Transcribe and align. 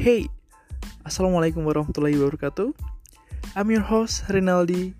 Hey, 0.00 0.32
Assalamualaikum 1.04 1.60
warahmatullahi 1.60 2.16
wabarakatuh. 2.16 2.72
I'm 3.52 3.68
your 3.68 3.84
host 3.84 4.24
Rinaldi, 4.32 4.96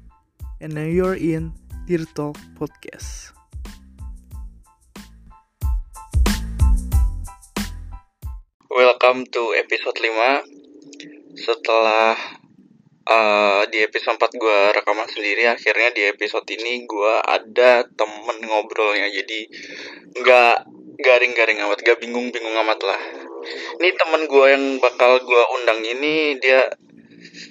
and 0.61 0.77
now 0.77 0.85
you're 0.85 1.17
in 1.17 1.57
Dear 1.89 2.05
Talk 2.05 2.37
Podcast. 2.53 3.33
Welcome 8.69 9.25
to 9.33 9.57
episode 9.57 9.97
5 9.97 11.49
Setelah 11.49 12.21
uh, 13.09 13.65
di 13.73 13.81
episode 13.81 14.21
4 14.21 14.37
gue 14.37 14.59
rekaman 14.85 15.09
sendiri 15.09 15.49
Akhirnya 15.49 15.97
di 15.97 16.13
episode 16.13 16.45
ini 16.53 16.85
gue 16.85 17.15
ada 17.25 17.89
temen 17.89 18.37
ngobrolnya 18.45 19.09
Jadi 19.09 19.49
nggak 20.13 20.57
garing-garing 21.01 21.57
amat, 21.65 21.81
gak 21.89 22.05
bingung-bingung 22.05 22.53
amat 22.61 22.85
lah 22.85 23.30
Ini 23.81 23.89
temen 23.97 24.23
gue 24.29 24.47
yang 24.51 24.65
bakal 24.79 25.21
gue 25.23 25.43
undang 25.57 25.81
ini 25.81 26.37
Dia 26.39 26.69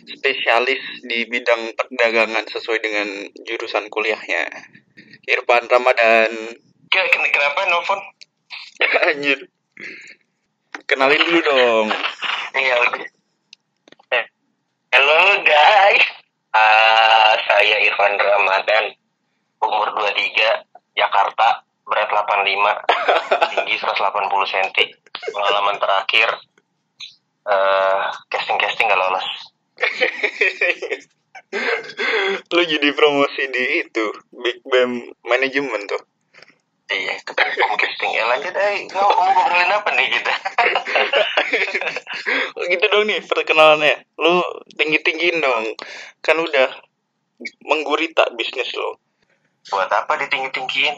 spesialis 0.09 0.81
di 1.05 1.25
bidang 1.30 1.73
perdagangan 1.77 2.45
sesuai 2.49 2.80
dengan 2.81 3.07
jurusan 3.45 3.88
kuliahnya. 3.88 4.49
Irfan 5.30 5.70
Ramadan. 5.70 6.31
Ya, 6.89 7.03
ken- 7.13 7.31
kenapa 7.31 7.59
nelfon? 7.70 7.99
Anjir. 9.13 9.39
Kenalin 10.89 11.21
dulu 11.21 11.39
dong. 11.45 11.88
Iya. 12.58 12.75
Eh, 14.09 14.23
Halo 14.89 15.17
guys, 15.45 16.05
Ah, 16.49 17.38
saya 17.45 17.77
Irfan 17.85 18.17
Ramadan, 18.17 18.89
umur 19.61 19.94
23, 19.94 20.66
Jakarta, 20.97 21.61
berat 21.89 22.09
85, 22.13 22.45
tinggi 23.57 23.75
180 23.75 24.53
cm. 24.53 24.69
Pengalaman 25.33 25.77
terakhir, 25.81 26.30
eh 27.50 28.03
casting-casting 28.30 28.88
gak 28.88 29.02
lolos. 29.02 29.27
lu 32.53 32.61
jadi 32.61 32.94
promosi 32.94 33.50
di 33.50 33.81
itu 33.81 34.05
Big 34.38 34.61
Bang 34.69 35.02
Management 35.25 35.89
tuh 35.89 36.03
Iya, 36.89 37.22
ketemu 37.22 37.78
casting. 37.78 38.17
Ya 38.17 38.25
lanjut, 38.25 38.50
eh, 38.50 38.89
mau 38.97 39.13
mau 39.13 39.30
ngobrolin 39.30 39.69
apa 39.69 39.94
nih 39.94 40.09
kita? 40.09 40.33
gitu 42.73 42.85
dong 42.89 43.06
nih 43.06 43.22
perkenalannya 43.25 43.95
lu 44.17 44.41
tinggi 44.73 45.00
tinggiin 45.02 45.41
dong 45.41 45.66
kan 46.22 46.38
udah 46.38 46.69
menggurita 47.66 48.33
bisnis 48.35 48.69
lo 48.75 49.00
Buat 49.70 49.89
apa 49.94 50.14
ditinggi-tinggiin? 50.20 50.95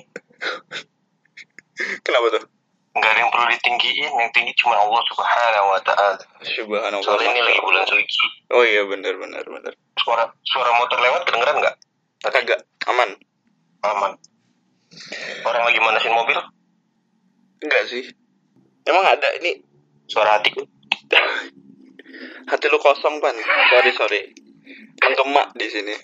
kenapa 2.06 2.28
tuh 2.40 2.44
Nggak 2.92 3.08
ada 3.08 3.20
yang 3.24 3.32
perlu 3.32 3.48
ditinggiin, 3.56 4.12
yang 4.20 4.32
tinggi 4.36 4.52
cuma 4.60 4.76
Allah 4.76 5.00
Subhanahu 5.08 5.68
wa 5.72 5.80
Ta'ala. 5.80 6.20
subhanallah 6.44 7.00
Soalnya 7.00 7.32
ini 7.32 7.40
lagi 7.40 7.62
bulan 7.64 7.88
suci. 7.88 8.20
oh 8.52 8.64
iya 8.68 8.84
benar 8.84 9.16
benar 9.16 9.48
benar 9.48 9.72
Suara 9.96 10.28
suara 10.44 10.76
motor 10.76 11.00
lewat 11.00 11.24
kedengeran 11.24 11.56
nggak? 11.64 11.76
kagak 12.28 12.60
aman 12.92 13.16
Aman. 13.82 14.12
Orang 15.48 15.64
lagi 15.66 15.80
manasin 15.80 16.12
mobil, 16.14 16.36
enggak 17.64 17.84
sih 17.88 18.04
emang 18.84 19.08
ada 19.08 19.28
ini 19.40 19.64
suara 20.06 20.36
hatiku. 20.38 20.62
hati 22.52 22.66
lu 22.68 22.78
kosong 22.84 23.24
pan 23.24 23.36
sorry 23.72 23.92
sorry 23.96 24.22
menggema 25.00 25.48
di 25.56 25.68
sini 25.72 25.96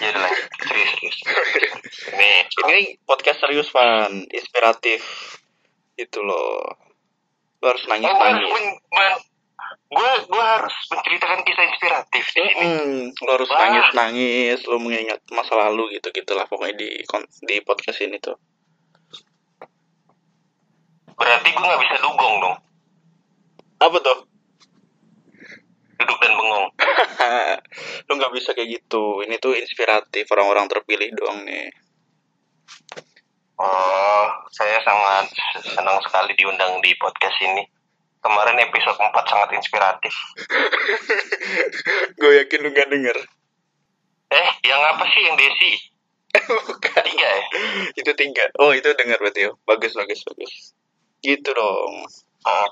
ya 0.00 0.10
lanjut. 0.14 0.46
Serius, 0.64 1.16
serius. 1.22 1.74
Nih, 2.14 2.46
ini 2.46 2.98
podcast 3.06 3.38
serius 3.42 3.68
pan 3.70 4.24
inspiratif 4.30 5.02
itu 5.94 6.18
loh 6.20 6.62
lu 7.62 7.66
harus 7.70 7.84
nangis 7.88 8.10
nangis 8.12 8.44
gue 9.94 10.10
gue 10.26 10.44
harus 10.44 10.74
menceritakan 10.90 11.40
kisah 11.46 11.64
inspiratif 11.70 12.24
di 12.26 12.32
sini. 12.34 12.52
Hmm, 12.66 13.00
lo 13.14 13.30
harus 13.38 13.50
Wah. 13.50 13.58
nangis 13.62 13.88
nangis, 13.94 14.58
lo 14.66 14.76
mengingat 14.82 15.22
masa 15.30 15.54
lalu 15.54 15.98
gitu 15.98 16.10
gitulah 16.10 16.44
pokoknya 16.50 16.74
di 16.74 16.88
di 17.46 17.56
podcast 17.62 18.02
ini 18.02 18.18
tuh. 18.18 18.34
Berarti 21.14 21.48
gue 21.54 21.62
nggak 21.62 21.82
bisa 21.86 21.96
dugong 22.02 22.34
dong, 22.42 22.56
Apa 23.78 23.96
tuh? 24.02 24.18
Duduk 25.98 26.18
dan 26.20 26.32
bengong. 26.34 26.66
lo 28.06 28.12
nggak 28.14 28.34
bisa 28.34 28.50
kayak 28.54 28.80
gitu. 28.80 29.22
Ini 29.22 29.38
tuh 29.38 29.54
inspiratif 29.56 30.28
orang-orang 30.34 30.66
terpilih 30.66 31.10
doang 31.14 31.42
nih. 31.46 31.70
Oh, 33.54 34.26
saya 34.50 34.82
sangat 34.82 35.30
senang 35.62 36.02
sekali 36.02 36.34
diundang 36.34 36.82
di 36.82 36.90
podcast 36.98 37.38
ini. 37.42 37.62
Kemarin 38.24 38.56
episode 38.56 38.98
4 38.98 39.12
sangat 39.30 39.50
inspiratif. 39.52 40.14
Gue 42.18 42.32
yakin 42.40 42.60
lu 42.64 42.72
nggak 42.72 42.88
denger. 42.88 43.16
Eh, 44.32 44.50
yang 44.64 44.80
apa 44.80 45.04
sih 45.12 45.22
yang 45.28 45.36
Desi? 45.36 45.72
Bukan. 46.66 47.02
Tiga 47.04 47.28
ya? 47.30 47.44
itu 47.94 48.10
tiga. 48.18 48.44
Oh 48.58 48.74
itu 48.74 48.90
denger 48.96 49.20
berarti 49.22 49.46
ya. 49.46 49.52
Bagus 49.68 49.94
bagus 49.94 50.24
bagus. 50.26 50.74
Gitu 51.22 51.46
dong. 51.54 52.08
Oh. 52.48 52.68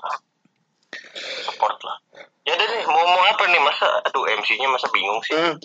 Support 1.13 1.77
lah. 1.85 1.97
Ya 2.43 2.57
udah 2.57 2.67
deh, 2.67 2.83
mau 2.89 2.99
ngomong 2.99 3.23
apa 3.29 3.43
nih? 3.47 3.61
Masa, 3.61 3.87
aduh 4.03 4.25
MC-nya 4.27 4.67
masa 4.67 4.87
bingung 4.91 5.21
sih. 5.23 5.37
Hmm, 5.37 5.55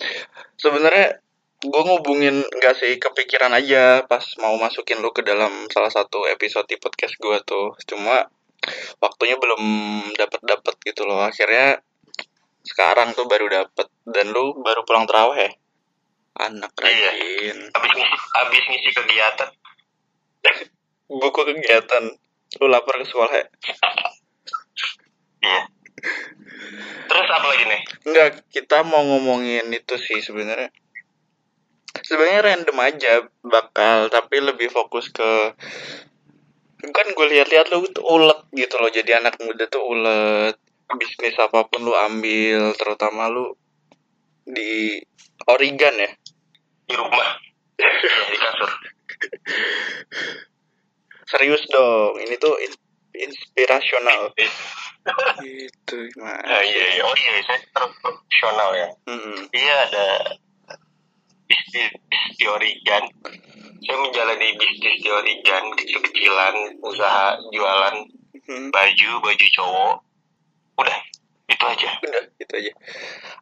sebenarnya 0.55 1.19
gue 1.59 1.81
ngubungin 1.83 2.39
nggak 2.39 2.75
sih 2.79 2.95
kepikiran 2.95 3.51
aja 3.51 4.07
pas 4.07 4.23
mau 4.39 4.55
masukin 4.55 5.03
lu 5.03 5.11
ke 5.11 5.19
dalam 5.27 5.67
salah 5.67 5.91
satu 5.91 6.23
episode 6.31 6.63
di 6.71 6.79
podcast 6.79 7.19
gue 7.19 7.35
tuh 7.43 7.75
cuma 7.83 8.31
waktunya 9.03 9.35
belum 9.35 9.59
dapet 10.15 10.39
dapet 10.39 10.75
gitu 10.87 11.03
loh 11.03 11.19
akhirnya 11.19 11.83
sekarang 12.63 13.11
tuh 13.11 13.27
baru 13.27 13.51
dapet 13.51 13.91
dan 14.07 14.31
lu 14.31 14.55
baru 14.63 14.87
pulang 14.87 15.03
terawih 15.03 15.35
ya 15.35 15.51
anak 16.47 16.71
Iya. 16.79 17.11
rajin 17.11 17.57
Habis 17.75 17.91
ngisi, 17.91 18.15
habis 18.39 18.63
ngisi 18.71 18.89
kegiatan. 18.95 19.49
buku 21.11 21.41
kegiatan 21.43 22.03
lu 22.55 22.65
lapor 22.71 22.95
ke 22.95 23.03
sekolah 23.03 23.35
ya 23.35 23.45
Iya. 25.39 25.61
Terus 27.09 27.27
apa 27.31 27.45
lagi 27.49 27.63
nih? 27.67 27.81
Enggak, 28.07 28.27
kita 28.51 28.83
mau 28.85 29.03
ngomongin 29.03 29.67
itu 29.71 29.95
sih 29.97 30.19
sebenarnya. 30.21 30.71
Sebenarnya 31.99 32.41
random 32.45 32.77
aja 32.79 33.13
bakal, 33.43 34.07
tapi 34.13 34.39
lebih 34.39 34.69
fokus 34.69 35.09
ke 35.09 35.57
kan 36.79 37.07
gue 37.11 37.27
lihat-lihat 37.27 37.75
lu 37.75 37.91
tuh 37.91 38.05
ulet 38.07 38.39
gitu 38.55 38.79
loh. 38.79 38.87
Jadi 38.87 39.11
anak 39.11 39.35
muda 39.43 39.67
tuh 39.67 39.83
ulet. 39.83 40.55
Bisnis 40.89 41.37
apa 41.37 41.69
pun 41.69 41.85
lu 41.85 41.93
ambil, 41.93 42.73
terutama 42.73 43.29
lu 43.29 43.53
di 44.47 44.97
Oregon 45.45 45.95
ya. 46.01 46.11
Di 46.87 46.93
rumah. 46.97 47.29
di 48.31 48.37
kasur. 48.37 48.71
Serius 51.29 51.63
dong, 51.69 52.17
ini 52.25 52.35
tuh 52.41 52.57
inspirasional. 53.19 54.31
Gitu, 55.43 55.95
gimana? 56.15 56.43
Ah, 56.43 56.63
iya, 56.63 56.83
iya. 56.99 57.03
Oh 57.03 57.15
iya, 57.15 57.31
saya 57.47 57.59
profesional 57.71 58.69
ya. 58.75 58.89
Mm-mm. 59.07 59.37
Iya, 59.51 59.75
ada 59.89 60.07
bisnis 61.49 61.91
di 62.37 62.45
Oregon. 62.45 63.03
Saya 63.79 63.97
menjalani 63.97 64.53
bisnis 64.59 64.95
di 65.01 65.09
Oregon, 65.09 65.63
kecil-kecilan, 65.75 66.55
usaha 66.83 67.39
jualan 67.49 67.95
Hmm, 68.49 68.73
baju, 68.73 69.09
baju 69.21 69.45
cowok. 69.53 69.95
Udah, 70.81 70.97
itu 71.45 71.65
aja. 71.69 71.89
Udah, 72.01 72.23
gitu 72.33 72.53
aja. 72.57 72.73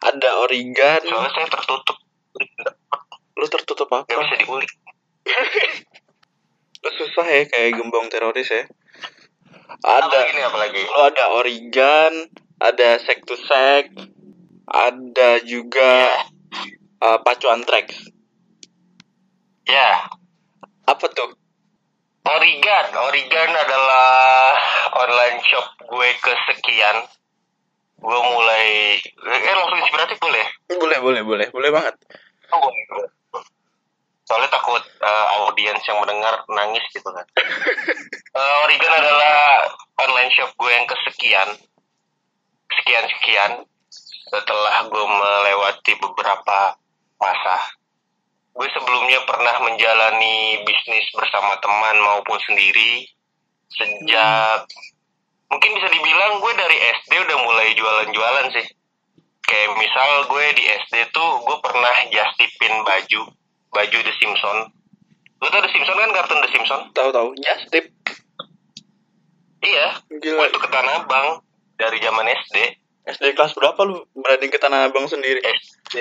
Ada 0.03 0.29
Oregon, 0.43 0.99
Soalnya 1.07 1.31
saya 1.31 1.47
tertutup. 1.47 1.97
Lu 3.39 3.45
tertutup 3.47 3.87
apa? 3.95 4.03
bisa 4.03 4.35
diulik. 4.43 4.67
Lu 6.83 6.89
susah 6.91 7.23
ya 7.23 7.43
kayak 7.47 7.79
gembong 7.79 8.11
teroris 8.11 8.51
ya. 8.51 8.67
Ada 9.85 10.09
lagi 10.09 10.31
nih, 10.33 10.45
apa 10.49 10.57
lagi? 10.57 10.81
lu 10.81 11.01
ada 11.05 11.25
Oregon, 11.37 12.13
ada 12.57 12.89
sek 12.97 13.21
to 13.29 13.37
sek, 13.37 13.93
ada 14.65 15.29
juga 15.45 16.17
uh, 17.05 17.17
pacu 17.21 17.45
antraks. 17.45 18.09
Ya, 19.67 20.07
Apa 20.87 21.05
tuh? 21.11 21.35
Oregon. 22.23 22.85
Oregon 22.95 23.51
adalah 23.51 24.55
online 24.95 25.39
shop 25.43 25.67
gue 25.83 26.09
kesekian. 26.23 27.03
Gue 27.97 28.19
mulai, 28.23 28.95
eh 29.03 29.55
langsung 29.57 29.81
inspiratif 29.83 30.17
boleh? 30.21 30.45
Boleh, 30.71 30.99
boleh, 31.03 31.21
boleh, 31.27 31.47
boleh 31.51 31.69
banget. 31.75 31.95
Oh, 32.55 32.59
boleh. 32.63 32.83
Soalnya 34.27 34.51
takut 34.51 34.83
eh, 34.83 35.25
audiens 35.39 35.79
yang 35.87 36.03
mendengar 36.03 36.43
nangis 36.51 36.83
gitu 36.91 37.09
kan. 37.09 37.25
Eh, 38.37 38.55
Oregon 38.69 38.93
adalah 38.93 39.65
online 39.97 40.29
shop 40.29 40.53
gue 40.61 40.69
yang 40.69 40.85
kesekian. 40.85 41.57
Sekian-sekian. 42.69 43.65
Setelah 44.29 44.85
gue 44.85 45.05
melewati 45.09 45.97
beberapa 45.97 46.77
masa. 47.17 47.57
Gue 48.53 48.69
sebelumnya 48.77 49.25
pernah 49.25 49.57
menjalani 49.65 50.61
bisnis 50.69 51.09
bersama 51.17 51.57
teman 51.65 51.97
maupun 51.97 52.37
sendiri. 52.45 53.09
Sejak 53.73 54.69
mungkin 55.49 55.71
bisa 55.81 55.87
dibilang 55.89 56.37
gue 56.37 56.53
dari 56.53 56.77
SD 56.77 57.11
udah 57.17 57.37
mulai 57.41 57.73
jualan-jualan 57.73 58.47
sih 58.53 58.67
kayak 59.47 59.79
misal 59.79 60.09
gue 60.27 60.45
di 60.59 60.63
SD 60.85 61.07
tuh 61.15 61.31
gue 61.47 61.57
pernah 61.63 61.95
justipin 62.11 62.83
baju 62.83 63.31
baju 63.77 63.97
The 63.99 64.13
Simpson 64.15 64.57
lu 65.37 65.47
tau 65.47 65.61
The 65.61 65.69
Simpson 65.69 65.93
kan 65.95 66.11
kartun 66.11 66.41
The 66.41 66.49
Simpson 66.49 66.79
Tahu 66.91 67.09
tahu. 67.11 67.29
Just 67.37 67.69
tip. 67.69 67.85
iya 69.59 70.01
Gila. 70.09 70.49
tuh 70.49 70.57
ke 70.57 70.67
Tanah 70.67 70.93
Abang 70.99 71.45
dari 71.75 71.97
zaman 71.97 72.25
SD 72.25 72.55
SD 73.05 73.23
kelas 73.33 73.53
berapa 73.53 73.77
lu 73.81 74.01
berani 74.11 74.47
ke 74.47 74.57
Tanah 74.57 74.89
Abang 74.89 75.05
sendiri? 75.05 75.37
SD 75.39 75.95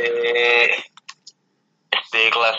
SD 1.93 2.14
kelas 2.28 2.58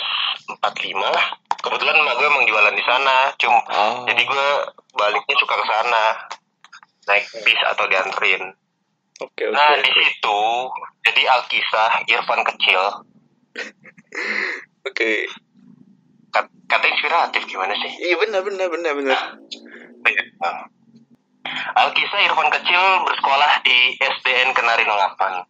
45 0.53 0.61
lah 0.97 1.25
kebetulan 1.57 1.97
emak 1.97 2.15
gue 2.15 2.27
emang 2.27 2.45
jualan 2.45 2.71
di 2.71 2.83
sana 2.83 3.33
cuma 3.35 3.59
Oh. 3.67 4.05
jadi 4.05 4.21
gue 4.21 4.47
baliknya 4.93 5.35
suka 5.35 5.55
ke 5.55 5.65
sana 5.65 6.03
naik 7.05 7.25
bis 7.41 7.61
atau 7.65 7.85
dianterin 7.85 8.53
Oke 9.17 9.43
oke. 9.43 9.49
Nah 9.49 9.73
di 9.75 9.89
situ 9.89 10.41
jadi 11.01 11.21
Alkisah 11.27 12.05
Irfan 12.05 12.45
kecil 12.45 12.81
Oke. 14.87 15.27
kat- 16.31 16.53
kata 16.67 16.85
inspiratif 16.87 17.43
gimana 17.47 17.73
sih? 17.75 17.91
Iya 18.07 18.15
benar 18.23 18.41
benar 18.43 18.67
benar 18.71 18.93
benar. 18.95 19.21
Alkisah 21.75 22.21
Irfan 22.27 22.49
kecil 22.51 22.83
bersekolah 23.07 23.63
di 23.63 23.95
SDN 23.99 24.51
Kenari 24.51 24.83
8 24.83 25.47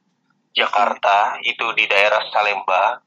Jakarta 0.54 1.38
itu 1.42 1.66
di 1.74 1.86
daerah 1.89 2.22
Salemba 2.30 3.01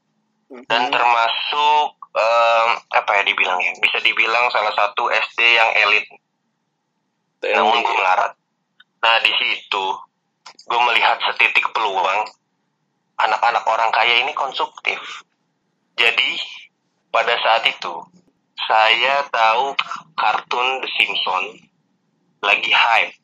dan 0.67 0.87
Hmm. 0.87 0.91
termasuk 0.91 1.87
em, 2.11 2.69
apa 2.91 3.11
ya 3.19 3.23
dibilang 3.23 3.55
ya 3.63 3.71
bisa 3.79 4.03
dibilang 4.03 4.51
salah 4.51 4.75
satu 4.75 5.07
SD 5.07 5.39
yang 5.55 5.71
elit 5.87 6.03
namun 7.55 7.79
gue 7.79 7.95
melarat. 7.95 8.35
Nah 9.01 9.15
di 9.23 9.31
situ 9.39 9.85
gue 10.67 10.81
melihat 10.91 11.17
setitik 11.23 11.71
peluang 11.71 12.27
anak-anak 13.17 13.63
orang 13.65 13.89
kaya 13.95 14.19
ini 14.21 14.35
konsumtif. 14.35 14.99
Jadi 15.99 16.31
pada 17.11 17.35
saat 17.41 17.63
itu 17.67 17.93
saya 18.67 19.25
tahu 19.27 19.75
kartun 20.15 20.67
The 20.85 20.89
Simpsons 20.95 21.67
lagi 22.41 22.71
hype. 22.71 23.15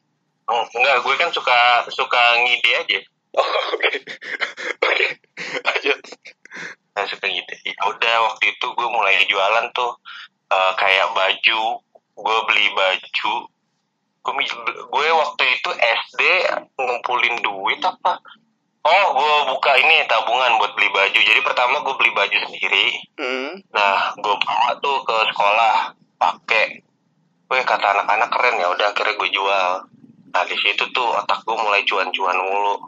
Oh, 0.47 0.63
enggak, 0.75 1.03
gue 1.03 1.15
kan 1.19 1.29
suka 1.35 1.83
suka 1.91 2.21
ngide 2.39 2.71
aja. 2.83 2.99
Oh, 3.35 3.49
Oke. 3.75 3.89
Oke. 4.81 5.07
Lanjut. 5.67 5.99
Saya 6.95 7.05
suka 7.11 7.27
ngide. 7.27 7.55
Ya 7.67 7.75
udah 7.83 8.15
waktu 8.31 8.55
itu 8.55 8.67
gue 8.71 8.87
mulai 8.87 9.19
jualan 9.27 9.67
tuh 9.75 9.99
eh, 10.49 10.73
kayak 10.79 11.11
baju. 11.11 11.61
Gue 12.17 12.37
beli 12.47 12.67
baju. 12.73 13.33
Gue, 14.27 14.43
gue 14.87 15.07
waktu 15.11 15.43
itu 15.55 15.69
SD 15.75 16.21
ngumpulin 16.79 17.35
duit 17.43 17.79
apa? 17.83 18.19
Oh, 18.87 19.05
gue 19.19 19.35
buka 19.51 19.75
ini 19.75 20.07
tabungan 20.07 20.55
buat 20.63 20.71
beli 20.79 20.87
baju. 20.95 21.19
Jadi 21.19 21.41
pertama 21.43 21.83
gue 21.83 21.95
beli 21.99 22.11
baju 22.15 22.37
sendiri. 22.47 22.85
Hmm. 23.19 23.59
Nah, 23.75 24.15
gue 24.15 24.35
bawa 24.39 24.79
tuh 24.79 25.03
ke 25.03 25.17
sekolah, 25.27 25.91
pakai. 26.15 26.79
Wih, 27.51 27.63
kata 27.67 27.83
anak-anak 27.83 28.31
keren 28.31 28.55
ya. 28.63 28.71
Udah 28.71 28.95
akhirnya 28.95 29.19
gue 29.19 29.29
jual. 29.35 29.71
Nah, 30.31 30.43
di 30.47 30.55
situ 30.55 30.87
tuh 30.95 31.07
otak 31.19 31.43
gue 31.43 31.57
mulai 31.59 31.83
cuan-cuan 31.83 32.39
mulu. 32.39 32.87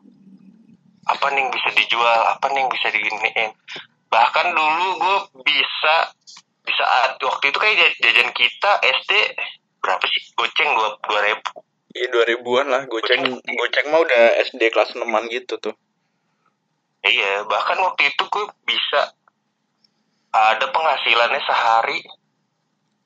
Apa 1.11 1.35
nih 1.35 1.43
yang 1.43 1.51
bisa 1.51 1.67
dijual? 1.75 2.19
Apa 2.31 2.47
nih 2.47 2.63
yang 2.63 2.71
bisa 2.71 2.87
diginiin? 2.95 3.51
Bahkan 4.07 4.47
dulu 4.55 4.87
gue 5.03 5.17
bisa 5.43 5.95
di 6.63 6.73
saat 6.79 7.19
waktu 7.19 7.51
itu 7.51 7.57
kayak 7.59 7.75
jaj- 7.75 7.99
jajan 8.07 8.29
kita 8.31 8.71
SD 9.03 9.11
berapa 9.83 10.05
sih? 10.07 10.31
Goceng 10.31 10.69
dua 10.79 10.95
dua 11.03 11.19
ribu. 11.27 11.59
Iya 11.91 12.07
dua 12.07 12.23
ribuan 12.23 12.71
lah. 12.71 12.87
Goceng 12.87 13.25
goceng 13.35 13.85
mah 13.91 13.99
udah 13.99 14.23
SD 14.47 14.71
kelas 14.71 14.95
6 14.95 15.03
gitu 15.27 15.59
tuh. 15.59 15.75
Iya, 16.99 17.47
bahkan 17.47 17.79
waktu 17.79 18.11
itu 18.11 18.23
gue 18.27 18.45
bisa 18.67 19.15
ada 20.29 20.65
penghasilannya 20.69 21.41
sehari 21.41 21.99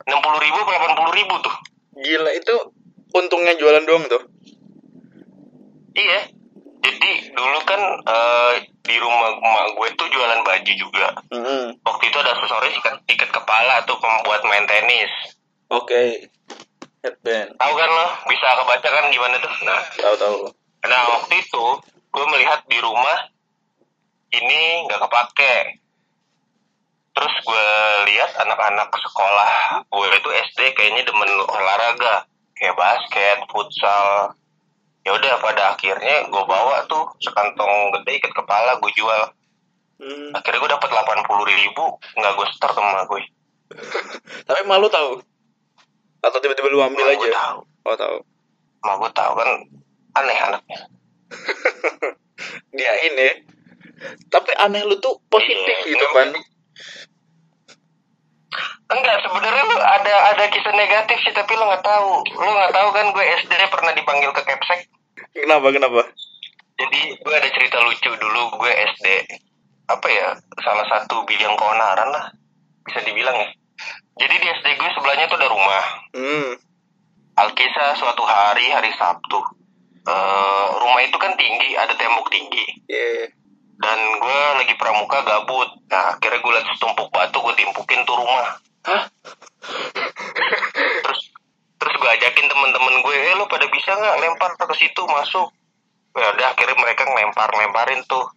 enam 0.04 0.20
puluh 0.20 0.40
ribu, 0.42 0.60
delapan 0.66 0.94
puluh 0.98 1.14
ribu 1.14 1.36
tuh. 1.40 1.56
Gila 1.94 2.32
itu 2.34 2.56
untungnya 3.14 3.54
jualan 3.56 3.86
doang 3.86 4.06
tuh. 4.10 4.24
Iya. 5.94 6.34
Jadi 6.84 7.32
dulu 7.32 7.60
kan 7.64 7.80
eh, 8.04 8.54
di 8.84 8.96
rumah 9.00 9.40
emak 9.40 9.68
gue 9.80 9.90
tuh 9.96 10.08
jualan 10.12 10.42
baju 10.44 10.74
juga. 10.76 11.08
Hmm. 11.32 11.80
Waktu 11.80 12.04
itu 12.12 12.18
ada 12.20 12.36
aksesoris 12.36 12.76
ikat, 12.82 12.96
ikat 13.08 13.30
kepala 13.32 13.88
tuh 13.88 13.96
pembuat 14.02 14.44
main 14.44 14.68
tenis. 14.68 15.14
Oke. 15.72 16.28
Headband. 17.06 17.56
Tahu 17.56 17.74
kan 17.78 17.90
lo? 17.94 18.08
Bisa 18.28 18.48
kebaca 18.60 18.88
kan 18.90 19.06
gimana 19.14 19.36
tuh? 19.40 19.54
Nah, 19.64 19.80
Tahu 19.96 20.16
tahu. 20.20 20.38
nah 20.84 21.02
waktu 21.16 21.40
itu 21.40 21.64
gue 22.12 22.26
melihat 22.36 22.60
di 22.68 22.76
rumah 22.84 23.32
ini 24.34 24.60
nggak 24.90 25.02
kepake. 25.02 25.56
Terus 27.14 27.34
gue 27.46 27.68
lihat 28.10 28.34
anak-anak 28.42 28.90
sekolah 28.90 29.86
gue 29.86 30.08
itu 30.18 30.30
SD 30.50 30.60
kayaknya 30.74 31.06
demen 31.06 31.30
olahraga 31.46 32.26
kayak 32.58 32.74
basket, 32.74 33.38
futsal. 33.48 34.34
Ya 35.04 35.12
udah 35.14 35.36
pada 35.38 35.76
akhirnya 35.76 36.26
gue 36.26 36.44
bawa 36.48 36.88
tuh 36.88 37.06
sekantong 37.22 37.94
gede 38.00 38.18
ikat 38.18 38.34
kepala 38.34 38.82
gue 38.82 38.92
jual. 38.98 39.24
Hmm. 40.02 40.30
Akhirnya 40.34 40.60
gue 40.60 40.72
dapat 40.74 40.90
delapan 40.90 41.20
puluh 41.24 41.46
ribu 41.46 41.86
nggak 42.18 42.34
gue 42.34 42.46
setor 42.50 42.72
sama 42.74 43.06
gue. 43.06 43.22
Tapi 44.50 44.62
malu 44.66 44.90
tahu. 44.90 45.22
Atau 46.24 46.40
tiba-tiba 46.40 46.72
lu 46.72 46.80
ambil 46.82 47.04
Mak 47.04 47.20
gue 47.20 47.30
aja. 47.30 47.36
tahu, 47.36 47.58
Oh 47.84 47.96
tahu. 48.00 48.18
mak 48.84 48.96
gue 49.00 49.12
tahu 49.12 49.32
kan 49.38 49.50
aneh 50.18 50.38
anaknya. 50.40 50.80
Dia 52.78 52.94
ini. 53.06 53.30
Tapi 54.30 54.52
aneh 54.60 54.84
lu 54.84 54.96
tuh 55.00 55.20
positif 55.32 55.76
Iya, 55.84 55.96
gitu 55.96 56.08
kan. 56.12 56.30
Enggak, 58.94 59.18
sebenarnya 59.26 59.64
lu 59.66 59.78
ada 59.80 60.16
ada 60.36 60.44
kisah 60.54 60.76
negatif 60.76 61.18
sih, 61.26 61.34
tapi 61.34 61.58
lu 61.58 61.66
nggak 61.66 61.82
tahu. 61.82 62.22
Lu 62.38 62.50
nggak 62.54 62.74
tahu 62.76 62.90
kan 62.94 63.06
gue 63.10 63.26
SD 63.46 63.52
pernah 63.72 63.92
dipanggil 63.96 64.30
ke 64.36 64.42
Kepsek. 64.46 64.80
Kenapa 65.34 65.74
kenapa? 65.74 66.02
Jadi 66.78 67.02
gue 67.18 67.34
ada 67.34 67.50
cerita 67.50 67.82
lucu 67.82 68.12
dulu 68.14 68.42
gue 68.62 68.72
SD. 68.94 69.08
Apa 69.90 70.08
ya? 70.10 70.38
Salah 70.62 70.86
satu 70.90 71.26
bidang 71.26 71.58
keonaran 71.58 72.10
lah. 72.14 72.26
Bisa 72.86 73.02
dibilang 73.02 73.34
ya. 73.34 73.50
Jadi 74.22 74.36
di 74.38 74.48
SD 74.62 74.68
gue 74.78 74.90
sebelahnya 74.94 75.26
tuh 75.26 75.38
ada 75.42 75.50
rumah. 75.50 75.86
Hmm. 76.14 76.50
Alkisah 77.34 77.98
suatu 77.98 78.22
hari 78.22 78.70
hari 78.70 78.94
Sabtu. 78.94 79.42
Eh, 80.04 80.68
rumah 80.84 81.02
itu 81.02 81.16
kan 81.16 81.34
tinggi, 81.40 81.80
ada 81.80 81.96
tembok 81.96 82.28
tinggi. 82.28 82.66
Iya. 82.92 83.32
Dan 83.84 84.00
gue 84.18 84.40
lagi 84.56 84.74
pramuka 84.80 85.20
gabut. 85.22 85.68
Nah 85.92 86.16
akhirnya 86.16 86.40
gue 86.40 86.52
liat 86.56 86.68
setumpuk 86.72 87.12
batu 87.12 87.38
gue 87.38 87.54
timpukin 87.54 88.02
tuh 88.04 88.16
rumah. 88.16 88.56
Hah? 88.84 89.04
terus 91.04 91.22
terus 91.80 91.94
gue 91.96 92.10
ajakin 92.10 92.48
temen-temen 92.48 92.96
gue 93.00 93.16
eh 93.16 93.36
lo 93.36 93.48
pada 93.48 93.68
bisa 93.68 93.92
nggak 93.92 94.20
lempar 94.20 94.52
ke 94.56 94.76
situ 94.76 95.02
masuk 95.08 95.48
ya 96.14 96.28
udah 96.36 96.48
akhirnya 96.52 96.76
mereka 96.76 97.08
ngelempar 97.08 97.50
lemparin 97.56 98.04
tuh 98.06 98.28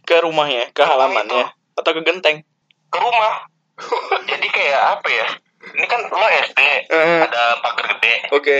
Ke 0.00 0.18
rumahnya, 0.22 0.70
ke 0.74 0.82
halamannya, 0.82 1.54
atau 1.74 1.90
ke 1.92 2.02
genteng? 2.02 2.42
ke 2.86 2.98
rumah 2.98 3.46
jadi 4.30 4.46
kayak 4.46 4.82
apa 4.98 5.08
ya 5.10 5.26
ini 5.74 5.86
kan 5.86 6.00
lo 6.06 6.26
SD 6.50 6.60
Eh. 6.90 7.20
ada 7.22 7.42
pagar 7.62 7.86
gede 7.94 8.14
Oke. 8.30 8.58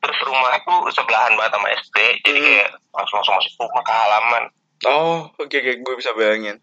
terus 0.00 0.18
rumah 0.24 0.56
tuh 0.60 0.88
sebelahan 0.92 1.36
banget 1.36 1.52
sama 1.52 1.68
SD 1.72 1.96
jadi 2.24 2.38
kayak 2.40 2.68
langsung 2.92 3.16
langsung 3.20 3.36
masuk 3.36 3.52
rumah 3.60 3.84
ke 3.84 3.92
halaman 3.92 4.44
Oh, 4.88 5.28
oke 5.36 5.52
oke, 5.52 5.72
gue 5.84 5.94
bisa 6.00 6.16
bayangin. 6.16 6.56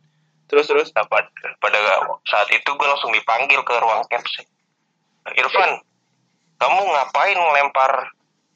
Terus 0.48 0.66
terus. 0.66 0.90
Nah, 0.96 1.06
pada, 1.06 1.30
pada 1.60 1.80
saat 2.26 2.50
itu 2.50 2.70
gue 2.72 2.88
langsung 2.88 3.14
dipanggil 3.14 3.62
ke 3.62 3.74
ruang 3.78 4.02
caps 4.10 4.48
Irfan 5.36 5.72
kamu 6.58 6.82
ngapain 6.82 7.38
ngelempar 7.38 7.92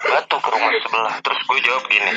batu 0.02 0.38
ke 0.42 0.50
rumah 0.50 0.74
sebelah? 0.74 1.16
Terus 1.22 1.40
gue 1.46 1.60
jawab 1.62 1.84
gini. 1.86 2.14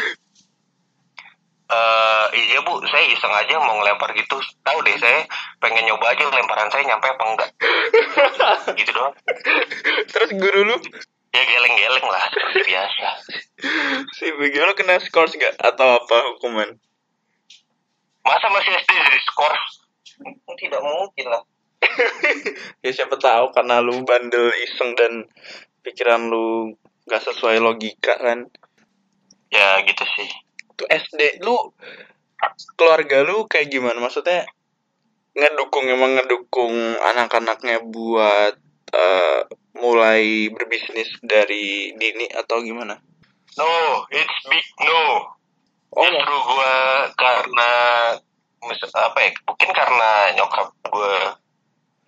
Eh 1.65 2.27
iya 2.33 2.59
bu. 2.65 2.81
Saya 2.89 3.05
iseng 3.13 3.33
aja 3.33 3.61
mau 3.61 3.77
ngelempar 3.81 4.17
gitu. 4.17 4.41
Tahu 4.65 4.79
deh 4.85 4.97
saya 4.97 5.29
pengen 5.61 5.85
nyoba 5.85 6.17
aja 6.17 6.25
lemparan 6.29 6.73
saya 6.73 6.89
nyampe 6.89 7.09
apa 7.09 7.25
enggak. 7.25 7.51
Gitu 8.81 8.91
doang. 8.97 9.13
Terus 10.09 10.31
guru 10.41 10.61
lu? 10.73 10.77
Ya 11.35 11.43
geleng-geleng 11.45 12.07
lah. 12.09 12.25
Seperti 12.33 12.61
biasa. 12.69 13.09
Si 14.17 14.25
bagaimana 14.39 14.73
kena 14.79 14.97
skors 15.03 15.35
gak 15.37 15.59
atau 15.61 16.01
apa 16.01 16.17
hukuman? 16.37 16.79
Masa 18.25 18.47
masih 18.51 18.73
SD 18.81 18.91
jadi 18.91 19.21
skor 19.29 19.55
tidak 20.57 20.81
mungkin 20.83 21.27
lah 21.29 21.43
ya 22.85 22.91
siapa 22.91 23.21
tahu 23.21 23.53
karena 23.53 23.85
lu 23.85 24.01
bandel 24.09 24.49
iseng 24.65 24.97
dan 24.97 25.29
pikiran 25.85 26.33
lu 26.33 26.73
gak 27.05 27.21
sesuai 27.21 27.61
logika 27.61 28.17
kan. 28.17 28.49
ya 29.53 29.85
gitu 29.85 30.05
sih 30.17 30.29
Tuh 30.75 30.89
SD 30.89 31.45
lu 31.45 31.55
keluarga 32.75 33.23
lu 33.23 33.47
kayak 33.47 33.71
gimana? 33.71 34.01
Maksudnya 34.03 34.43
ngedukung 35.37 35.87
emang 35.87 36.19
ngedukung 36.19 36.75
anak-anaknya 36.99 37.85
buat 37.85 38.59
eh, 38.91 39.41
mulai 39.79 40.51
berbisnis 40.51 41.15
dari 41.23 41.95
dini 41.95 42.27
atau 42.33 42.59
gimana? 42.59 42.99
no 43.55 44.03
it's 44.11 44.39
big 44.51 44.67
no 44.83 45.31
Oh, 45.95 46.07
justru 46.11 46.37
gue 46.43 46.75
karena 47.15 47.71
apa 48.95 49.19
ya 49.21 49.31
mungkin 49.45 49.71
karena 49.77 50.11
nyokap 50.35 50.69
gue 50.89 51.17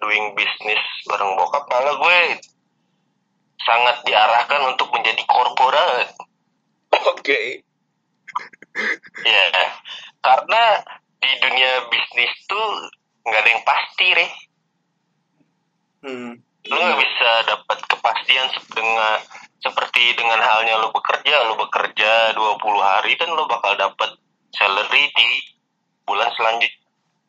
doing 0.00 0.32
bisnis 0.34 0.82
bareng 1.06 1.36
bokap 1.36 1.68
malah 1.68 1.94
gue 1.94 2.18
sangat 3.62 3.96
diarahkan 4.08 4.62
untuk 4.74 4.88
menjadi 4.90 5.22
korporat 5.28 6.08
oke. 7.14 7.42
ya 9.24 9.44
karena 10.24 10.62
di 11.20 11.30
dunia 11.42 11.72
bisnis 11.92 12.32
tuh 12.48 12.66
nggak 13.26 13.40
ada 13.42 13.50
yang 13.50 13.64
pasti 13.66 14.06
re 14.16 14.26
Hmm. 16.06 16.38
lu 16.70 16.76
nggak 16.78 17.02
bisa 17.02 17.30
dapat 17.50 17.78
kepastian 17.90 18.46
dengan 18.70 19.18
seperti 19.66 20.14
dengan 20.14 20.38
halnya 20.38 20.78
lu 20.78 20.94
bekerja 20.94 21.34
lu 21.50 21.58
bekerja 21.58 22.38
20 22.38 22.62
hari 22.78 23.18
dan 23.18 23.34
lu 23.34 23.42
bakal 23.50 23.74
dapat 23.74 24.14
salary 24.54 25.10
di 25.10 25.28
bulan 26.06 26.30
selanjutnya 26.38 26.86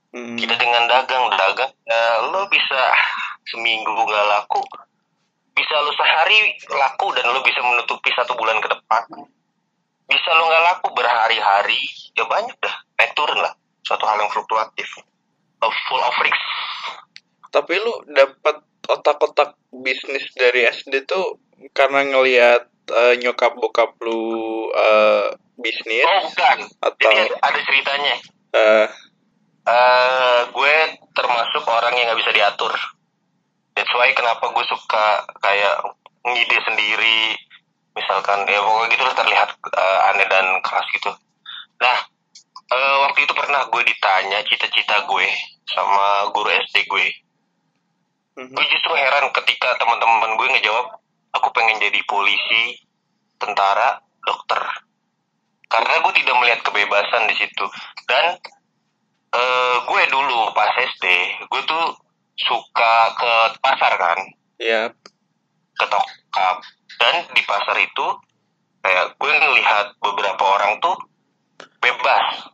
Hmm. 0.07 0.39
kita 0.39 0.55
dengan 0.55 0.87
dagang 0.87 1.27
dagang 1.35 1.67
ya, 1.83 2.23
lo 2.31 2.47
bisa 2.47 2.79
seminggu 3.43 3.91
nggak 3.91 4.25
laku 4.31 4.63
bisa 5.57 5.73
lo 5.83 5.91
sehari 5.97 6.53
laku 6.69 7.11
dan 7.17 7.27
lo 7.33 7.41
bisa 7.41 7.59
menutupi 7.65 8.13
satu 8.13 8.37
bulan 8.37 8.61
ke 8.61 8.69
depan. 8.69 9.03
Bisa 10.05 10.29
lo 10.37 10.45
nggak 10.45 10.63
laku 10.69 10.87
berhari-hari 10.93 11.81
ya 12.13 12.29
banyak 12.29 12.53
dah 12.61 12.75
naik 13.01 13.17
turun 13.17 13.41
lah. 13.41 13.57
Suatu 13.81 14.05
hal 14.05 14.21
yang 14.21 14.29
fluktuatif. 14.29 14.85
A 15.57 15.69
full 15.89 16.03
of 16.05 16.13
risks 16.21 16.53
Tapi 17.49 17.73
lu 17.81 17.93
dapat 18.13 18.61
otak-otak 18.85 19.57
bisnis 19.73 20.29
dari 20.37 20.69
SD 20.69 21.09
tuh 21.09 21.41
karena 21.73 22.05
ngelihat 22.05 22.61
eh, 22.91 23.13
nyokap 23.21 23.57
bokap 23.57 23.97
lu 24.01 24.67
eh, 24.71 25.27
bisnis 25.57 26.05
oh 26.05 26.21
bukan 26.29 26.59
atau 26.85 27.09
jadi 27.09 27.33
ada 27.41 27.59
ceritanya 27.65 28.15
eh, 28.53 28.85
eh 29.67 30.39
gue 30.53 30.75
termasuk 31.17 31.63
orang 31.65 31.93
yang 31.97 32.13
nggak 32.13 32.21
bisa 32.21 32.31
diatur. 32.33 32.73
That's 33.73 33.93
why 33.93 34.09
kenapa 34.13 34.53
gue 34.53 34.65
suka 34.65 35.25
kayak 35.37 35.75
ngide 36.25 36.57
sendiri, 36.65 37.37
misalkan 37.93 38.45
ya 38.49 38.61
pokoknya 38.61 38.93
gitu 38.93 39.03
terlihat 39.17 39.49
eh, 39.73 39.99
aneh 40.13 40.27
dan 40.29 40.45
keras 40.61 40.87
gitu. 40.93 41.11
Nah 41.81 41.97
eh, 42.73 42.95
waktu 43.07 43.19
itu 43.25 43.33
pernah 43.33 43.65
gue 43.69 43.81
ditanya 43.85 44.39
cita-cita 44.45 45.05
gue 45.09 45.27
sama 45.67 46.31
guru 46.31 46.49
SD 46.69 46.87
gue. 46.87 47.07
mhm. 48.39 48.53
Gue 48.53 48.65
justru 48.69 48.93
heran 48.93 49.29
ketika 49.33 49.75
teman-teman 49.81 50.37
gue 50.37 50.47
ngejawab, 50.57 50.96
aku 51.37 51.53
pengen 51.53 51.77
jadi 51.77 52.01
polisi, 52.09 52.81
tentara, 53.37 54.01
dokter. 54.25 54.61
Karena 55.67 55.99
gue 56.01 56.13
tidak 56.17 56.35
melihat 56.41 56.59
kebebasan 56.65 57.29
di 57.29 57.35
situ. 57.37 57.65
Dan 58.09 58.35
eh, 59.31 59.75
gue 59.85 60.01
dulu 60.09 60.51
pas 60.57 60.73
SD, 60.73 61.05
gue 61.47 61.61
tuh 61.67 61.85
suka 62.37 62.93
ke 63.17 63.31
pasar 63.61 63.93
kan, 63.97 64.19
ya 64.61 64.89
ke 65.77 65.85
tokap. 65.85 66.57
Dan 66.97 67.15
di 67.33 67.41
pasar 67.45 67.77
itu, 67.77 68.07
kayak 68.81 69.13
gue 69.19 69.31
ngelihat 69.31 69.85
beberapa 70.01 70.43
orang 70.43 70.81
tuh 70.81 70.97
bebas. 71.77 72.49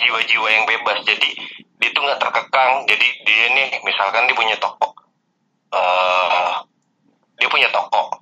Jiwa-jiwa 0.00 0.48
yang 0.48 0.64
bebas. 0.64 1.04
Jadi 1.04 1.28
dia 1.76 1.90
tuh 1.92 2.00
nggak 2.00 2.20
terkekang. 2.24 2.88
Jadi 2.88 3.06
dia 3.28 3.44
nih, 3.52 3.68
misalkan 3.84 4.24
dia 4.24 4.36
punya 4.36 4.56
toko. 4.56 4.96
eh 5.70 6.69
dia 7.40 7.48
punya 7.48 7.68
toko. 7.72 8.20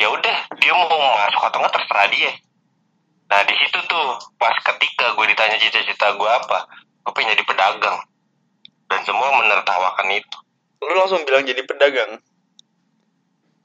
Ya 0.00 0.08
udah, 0.08 0.36
dia 0.60 0.72
mau 0.72 0.88
masuk 0.88 1.42
atau 1.44 1.58
nggak 1.60 1.74
terserah 1.76 2.08
dia. 2.08 2.32
Nah 3.28 3.40
di 3.44 3.54
situ 3.60 3.78
tuh 3.84 4.06
pas 4.40 4.56
ketika 4.60 5.12
gue 5.12 5.26
ditanya 5.28 5.56
cita-cita 5.60 6.16
gue 6.16 6.30
apa, 6.30 6.64
gue 7.04 7.12
pengen 7.12 7.36
jadi 7.36 7.44
pedagang. 7.44 7.98
Dan 8.86 9.00
semua 9.04 9.28
menertawakan 9.42 10.08
itu. 10.14 10.38
lu 10.86 10.92
langsung 10.94 11.24
bilang 11.26 11.42
jadi 11.42 11.66
pedagang 11.66 12.20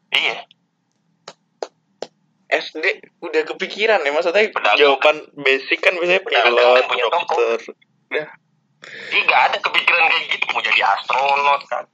Iya, 0.09 0.41
SD 2.51 2.83
udah 3.23 3.41
kepikiran 3.47 4.03
ya 4.03 4.11
maksudnya 4.11 4.51
Pedagang. 4.51 4.79
jawaban 4.79 5.17
basic 5.39 5.79
kan 5.79 5.95
biasanya 5.95 6.19
Pedagang 6.19 6.51
pilot 6.51 6.83
punya 6.91 7.05
toko. 7.07 7.15
dokter 7.15 7.47
udah 8.11 8.27
Ih 9.13 9.21
gak 9.29 9.41
ada 9.53 9.57
kepikiran 9.61 10.09
kayak 10.09 10.25
gitu 10.33 10.45
mau 10.51 10.61
jadi 10.65 10.81
astronot 10.83 11.61
kan. 11.69 11.85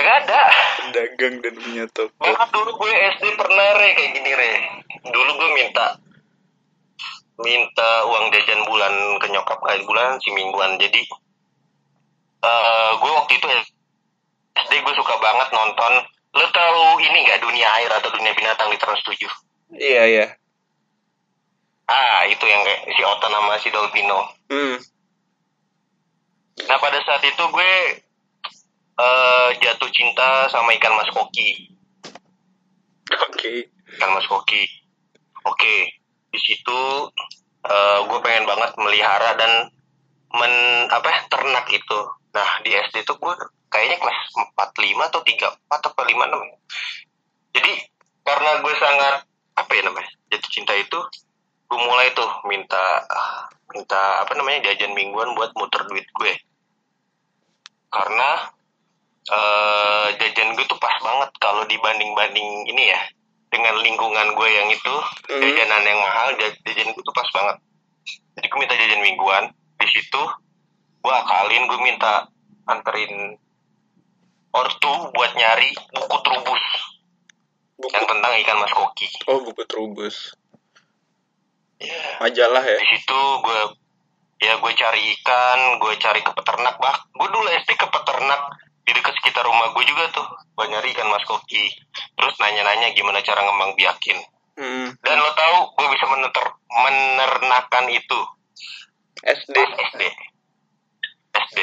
Kagak 0.00 0.16
ada. 0.24 0.42
pedagang 0.80 1.34
dan 1.44 1.54
punya 1.60 1.84
toko 1.92 2.24
Bahkan 2.24 2.48
dulu 2.56 2.70
gue 2.80 2.92
SD 3.20 3.24
pernah 3.36 3.68
re 3.76 3.88
kayak 3.92 4.10
gini 4.16 4.32
re. 4.32 4.52
Dulu 5.04 5.30
gue 5.36 5.50
minta 5.52 6.00
minta 7.40 7.90
uang 8.08 8.32
jajan 8.32 8.64
bulan 8.64 8.94
ke 9.20 9.26
nyokap 9.28 9.60
kayak 9.60 9.84
bulan 9.84 10.16
si 10.24 10.32
mingguan. 10.32 10.80
Jadi 10.80 11.04
eh 12.40 12.90
gue 12.96 13.10
waktu 13.12 13.32
itu 13.36 13.46
SD 14.56 14.72
gue 14.80 14.94
suka 14.96 15.20
banget 15.20 15.52
nonton. 15.52 15.92
Lo 16.32 16.48
tahu 16.48 17.04
ini 17.04 17.20
nggak 17.28 17.44
dunia 17.44 17.68
air 17.76 17.92
atau 17.92 18.08
dunia 18.08 18.32
binatang 18.32 18.72
di 18.72 18.80
Trans 18.80 19.04
7? 19.04 19.20
iya 19.76 20.02
iya 20.08 20.26
Ah 21.90 22.22
itu 22.26 22.42
yang 22.46 22.62
kayak 22.62 22.86
si 22.90 23.02
Otan 23.02 23.34
sama 23.34 23.54
si 23.60 23.68
Dolpino. 23.68 24.20
hmm 24.48 24.76
Nah 26.70 26.78
pada 26.80 26.98
saat 27.04 27.20
itu 27.24 27.44
gue 27.50 27.72
eh 29.00 29.48
jatuh 29.64 29.90
cinta 29.92 30.44
sama 30.52 30.76
ikan 30.76 30.92
mas 30.92 31.10
koki. 31.12 31.72
oke 33.10 33.52
ikan 33.96 34.10
mas 34.12 34.26
koki. 34.28 34.62
Oke, 35.40 35.74
di 36.28 36.40
situ 36.40 36.80
eh, 37.64 37.98
gue 38.04 38.18
pengen 38.20 38.44
banget 38.44 38.76
melihara 38.76 39.32
dan 39.40 39.72
men 40.36 40.54
apa 40.92 41.26
ternak 41.32 41.66
itu. 41.72 42.00
Nah 42.36 42.50
di 42.60 42.76
SD 42.76 43.08
tuh 43.08 43.16
gue 43.16 43.34
kayaknya 43.72 43.96
kelas 44.02 44.18
45 44.52 45.08
atau 45.08 45.20
34 45.24 45.78
atau 45.80 45.90
56 45.96 46.52
ya. 46.52 46.58
Jadi 47.56 47.72
karena 48.26 48.50
gue 48.62 48.74
sangat 48.76 49.14
apa 49.56 49.70
ya 49.74 49.82
namanya 49.82 50.10
jatuh 50.30 50.50
cinta 50.52 50.72
itu, 50.76 50.98
gue 51.66 51.80
mulai 51.80 52.12
tuh 52.14 52.30
minta 52.46 53.04
minta 53.70 54.22
apa 54.22 54.32
namanya 54.38 54.70
jajan 54.70 54.94
mingguan 54.94 55.34
buat 55.34 55.50
muter 55.56 55.82
duit 55.88 56.06
gue. 56.14 56.32
Karena 57.90 58.59
eh 59.30 60.06
jajan 60.18 60.52
gue 60.52 60.66
tuh 60.66 60.76
pas 60.76 60.94
banget 60.98 61.30
kalau 61.38 61.62
dibanding-banding 61.64 62.66
ini 62.66 62.90
ya 62.90 63.00
dengan 63.46 63.78
lingkungan 63.78 64.34
gue 64.34 64.48
yang 64.50 64.68
itu 64.68 64.94
Hmm. 65.26 65.38
jajanan 65.38 65.82
yang 65.82 65.98
mahal 65.98 66.34
jaj- 66.34 66.58
jajan 66.60 66.90
gue 66.90 67.02
tuh 67.02 67.14
pas 67.14 67.26
banget. 67.30 67.56
Jadi 68.34 68.46
gue 68.46 68.58
minta 68.58 68.74
jajan 68.74 69.00
mingguan 69.00 69.44
di 69.76 69.86
situ 69.88 70.22
gue 71.00 71.14
akalin 71.14 71.64
gue 71.64 71.78
minta 71.80 72.26
anterin 72.66 73.38
ortu 74.50 74.92
buat 75.10 75.32
nyari 75.32 75.70
buku 75.90 76.16
trubus 76.20 76.64
buku 77.76 77.94
yang 77.94 78.06
tentang 78.06 78.32
ikan 78.36 78.58
mas 78.58 78.72
koki. 78.72 79.06
Oh 79.26 79.38
buku 79.40 79.62
trubus 79.64 80.34
Iya. 81.80 82.20
majalah 82.20 82.60
ya. 82.60 82.76
Di 82.76 82.88
situ 82.92 83.18
gue 83.40 83.60
ya 84.40 84.56
gue 84.56 84.72
cari 84.74 85.02
ikan 85.16 85.58
gue 85.78 85.92
cari 85.96 86.20
ke 86.20 86.32
peternak 86.32 86.76
bah 86.76 86.96
gue 87.08 87.28
dulu 87.28 87.46
SD 87.56 87.72
ke 87.72 87.86
peternak 87.86 88.40
di 88.90 88.98
dekat 88.98 89.14
sekitar 89.22 89.46
rumah 89.46 89.70
gue 89.70 89.84
juga 89.86 90.10
tuh 90.10 90.26
gue 90.26 90.66
nyari 90.66 90.90
ikan 90.90 91.06
mas 91.06 91.22
koki. 91.22 91.70
Terus 92.18 92.34
nanya-nanya 92.42 92.90
gimana 92.98 93.22
cara 93.22 93.46
ngembang 93.46 93.78
biakin. 93.78 94.18
Hmm. 94.60 94.92
dan 95.00 95.16
lo 95.16 95.32
tahu 95.32 95.72
gue 95.72 95.88
bisa 95.94 96.04
meneter 96.10 96.44
menernakan 96.68 97.86
itu. 97.88 98.20
SD 99.24 99.56
SD 99.56 100.02
SD 101.32 101.58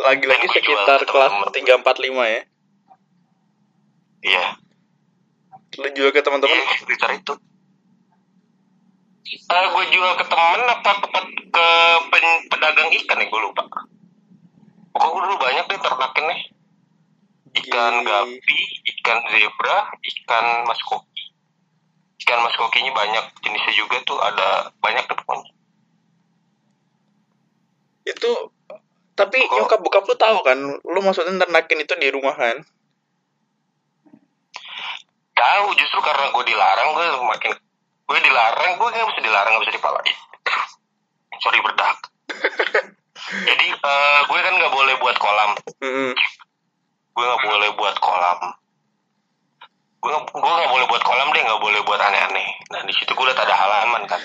lagi-lagi 0.00 0.46
sekitar 0.48 1.04
kelas 1.04 1.32
tiga 1.52 1.76
empat 1.76 2.00
lima 2.00 2.24
ya? 2.24 2.40
Iya. 4.22 4.46
Lu 5.76 5.88
jual 5.92 6.08
ke 6.14 6.24
teman-teman? 6.24 6.56
Iya 6.56 6.72
sekitar 6.80 7.10
itu. 7.20 7.34
Eh 9.28 9.66
gue 9.68 9.84
jual 9.92 10.12
ke 10.16 10.24
temen 10.24 10.60
apa 10.72 10.90
ke, 11.04 11.08
ke 11.52 11.66
pen- 12.08 12.44
pedagang 12.48 12.88
ikan 12.96 13.20
ya 13.20 13.26
gue 13.28 13.40
lupa 13.44 13.62
gue 14.92 15.20
dulu 15.24 15.36
banyak 15.40 15.64
deh 15.68 15.80
ternakin 15.80 16.24
nih. 16.28 16.40
Ikan 17.52 17.94
Gih. 18.00 18.04
gapi 18.08 18.60
ikan 18.96 19.18
zebra 19.28 19.78
ikan 20.00 20.46
mas 20.64 20.80
koki 20.88 21.24
ikan 22.24 22.38
mas 22.40 22.56
kokinya 22.56 22.92
banyak 22.96 23.24
jenisnya 23.44 23.72
juga 23.76 24.00
tuh 24.08 24.16
ada 24.20 24.72
banyak 24.80 25.04
deh 25.04 25.16
pokoknya. 25.20 25.52
Itu 28.08 28.30
tapi 29.12 29.44
Kok- 29.44 29.52
nyokap 29.60 29.80
bokap 29.84 30.04
lu 30.08 30.16
tahu 30.16 30.38
kan 30.40 30.58
lu 30.80 30.98
maksudnya 31.04 31.44
ternakin 31.44 31.84
itu 31.84 31.92
di 32.00 32.08
rumah 32.08 32.32
kan? 32.32 32.56
Tahu 35.36 35.66
justru 35.76 36.00
karena 36.00 36.32
gue 36.32 36.44
dilarang 36.48 36.88
gue 36.96 37.06
makin 37.28 37.52
gue 38.02 38.18
dilarang 38.24 38.70
gue 38.80 38.88
nggak 38.88 39.08
bisa 39.12 39.20
dilarang 39.20 39.50
nggak 39.56 39.64
bisa 39.68 39.76
dipalain. 39.76 40.16
Sorry 41.42 41.58
berdak 41.60 41.98
jadi 43.30 43.66
eh, 43.76 44.20
gue 44.26 44.38
kan 44.42 44.54
nggak 44.58 44.74
boleh 44.74 44.94
buat 44.98 45.16
kolam. 45.18 45.50
Hmm. 45.78 46.12
gue 47.12 47.24
nggak 47.28 47.44
boleh 47.44 47.70
buat 47.76 47.96
kolam. 48.00 48.38
Gue 50.02 50.10
gue 50.16 50.52
nggak 50.58 50.72
boleh 50.72 50.86
buat 50.88 51.02
kolam 51.04 51.28
deh 51.30 51.42
nggak 51.44 51.62
boleh 51.62 51.80
buat 51.86 52.00
aneh-aneh. 52.00 52.48
Nah 52.72 52.80
di 52.88 52.92
situ 52.96 53.12
gue 53.12 53.26
liat 53.28 53.38
ada 53.38 53.54
halaman 53.54 54.02
kan. 54.08 54.22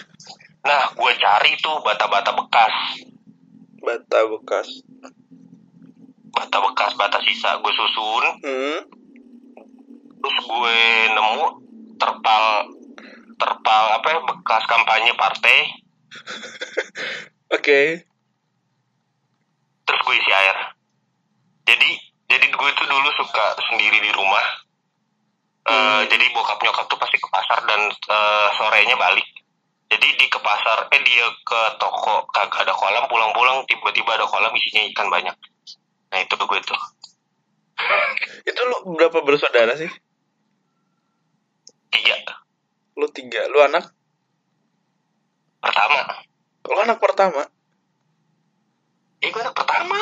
Nah 0.64 0.96
gue 0.96 1.12
cari 1.20 1.52
tuh 1.60 1.84
bata-bata 1.84 2.32
bekas. 2.34 2.76
Bata 3.84 4.20
bekas. 4.32 4.68
Bata 6.32 6.58
bekas 6.64 6.92
bata 6.96 7.18
sisa. 7.22 7.60
Gue 7.60 7.74
susun. 7.76 8.26
Hmm 8.42 8.98
terus 10.18 10.38
gue 10.44 10.80
nemu 11.14 11.46
terpal 11.96 12.46
terpal 13.38 13.84
apa 13.96 14.08
ya 14.12 14.20
bekas 14.26 14.64
kampanye 14.66 15.14
partai. 15.16 15.58
Oke 17.56 18.04
terus 19.88 20.02
gue 20.04 20.16
isi 20.20 20.32
air. 20.36 20.58
Jadi 21.64 21.90
jadi 22.28 22.46
gue 22.52 22.70
tuh 22.76 22.88
dulu 22.92 23.10
suka 23.16 23.56
sendiri 23.72 24.04
di 24.04 24.12
rumah. 24.12 24.46
Eh, 25.68 26.02
jadi 26.12 26.26
bokap 26.36 26.60
nyokap 26.60 26.86
tuh 26.92 27.00
pasti 27.00 27.16
ke 27.16 27.28
pasar 27.32 27.64
dan 27.64 27.88
eh, 27.88 28.48
sorenya 28.60 29.00
balik. 29.00 29.28
Jadi 29.88 30.08
di 30.20 30.28
ke 30.28 30.40
pasar 30.44 30.92
eh 30.92 31.02
dia 31.08 31.28
ke 31.48 31.62
toko 31.80 32.28
kagak 32.36 32.68
ada 32.68 32.76
kolam 32.76 33.08
pulang-pulang 33.08 33.64
tiba-tiba 33.72 34.20
ada 34.20 34.28
kolam 34.28 34.52
isinya 34.52 34.84
ikan 34.92 35.08
banyak. 35.08 35.36
Nah 36.12 36.20
itu 36.20 36.36
gue 36.36 36.60
tuh 36.68 36.82
itu 38.50 38.60
lu 38.68 38.78
berapa 39.00 39.24
bersaudara 39.24 39.80
sih? 39.80 39.88
Tiga. 41.88 42.16
Lu 43.00 43.08
tiga. 43.16 43.48
Lu 43.48 43.64
anak? 43.64 43.96
Pertama. 45.64 46.00
Lu 46.68 46.76
anak 46.84 47.00
pertama 47.00 47.48
eh 49.22 49.30
gue 49.30 49.42
anak 49.42 49.56
pertama. 49.58 49.98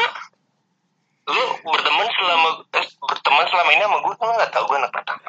Lu 1.26 1.44
berteman 1.66 2.08
selama 2.12 2.50
eh, 2.76 2.88
berteman 3.02 3.46
selama 3.50 3.70
ini 3.74 3.84
sama 3.88 3.98
gue 4.04 4.14
lu 4.14 4.34
nggak 4.36 4.52
tahu 4.52 4.64
gue 4.68 4.78
anak 4.78 4.94
pertama? 4.94 5.28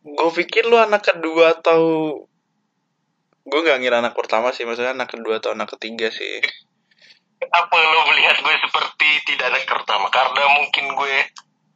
Gue 0.00 0.30
pikir 0.42 0.62
lu 0.70 0.76
anak 0.78 1.02
kedua 1.04 1.60
atau 1.60 1.80
gue 3.44 3.60
nggak 3.60 3.78
ngira 3.82 4.00
anak 4.00 4.14
pertama 4.14 4.54
sih 4.54 4.62
maksudnya 4.62 4.94
anak 4.94 5.10
kedua 5.10 5.42
atau 5.42 5.52
anak 5.52 5.74
ketiga 5.76 6.08
sih. 6.08 6.40
Apa 7.40 7.74
lo 7.74 8.00
melihat 8.14 8.36
gue 8.40 8.54
seperti 8.62 9.08
tidak 9.26 9.52
anak 9.52 9.66
pertama? 9.66 10.06
Karena 10.08 10.44
mungkin 10.54 10.94
gue 10.94 11.16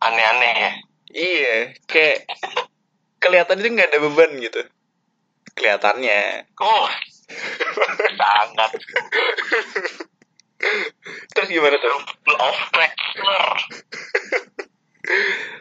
aneh-aneh 0.00 0.54
ya. 0.54 0.72
Iya 1.14 1.56
kayak 1.86 2.26
kelihatan 3.18 3.60
itu 3.60 3.68
nggak 3.74 3.90
ada 3.90 3.98
beban 4.02 4.30
gitu. 4.38 4.62
Kelihatannya. 5.54 6.48
Oh 6.62 6.88
sangat 8.14 8.70
terus 11.30 11.48
gimana 11.48 11.76
tuh? 11.76 11.92
Full 12.22 12.36
of 12.36 12.56
pressure. 12.70 13.48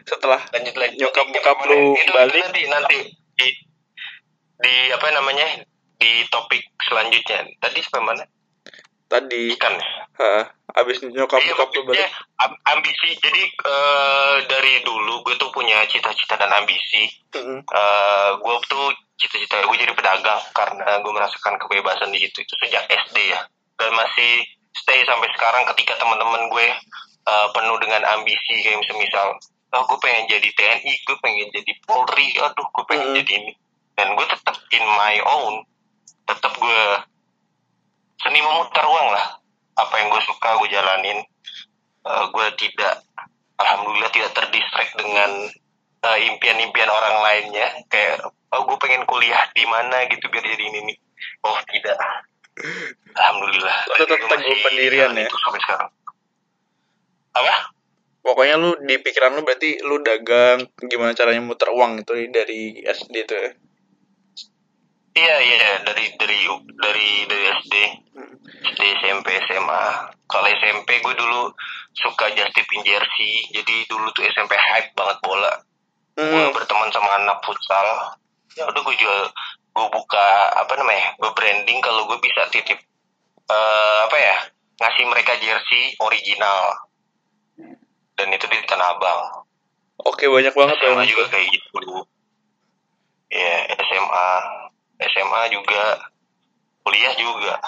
Setelah 0.04 0.40
lanjut 0.50 0.74
lanjut. 0.74 0.98
Nyokap 0.98 1.26
bokap 1.28 1.56
gimana? 1.58 1.72
lu 1.74 1.92
Itu 1.94 2.12
balik? 2.12 2.40
nanti 2.40 2.62
nanti. 2.66 2.98
Di 3.34 3.48
di 4.56 4.74
apa 4.88 5.06
namanya? 5.10 5.46
Di 5.94 6.24
topik 6.28 6.64
selanjutnya. 6.80 7.44
Tadi 7.58 7.78
sampai 7.80 8.02
mana? 8.02 8.24
Tadi. 9.04 9.52
Ikan. 9.52 9.74
Ha, 10.14 10.30
abis 10.78 11.02
nyokap 11.04 11.38
Iya, 11.38 11.52
bokap 11.52 11.68
lu 11.72 11.82
balik. 11.86 12.08
am- 12.40 12.60
ambisi. 12.70 13.12
Jadi 13.14 13.42
eh, 13.46 14.36
dari 14.48 14.80
dulu 14.80 15.20
gue 15.22 15.36
tuh 15.36 15.50
punya 15.50 15.84
cita-cita 15.84 16.34
dan 16.34 16.50
ambisi. 16.50 17.04
Mm-mm. 17.34 17.60
Eh, 17.62 18.30
gue 18.34 18.54
tuh 18.64 18.86
cita-cita 19.14 19.60
gue 19.60 19.76
jadi 19.76 19.92
pedagang 19.92 20.40
karena 20.50 20.98
gue 20.98 21.12
merasakan 21.12 21.60
kebebasan 21.60 22.08
di 22.10 22.24
situ. 22.24 22.40
Itu 22.40 22.54
sejak 22.64 22.88
SD 22.88 23.16
ya. 23.28 23.44
Dan 23.74 23.92
masih 23.92 24.46
stay 24.74 25.00
sampai 25.06 25.30
sekarang 25.38 25.62
ketika 25.74 25.94
teman-teman 26.02 26.50
gue 26.50 26.66
eh, 27.24 27.48
penuh 27.54 27.78
dengan 27.78 28.02
ambisi 28.18 28.54
kayak 28.60 28.82
misal 28.98 29.38
oh 29.74 29.82
gue 29.90 29.98
pengen 29.98 30.30
jadi 30.30 30.48
TNI 30.54 30.92
gue 31.02 31.16
pengen 31.18 31.50
jadi 31.50 31.72
Polri 31.82 32.30
aduh 32.38 32.66
gue 32.70 32.84
pengen 32.86 33.10
Mm. 33.10 33.16
jadi 33.22 33.32
ini. 33.42 33.52
Dan 33.94 34.18
gue 34.18 34.26
tetap 34.26 34.58
in 34.74 34.84
my 34.98 35.16
own 35.22 35.54
tetap 36.24 36.52
gue 36.58 36.82
seni 38.22 38.40
memutar 38.40 38.86
uang 38.88 39.08
lah 39.12 39.38
apa 39.74 39.94
yang 40.00 40.08
gue 40.10 40.22
suka 40.26 40.48
gue 40.62 40.68
jalanin. 40.70 41.18
Eh, 42.04 42.24
gue 42.30 42.46
tidak 42.58 43.02
alhamdulillah 43.58 44.10
tidak 44.10 44.30
terdistract 44.34 44.94
dengan 44.98 45.30
eh, 46.06 46.18
impian-impian 46.30 46.90
orang 46.90 47.16
lainnya. 47.22 47.66
Kayak 47.90 48.30
oh 48.54 48.62
gue 48.66 48.78
pengen 48.78 49.06
kuliah 49.06 49.46
di 49.54 49.66
mana 49.66 50.06
gitu 50.10 50.26
biar 50.30 50.42
jadi 50.42 50.64
ini 50.70 50.80
nih. 50.90 50.98
Oh 51.46 51.58
tidak 51.70 51.98
alhamdulillah. 53.12 53.76
Tetap 53.90 54.08
Gue 54.08 54.28
teguh 54.30 54.58
pendirian 54.62 55.10
ya? 55.14 55.26
itu 55.26 55.38
sampai 55.40 55.60
sekarang. 55.62 55.90
Apa? 57.34 57.54
Pokoknya 58.24 58.56
lu 58.56 58.72
di 58.80 58.96
pikiran 58.96 59.36
lu 59.36 59.44
berarti 59.44 59.84
lu 59.84 60.00
dagang 60.00 60.64
gimana 60.80 61.12
caranya 61.12 61.44
muter 61.44 61.68
uang 61.68 62.00
itu 62.00 62.14
dari 62.30 62.80
SD 62.80 63.14
tuh 63.26 63.36
ya? 63.36 63.50
Iya 65.14 65.36
iya 65.40 65.72
dari 65.84 66.10
dari 66.18 66.38
dari 66.74 67.08
dari 67.28 67.42
SD 67.60 67.74
SD 68.64 68.80
SMP 68.98 69.28
SMA 69.46 69.84
kalau 70.26 70.48
SMP 70.48 70.98
gue 70.98 71.14
dulu 71.14 71.54
suka 71.94 72.34
just 72.34 72.50
tip 72.50 72.66
in 72.74 72.82
jersey 72.82 73.46
jadi 73.52 73.86
dulu 73.86 74.10
tuh 74.10 74.26
SMP 74.26 74.56
hype 74.56 74.90
banget 74.94 75.18
bola. 75.20 75.52
Gue 76.16 76.24
Hmm. 76.24 76.50
berteman 76.50 76.90
sama 76.90 77.18
anak 77.18 77.38
futsal. 77.42 78.14
Ya 78.54 78.66
udah 78.66 78.80
gue 78.80 78.96
jual 78.96 79.20
gue 79.74 79.86
buka 79.90 80.26
apa 80.54 80.72
namanya 80.78 81.18
gue 81.18 81.30
branding 81.34 81.82
kalau 81.82 82.06
gue 82.06 82.18
bisa 82.22 82.46
titip 82.54 82.78
eh 83.44 83.98
apa 84.06 84.16
ya 84.16 84.36
ngasih 84.80 85.04
mereka 85.06 85.32
jersey 85.38 85.94
original. 86.02 86.88
Dan 88.14 88.30
itu 88.30 88.46
di 88.46 88.58
Tanah 88.62 88.94
Abang. 88.94 89.42
Oke 90.06 90.30
banyak 90.30 90.54
banget 90.54 90.76
SMA 90.78 91.02
yang 91.02 91.10
juga 91.10 91.24
kayak 91.34 91.48
gitu. 91.50 92.06
Ya 93.30 93.54
SMA 93.74 94.28
SMA 95.02 95.40
juga. 95.50 95.82
Kuliah 96.84 97.14
juga. 97.16 97.58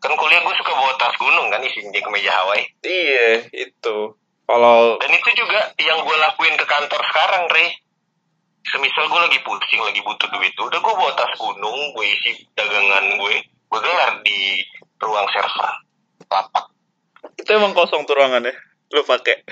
Kan 0.00 0.14
kuliah 0.14 0.40
gue 0.40 0.54
suka 0.54 0.72
bawa 0.72 0.94
tas 0.96 1.12
gunung 1.18 1.50
kan 1.50 1.60
isinya 1.66 1.98
kemeja 1.98 2.30
Hawaii. 2.30 2.64
Iya 2.86 3.50
itu. 3.52 4.16
Kalau 4.46 4.98
Dan 4.98 5.10
itu 5.12 5.30
juga 5.34 5.70
yang 5.82 6.02
gue 6.02 6.16
lakuin 6.18 6.54
ke 6.54 6.66
kantor 6.66 7.00
sekarang, 7.10 7.46
Re. 7.50 7.81
Semisal 8.62 9.10
gue 9.10 9.20
lagi 9.20 9.38
pusing, 9.42 9.82
lagi 9.82 10.00
butuh 10.06 10.28
duit, 10.30 10.54
udah 10.54 10.78
gue 10.78 10.94
bawa 10.94 11.12
tas 11.18 11.34
gunung, 11.34 11.80
gue 11.98 12.06
isi 12.06 12.46
dagangan 12.54 13.18
gue, 13.18 13.34
gue 13.42 13.80
gelar 13.82 14.22
di 14.22 14.62
ruang 15.02 15.26
server 15.34 15.72
lapak. 16.30 16.64
itu 17.36 17.50
emang 17.52 17.74
kosong 17.74 18.06
tuh 18.06 18.14
ruangannya 18.14 18.54
lu 18.92 19.02
pakai 19.02 19.42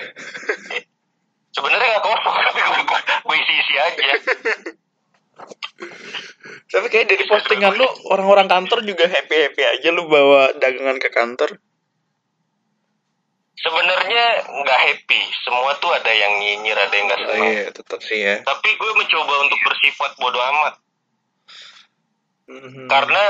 Sebenarnya 1.51 1.83
nggak 1.83 2.05
kosong, 2.07 2.35
tapi 2.47 2.59
gue, 2.63 2.99
gue 3.27 3.35
isi-isi 3.35 3.75
aja. 3.75 4.05
tapi 6.71 6.87
kayak 6.87 7.11
dari 7.11 7.25
postingan 7.27 7.75
lu 7.75 7.87
orang-orang 8.07 8.47
kantor 8.47 8.79
juga 8.87 9.09
happy 9.11 9.35
happy 9.49 9.63
aja 9.65 9.89
lu 9.91 10.07
bawa 10.07 10.55
dagangan 10.55 10.95
ke 11.01 11.09
kantor 11.11 11.59
Sebenarnya 13.59 14.25
nggak 14.47 14.79
happy, 14.79 15.21
semua 15.43 15.75
tuh 15.77 15.91
ada 15.91 16.09
yang 16.09 16.39
nyinyir, 16.39 16.73
ada 16.73 16.93
yang 16.95 17.05
nggak 17.11 17.21
oh, 17.21 17.27
senang. 17.29 17.51
iya 17.51 17.65
tetap 17.69 17.99
sih 18.01 18.19
ya. 18.23 18.35
Tapi 18.41 18.69
gue 18.73 18.91
mencoba 18.95 19.33
untuk 19.43 19.59
bersifat 19.67 20.11
bodoh 20.17 20.41
amat, 20.41 20.73
Mhm. 22.51 22.87
karena 22.89 23.25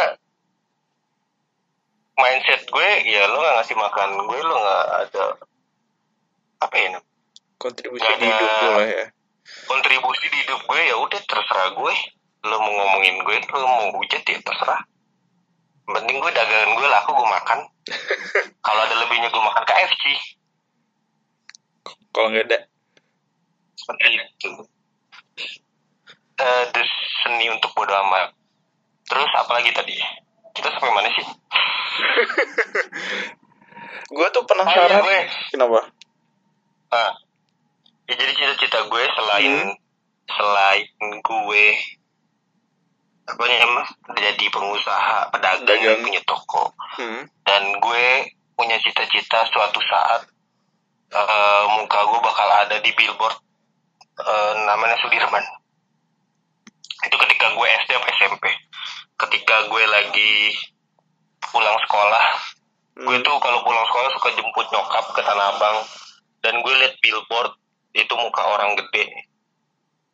mindset 2.16 2.64
gue, 2.70 2.90
ya 3.10 3.28
lo 3.28 3.38
nggak 3.42 3.56
ngasih 3.60 3.78
makan 3.78 4.10
gue, 4.30 4.40
lo 4.40 4.56
nggak 4.56 4.86
ada 5.10 5.24
apa 6.62 6.76
ya 6.78 6.90
kontribusi 7.58 8.06
nggak 8.06 8.18
di 8.22 8.26
hidup 8.30 8.52
lu 8.62 8.70
lah 8.78 8.86
ya. 8.90 9.06
kontribusi 9.66 10.26
di 10.30 10.38
hidup 10.46 10.62
gue 10.66 10.82
ya 10.86 10.96
udah 10.98 11.22
terserah 11.26 11.70
gue. 11.74 11.94
Lo 12.42 12.58
mau 12.58 12.74
ngomongin 12.74 13.22
gue 13.22 13.38
lo 13.54 13.68
mau 13.70 13.88
hujat 14.02 14.22
ya 14.26 14.38
terserah 14.42 14.82
penting 15.96 16.18
gue 16.20 16.32
dagangan 16.32 16.72
gue 16.76 16.88
laku 16.88 17.10
gue 17.16 17.28
makan. 17.28 17.60
Kalau 18.66 18.82
ada 18.86 18.96
lebihnya 19.00 19.30
gue 19.32 19.44
makan 19.44 19.64
KFC 19.66 20.04
kalau 22.12 22.28
nggak 22.28 22.46
ada? 22.52 22.60
Seperti 23.80 24.20
itu. 24.20 24.50
Eh, 26.42 26.64
the 26.76 26.84
seni 27.24 27.48
untuk 27.48 27.72
bodo 27.72 27.96
amat. 27.96 28.36
Terus 29.08 29.32
apalagi 29.40 29.72
tadi? 29.72 29.96
Kita 30.52 30.68
sampai 30.76 30.92
mana 30.92 31.10
sih? 31.16 31.24
Gue 34.12 34.28
tuh 34.36 34.44
oh 34.44 34.46
iya 34.46 34.52
penasaran 34.52 35.08
gue. 35.08 35.20
Kenapa? 35.56 35.80
Ah. 36.92 37.16
Ya, 38.12 38.14
jadi 38.20 38.32
cita-cita 38.36 38.84
gue 38.92 39.04
selain 39.16 39.72
Hmm. 39.72 39.80
selain 40.28 40.88
gue 41.24 41.66
apa 43.22 43.44
namanya 43.46 43.86
jadi 44.18 44.46
pengusaha 44.50 45.30
pedagang 45.30 45.66
Dagang. 45.66 45.82
yang 45.86 45.98
punya 46.02 46.22
toko 46.26 46.74
hmm. 46.98 47.22
dan 47.46 47.64
gue 47.78 48.06
punya 48.58 48.78
cita-cita 48.82 49.46
suatu 49.50 49.80
saat 49.82 50.22
eh, 51.14 51.64
muka 51.78 52.00
gue 52.02 52.20
bakal 52.20 52.50
ada 52.66 52.78
di 52.82 52.92
billboard 52.98 53.38
eh, 54.20 54.54
namanya 54.66 54.98
Sudirman 55.00 55.46
itu 57.02 57.16
ketika 57.18 57.46
gue 57.58 57.68
SD 57.86 57.90
atau 57.98 58.10
SMP 58.22 58.46
ketika 59.18 59.56
gue 59.70 59.84
lagi 59.86 60.34
pulang 61.52 61.78
sekolah 61.88 62.26
gue 63.02 63.18
Hmm. 63.18 63.24
tuh 63.24 63.38
kalau 63.40 63.64
pulang 63.64 63.86
sekolah 63.88 64.10
suka 64.20 64.30
jemput 64.36 64.68
nyokap 64.70 65.06
ke 65.16 65.22
Tanah 65.24 65.58
Abang 65.58 65.78
dan 66.44 66.60
gue 66.60 66.74
liat 66.76 67.00
billboard 67.00 67.56
itu 67.96 68.14
muka 68.14 68.44
orang 68.46 68.76
gede 68.78 69.31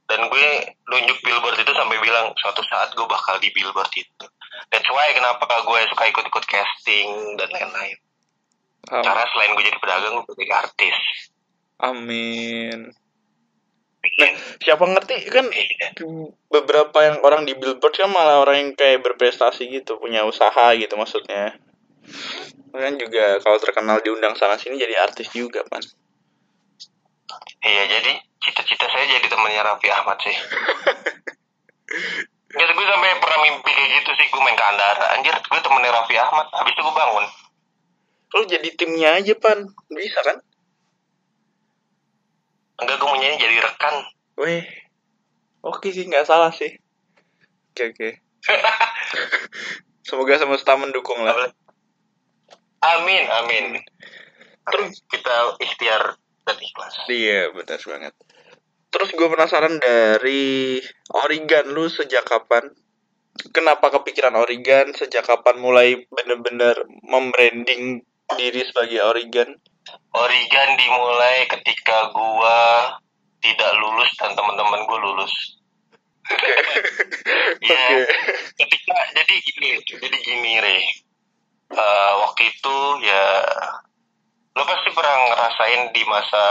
dan 0.08 0.20
gue 0.32 0.48
nunjuk 0.88 1.17
billboard 1.20 1.60
itu 1.60 1.72
sampai 1.76 2.00
bilang 2.00 2.32
suatu 2.39 2.63
saat 2.63 2.96
gue 2.96 3.08
bakal 3.08 3.36
di 3.43 3.52
billboard 3.52 3.91
itu. 3.96 4.26
That's 4.72 4.88
why 4.88 5.12
kenapa 5.12 5.43
gue 5.46 5.80
suka 5.91 6.04
ikut-ikut 6.10 6.46
casting 6.48 7.36
dan 7.36 7.50
lain-lain. 7.52 7.98
Am- 8.88 9.04
karena 9.04 9.24
selain 9.36 9.52
gue 9.52 9.63
jadi 9.67 9.80
pedagang 9.84 10.13
gue 10.24 10.36
jadi 10.39 10.54
artis. 10.63 10.98
Amin. 11.84 12.96
Bikin. 14.00 14.32
Siapa 14.63 14.88
ngerti 14.88 15.28
kan 15.28 15.46
beberapa 16.48 16.98
yang 17.04 17.17
orang 17.22 17.43
di 17.43 17.54
billboard 17.60 17.93
kan 17.93 18.08
malah 18.08 18.39
orang 18.39 18.56
yang 18.63 18.72
kayak 18.74 19.04
berprestasi 19.04 19.67
gitu 19.67 20.00
punya 20.00 20.24
usaha 20.24 20.72
gitu 20.80 20.96
maksudnya. 20.96 21.60
Kan 22.72 22.96
juga 22.96 23.43
kalau 23.43 23.60
terkenal 23.60 24.00
diundang 24.00 24.39
sana 24.39 24.56
sini 24.56 24.80
jadi 24.80 25.04
artis 25.04 25.28
juga 25.36 25.65
kan 25.67 25.84
iya 27.65 27.84
jadi 27.89 28.13
cita-cita 28.41 28.86
saya 28.89 29.06
jadi 29.08 29.28
temannya 29.30 29.62
Raffi 29.62 29.89
Ahmad 29.91 30.17
sih. 30.21 30.36
Gitu 32.47 32.71
gue 32.73 32.86
sampai 32.88 33.19
pernah 33.19 33.39
mimpi 33.43 33.71
kayak 33.76 33.91
gitu 34.02 34.12
sih. 34.17 34.26
Gue 34.32 34.41
main 34.41 34.56
ke 34.56 34.65
Andara 34.65 35.06
anjir 35.19 35.36
gue 35.36 35.60
temennya 35.62 35.91
Raffi 35.91 36.15
Ahmad. 36.15 36.47
Habis 36.56 36.73
itu 36.73 36.82
gue 36.82 36.95
bangun. 36.95 37.26
Lu 38.34 38.43
jadi 38.47 38.69
timnya 38.80 39.10
aja 39.19 39.34
pan. 39.36 39.67
Bisa 39.91 40.19
kan? 40.23 40.38
Enggak 42.82 42.97
gue 42.97 43.10
maunya 43.10 43.36
jadi 43.36 43.58
rekan. 43.62 43.95
Weh. 44.39 44.63
Oke 45.62 45.91
sih 45.91 46.08
nggak 46.08 46.23
salah 46.23 46.56
sih. 46.56 46.71
Oke 47.76 47.93
oke. 47.93 48.10
Semoga 50.08 50.39
semesta 50.39 50.80
mendukung 50.80 51.19
lah. 51.28 51.52
Amin 52.80 53.23
amin. 53.28 53.65
Terus 54.71 55.04
kita 55.12 55.60
ikhtiar 55.60 56.15
dan 56.47 56.58
ikhlas. 56.58 56.95
Iya 57.12 57.52
benar 57.52 57.82
banget 57.84 58.13
terus 58.89 59.10
gue 59.13 59.28
penasaran 59.28 59.78
dari 59.80 60.80
Origan 61.26 61.71
lu 61.71 61.88
sejak 61.91 62.23
kapan? 62.26 62.67
Kenapa 63.54 63.93
kepikiran 63.93 64.34
Origan 64.34 64.97
sejak 64.97 65.21
kapan 65.28 65.62
mulai 65.62 66.10
bener-bener 66.10 66.73
membranding 67.06 68.02
diri 68.34 68.62
sebagai 68.65 69.06
Origan 69.06 69.56
Origan 70.12 70.69
dimulai 70.76 71.47
ketika 71.47 72.12
gua 72.12 72.91
tidak 73.39 73.71
lulus 73.80 74.12
dan 74.17 74.34
teman-teman 74.34 74.84
gue 74.84 75.00
lulus. 75.00 75.34
Iya. 77.58 78.04
Oke. 78.04 78.15
ketika 78.60 78.95
jadi 79.15 79.36
gini 79.41 79.69
jadi 79.88 80.17
gini 80.19 80.54
re. 80.60 80.80
Eh, 81.67 82.12
waktu 82.23 82.52
itu 82.52 82.78
ya 83.04 83.26
lo 84.56 84.63
pasti 84.67 84.89
pernah 84.91 85.15
ngerasain 85.32 85.82
di 85.91 86.04
masa 86.08 86.43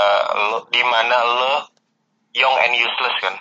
lo 0.50 0.58
di 0.72 0.82
mana 0.84 1.16
lo 1.24 1.54
young 2.36 2.56
and 2.68 2.76
useless 2.76 3.16
kan. 3.24 3.34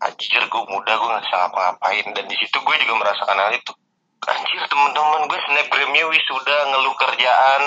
Anjir 0.00 0.42
gue 0.46 0.62
muda 0.70 0.92
gue 0.96 1.08
nggak 1.10 1.24
bisa 1.26 1.36
ngapa-ngapain 1.44 2.06
dan 2.16 2.24
di 2.24 2.36
situ 2.38 2.56
gue 2.56 2.76
juga 2.80 2.94
merasakan 3.04 3.36
hal 3.36 3.52
itu 3.52 3.72
anjir 4.20 4.60
teman-teman 4.68 5.32
gue 5.32 5.40
snapgramnya 5.48 6.04
wisuda 6.12 6.56
ngeluh 6.68 6.96
kerjaan 6.96 7.62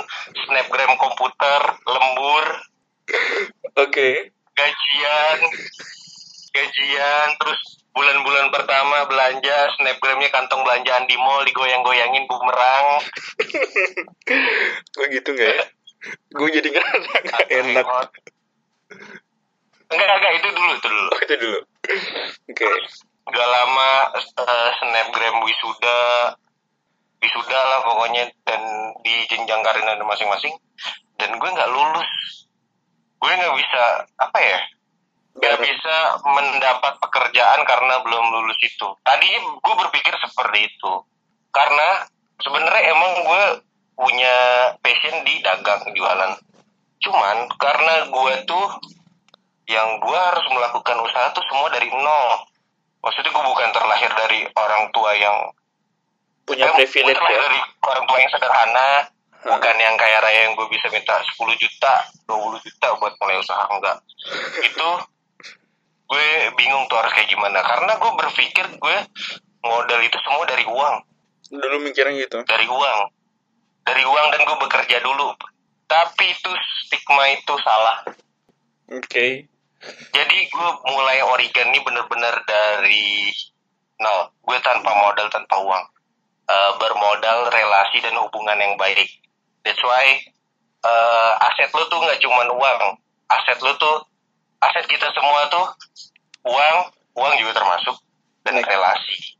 snapgram 0.47 0.93
komputer 0.97 1.61
lembur. 1.85 2.45
Oke. 3.77 4.33
Gajian 4.53 5.39
gajian 6.53 7.27
terus 7.41 7.59
bulan-bulan 7.93 8.53
pertama 8.53 9.05
belanja 9.09 9.57
snapgramnya 9.77 10.29
kantong 10.29 10.61
belanjaan 10.61 11.05
di 11.09 11.17
mall 11.17 11.45
digoyang-goyangin 11.45 12.25
bumerang. 12.25 13.01
Gue 14.93 15.05
gitu 15.13 15.33
nggak 15.33 15.51
ya 15.57 15.65
gue 16.33 16.49
jadi 16.51 16.67
nggak 16.67 16.87
enak 17.63 17.87
enggak 19.93 20.17
enggak 20.19 20.33
itu 20.41 20.47
dulu 20.51 20.71
itu 20.75 20.87
dulu. 20.89 21.09
Oh 21.09 21.19
itu 21.21 21.35
dulu. 21.37 21.59
Oke. 22.49 22.69
Gak 23.23 23.49
lama 23.49 23.89
eh, 24.19 24.69
snapgram 24.83 25.35
wisuda 25.47 25.99
wisuda 27.23 27.59
lah 27.63 27.79
pokoknya 27.87 28.27
dan 28.43 28.61
di 28.99 29.15
jenjang 29.31 29.63
karir 29.63 29.85
masing-masing. 30.03 30.53
Dan 31.15 31.39
gue 31.39 31.49
nggak 31.49 31.71
lulus. 31.71 32.09
Gue 33.21 33.31
nggak 33.31 33.55
bisa 33.55 33.83
apa 34.19 34.39
ya 34.43 34.59
nggak 35.33 35.57
bisa 35.65 35.95
mendapat 36.29 36.93
pekerjaan 37.01 37.65
karena 37.65 37.93
belum 38.05 38.25
lulus 38.37 38.59
itu. 38.61 38.87
Tadinya 39.01 39.39
gue 39.57 39.75
berpikir 39.87 40.13
seperti 40.21 40.69
itu. 40.69 40.93
Karena 41.49 42.05
sebenarnya 42.41 42.83
emang 42.93 43.11
gue 43.25 43.43
punya 43.97 44.35
passion 44.81 45.25
di 45.25 45.41
dagang 45.41 45.81
jualan. 45.93 46.31
Cuman 47.01 47.37
karena 47.57 47.93
gue 48.09 48.33
tuh 48.45 48.67
yang 49.67 49.99
gue 49.99 50.19
harus 50.19 50.45
melakukan 50.51 50.97
usaha 50.99 51.31
tuh 51.31 51.43
semua 51.47 51.71
dari 51.71 51.87
nol. 51.87 52.29
Maksudnya 53.03 53.31
gue 53.31 53.43
bukan 53.43 53.69
terlahir 53.71 54.11
dari 54.15 54.39
orang 54.55 54.83
tua 54.91 55.11
yang 55.15 55.37
punya 56.43 56.67
eh, 56.67 56.75
privilege 56.75 57.19
ya? 57.19 57.39
dari 57.39 57.59
orang 57.87 58.03
tua 58.03 58.17
yang 58.19 58.31
sederhana 58.31 58.87
bukan 59.43 59.75
yang 59.75 59.95
kaya 59.95 60.23
raya 60.23 60.47
yang 60.47 60.55
gue 60.55 60.67
bisa 60.71 60.87
minta 60.91 61.19
10 61.19 61.35
juta 61.59 61.93
20 62.27 62.63
juta 62.63 62.87
buat 62.99 63.13
mulai 63.19 63.39
usaha 63.39 63.63
enggak. 63.71 63.97
Itu 64.63 64.89
gue 66.11 66.27
bingung 66.59 66.87
tuh 66.91 66.99
harus 66.99 67.11
kayak 67.15 67.31
gimana. 67.31 67.59
Karena 67.63 67.95
gue 67.95 68.11
berpikir 68.19 68.65
gue 68.75 68.97
modal 69.63 69.99
itu 70.03 70.17
semua 70.23 70.43
dari 70.47 70.63
uang. 70.67 70.95
Dulu 71.51 71.75
mikirnya 71.83 72.27
gitu? 72.27 72.43
Dari 72.43 72.67
uang. 72.67 72.99
Dari 73.83 74.03
uang 74.03 74.27
dan 74.31 74.41
gue 74.47 74.57
bekerja 74.63 74.97
dulu. 75.03 75.35
Tapi 75.87 76.23
itu 76.31 76.51
stigma 76.87 77.31
itu 77.35 77.53
salah. 77.63 78.03
Oke 78.91 79.52
jadi 80.13 80.37
gue 80.47 80.69
mulai 80.87 81.19
ini 81.73 81.79
bener-bener 81.83 82.35
dari 82.47 83.33
nol. 83.99 84.31
Gue 84.43 84.57
tanpa 84.63 84.91
modal 84.95 85.27
tanpa 85.27 85.59
uang. 85.59 85.83
Eh, 86.43 86.71
bermodal 86.75 87.47
relasi 87.51 88.03
dan 88.03 88.19
hubungan 88.19 88.59
yang 88.59 88.75
baik. 88.75 89.07
That's 89.63 89.79
why 89.79 90.23
eh, 90.83 91.31
aset 91.47 91.71
lu 91.71 91.83
tuh 91.87 91.99
nggak 92.03 92.19
cuman 92.19 92.47
uang. 92.51 92.79
Aset 93.31 93.59
lu 93.63 93.71
tuh 93.79 94.07
aset 94.63 94.85
kita 94.87 95.07
semua 95.15 95.47
tuh 95.47 95.67
uang 96.47 96.77
uang 97.15 97.33
juga 97.39 97.59
termasuk 97.59 97.95
dan 98.43 98.59
relasi. 98.59 99.39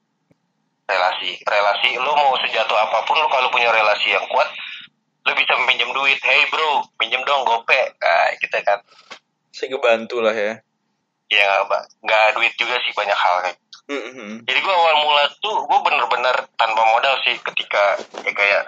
Relasi. 0.87 1.39
Relasi 1.43 1.89
lu 1.99 2.11
mau 2.15 2.35
sejatuh 2.39 2.77
apa 2.79 3.03
pun 3.07 3.19
lu 3.19 3.27
kalau 3.31 3.51
punya 3.51 3.71
relasi 3.71 4.11
yang 4.11 4.27
kuat 4.31 4.47
lu 5.23 5.31
bisa 5.35 5.55
pinjam 5.67 5.91
duit. 5.91 6.19
Hey 6.19 6.47
bro 6.51 6.87
pinjam 6.99 7.23
dong 7.23 7.43
gope. 7.47 7.79
Nah, 7.99 8.31
kita 8.39 8.59
kan 8.63 8.79
saya 9.53 9.69
kebantu 9.69 10.17
lah 10.19 10.33
ya. 10.33 10.53
Ya 11.29 11.49
nggak 11.65 11.83
nggak 12.01 12.25
duit 12.35 12.53
juga 12.57 12.81
sih 12.83 12.93
banyak 12.97 13.15
hal 13.15 13.35
kayak 13.45 13.57
Mhm. 13.83 14.47
jadi 14.47 14.59
gue 14.63 14.73
awal 14.73 14.95
mula 15.03 15.27
tuh 15.43 15.67
gue 15.67 15.79
bener-bener 15.83 16.31
tanpa 16.55 16.81
modal 16.87 17.19
sih 17.27 17.35
ketika 17.35 17.99
ya 18.23 18.31
kayak 18.31 18.63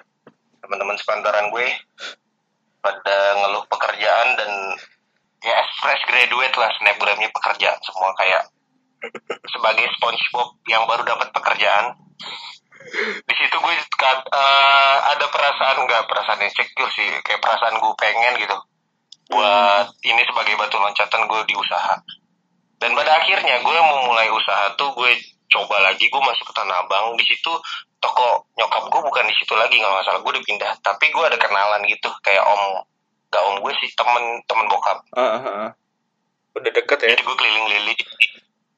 teman-teman 0.60 1.00
sepantaran 1.00 1.48
gue 1.56 1.68
pada 2.84 3.18
ngeluh 3.40 3.64
pekerjaan 3.72 4.28
dan 4.36 4.52
ya 5.40 5.58
fresh 5.80 6.04
graduate 6.04 6.52
lah 6.60 6.68
snapgramnya 6.76 7.32
pekerjaan 7.32 7.80
semua 7.80 8.12
kayak 8.20 8.44
sebagai 9.56 9.88
SpongeBob 9.96 10.60
yang 10.68 10.84
baru 10.84 11.08
dapat 11.08 11.32
pekerjaan. 11.32 11.96
Di 13.24 13.34
situ 13.40 13.56
gue 13.56 13.76
eh, 13.78 14.98
ada 15.16 15.26
perasaan 15.32 15.80
nggak 15.86 16.04
perasaan 16.12 16.44
insecure 16.44 16.92
sih 16.92 17.08
kayak 17.24 17.40
perasaan 17.40 17.80
gue 17.80 17.94
pengen 17.96 18.36
gitu 18.36 18.58
buat 19.30 19.88
ini 20.06 20.22
sebagai 20.26 20.54
batu 20.58 20.78
loncatan 20.78 21.26
gue 21.26 21.42
di 21.50 21.56
usaha. 21.58 21.96
Dan 22.78 22.94
pada 22.94 23.12
akhirnya 23.24 23.64
gue 23.64 23.78
mau 23.82 24.06
mulai 24.06 24.30
usaha 24.30 24.76
tuh 24.78 24.94
gue 24.94 25.12
coba 25.50 25.80
lagi 25.82 26.06
gue 26.06 26.22
masuk 26.22 26.46
ke 26.52 26.54
Tanah 26.54 26.86
Abang. 26.86 27.18
Di 27.18 27.26
situ 27.26 27.52
toko 27.98 28.46
nyokap 28.54 28.86
gue 28.92 29.02
bukan 29.02 29.26
di 29.26 29.36
situ 29.40 29.54
lagi 29.58 29.82
nggak 29.82 29.96
masalah 29.98 30.20
gue 30.22 30.32
udah 30.38 30.46
pindah 30.46 30.72
tapi 30.86 31.10
gue 31.10 31.24
ada 31.26 31.42
kenalan 31.42 31.82
gitu 31.90 32.12
kayak 32.22 32.46
om 32.46 32.86
gak 33.34 33.42
om 33.42 33.58
gue 33.60 33.74
sih 33.82 33.90
temen 33.98 34.24
temen 34.46 34.66
bokap. 34.70 35.02
Ah, 35.18 35.42
ah. 35.42 35.70
udah 36.56 36.72
deket 36.72 36.98
ya? 37.02 37.18
Jadi 37.18 37.22
gue 37.26 37.36
keliling-liling 37.36 38.00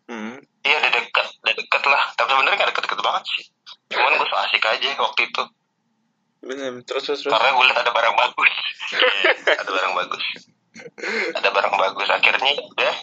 hmm. 0.08 0.36
iya 0.64 0.76
udah 0.80 0.92
deket 0.96 1.28
udah 1.44 1.56
deket 1.60 1.84
lah. 1.86 2.04
Tapi 2.16 2.30
sebenarnya 2.32 2.58
gak 2.64 2.70
deket-deket 2.72 3.00
banget 3.04 3.24
sih. 3.36 3.44
Cuman 3.92 4.16
gue 4.16 4.28
so 4.28 4.36
asik 4.48 4.64
aja 4.64 4.90
waktu 4.98 5.22
itu 5.28 5.44
bener 6.48 6.72
terus 6.88 7.04
terus 7.06 7.20
terus. 7.22 7.32
Karena 7.36 7.52
gue 7.54 7.66
liat 7.68 7.80
ada 7.84 7.92
barang 7.92 8.16
bagus. 8.16 8.54
Ada 9.62 9.72
barang 9.72 9.94
bagus. 10.00 10.26
Ada 11.36 11.50
barang 11.52 11.76
bagus. 11.76 12.08
Akhirnya 12.08 12.52
ya 12.56 12.64
udah 12.64 12.96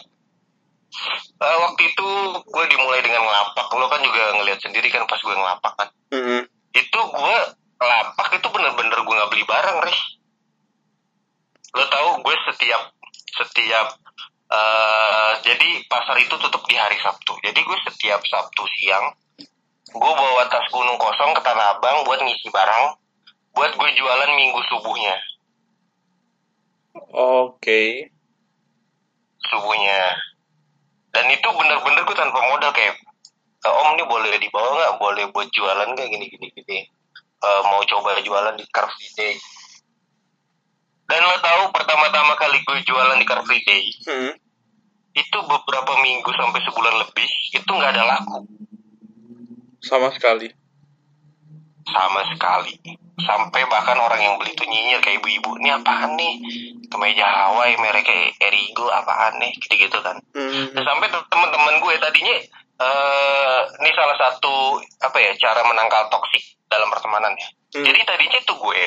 Eh, 1.35 1.57
waktu 1.59 1.81
itu 1.91 2.07
gue 2.47 2.65
dimulai 2.71 3.03
dengan 3.03 3.27
ngelapak. 3.27 3.67
Lo 3.75 3.91
kan 3.91 3.99
juga 3.99 4.31
ngeliat 4.39 4.59
sendiri 4.63 4.87
kan 4.87 5.03
pas 5.05 5.19
gue 5.19 5.35
ngelapak 5.35 5.73
kan. 5.75 5.89
Mhm. 6.15 6.41
itu 6.75 6.99
gue 6.99 7.35
ngelapak 7.79 8.35
itu 8.35 8.47
bener-bener 8.51 8.99
gue 8.99 9.15
nggak 9.15 9.31
beli 9.31 9.47
barang 9.47 9.77
reh 9.79 9.99
lo 11.75 11.87
tahu 11.87 12.07
gue 12.19 12.35
setiap 12.51 12.91
setiap 13.31 13.95
eh 14.51 15.31
jadi 15.39 15.87
pasar 15.87 16.19
itu 16.19 16.35
tutup 16.35 16.63
di 16.67 16.75
hari 16.75 16.99
Sabtu. 16.99 17.31
Jadi 17.39 17.59
gue 17.63 17.77
setiap 17.87 18.19
Sabtu 18.27 18.63
siang 18.79 19.07
gue 19.87 20.11
bawa 20.19 20.43
tas 20.51 20.67
gunung 20.67 20.99
kosong 20.99 21.31
ke 21.31 21.41
Tanah 21.47 21.79
Abang 21.79 22.03
buat 22.03 22.19
ngisi 22.19 22.51
barang 22.51 22.85
buat 23.55 23.71
gue 23.73 23.89
jualan 23.95 24.31
minggu 24.35 24.59
subuhnya. 24.67 25.15
Oke. 27.15 28.11
Subuhnya. 29.47 30.01
Dan 31.15 31.31
itu 31.31 31.47
bener-bener 31.47 32.03
gue 32.03 32.17
tanpa 32.17 32.39
modal 32.51 32.75
kayak 32.75 32.99
"Eh, 33.63 33.71
om 33.71 33.95
ini 33.95 34.03
boleh 34.03 34.35
dibawa 34.35 34.67
nggak? 34.75 34.93
Boleh 34.99 35.25
buat 35.31 35.47
jualan 35.49 35.87
nggak? 35.95 36.07
Gini 36.11 36.25
gini 36.27 36.79
Eh, 37.45 37.61
mau 37.67 37.83
coba 37.85 38.17
jualan 38.19 38.55
di 38.57 38.65
Car 38.73 38.89
Free 38.89 39.11
Day. 39.13 39.35
Dan 41.05 41.21
lo 41.21 41.37
tahu 41.37 41.69
pertama-tama 41.69 42.33
kali 42.33 42.57
gue 42.65 42.81
jualan 42.81 43.21
di 43.21 43.25
Car 43.29 43.45
Free 43.45 43.61
Day 43.61 43.85
Hmm. 44.09 44.33
itu 45.15 45.37
beberapa 45.45 45.93
minggu 46.01 46.27
sampai 46.33 46.59
sebulan 46.65 46.95
lebih 47.05 47.29
itu 47.53 47.69
nggak 47.69 47.91
ada 47.93 48.03
laku. 48.03 48.41
Sama 49.85 50.09
sekali. 50.11 50.49
Sama 51.85 52.21
sekali 52.33 52.75
sampai 53.15 53.61
bahkan 53.71 53.95
orang 53.95 54.19
yang 54.19 54.35
beli 54.35 54.51
tuh 54.57 54.67
nyinyir 54.67 54.99
kayak 54.99 55.23
ibu-ibu 55.23 55.55
ini 55.61 55.71
apaan 55.71 56.17
nih 56.19 56.33
kemeja 56.91 57.25
Hawaii 57.25 57.79
merek 57.79 58.09
Erigo 58.41 58.91
apaan 58.91 59.39
nih 59.39 59.53
gitu-gitu 59.61 60.01
kan 60.03 60.17
Hmm. 60.35 60.67
Nah, 60.75 60.83
sampai 60.83 61.07
teman-teman 61.31 61.79
gue 61.79 61.93
tadinya 61.95 62.35
eh 62.75 63.59
ini 63.79 63.89
salah 63.95 64.19
satu 64.19 64.83
apa 64.99 65.15
ya 65.15 65.31
cara 65.39 65.63
menangkal 65.63 66.11
toksik 66.11 66.43
dalam 66.67 66.91
pertemanan 66.91 67.31
ya. 67.39 67.47
Hmm. 67.71 67.87
Jadi 67.87 68.03
tadinya 68.03 68.39
tuh 68.43 68.59
gue 68.59 68.83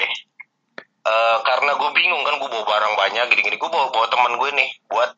eh 1.09 1.37
karena 1.41 1.73
gue 1.73 1.91
bingung 1.97 2.21
kan 2.21 2.37
gue 2.37 2.49
bawa 2.53 2.69
barang 2.69 2.95
banyak 3.01 3.25
gini-gini 3.33 3.57
gue 3.57 3.71
bawa 3.73 3.89
bawa 3.89 4.07
teman 4.13 4.37
gue 4.37 4.51
nih 4.61 4.69
buat 4.93 5.11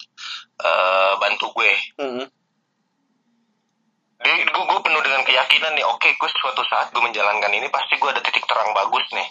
eh 0.62 1.12
bantu 1.18 1.50
gue. 1.50 1.72
Hmm. 1.98 2.24
Jadi 4.20 4.44
gue, 4.44 4.64
gue 4.68 4.80
penuh 4.84 5.00
dengan 5.00 5.22
keyakinan 5.24 5.72
nih, 5.80 5.86
oke 5.88 6.08
gue 6.12 6.28
suatu 6.28 6.60
saat 6.68 6.92
gue 6.92 7.00
menjalankan 7.00 7.52
ini 7.56 7.72
pasti 7.72 7.96
gue 7.96 8.10
ada 8.12 8.20
titik 8.20 8.44
terang 8.44 8.76
bagus 8.76 9.06
nih. 9.16 9.28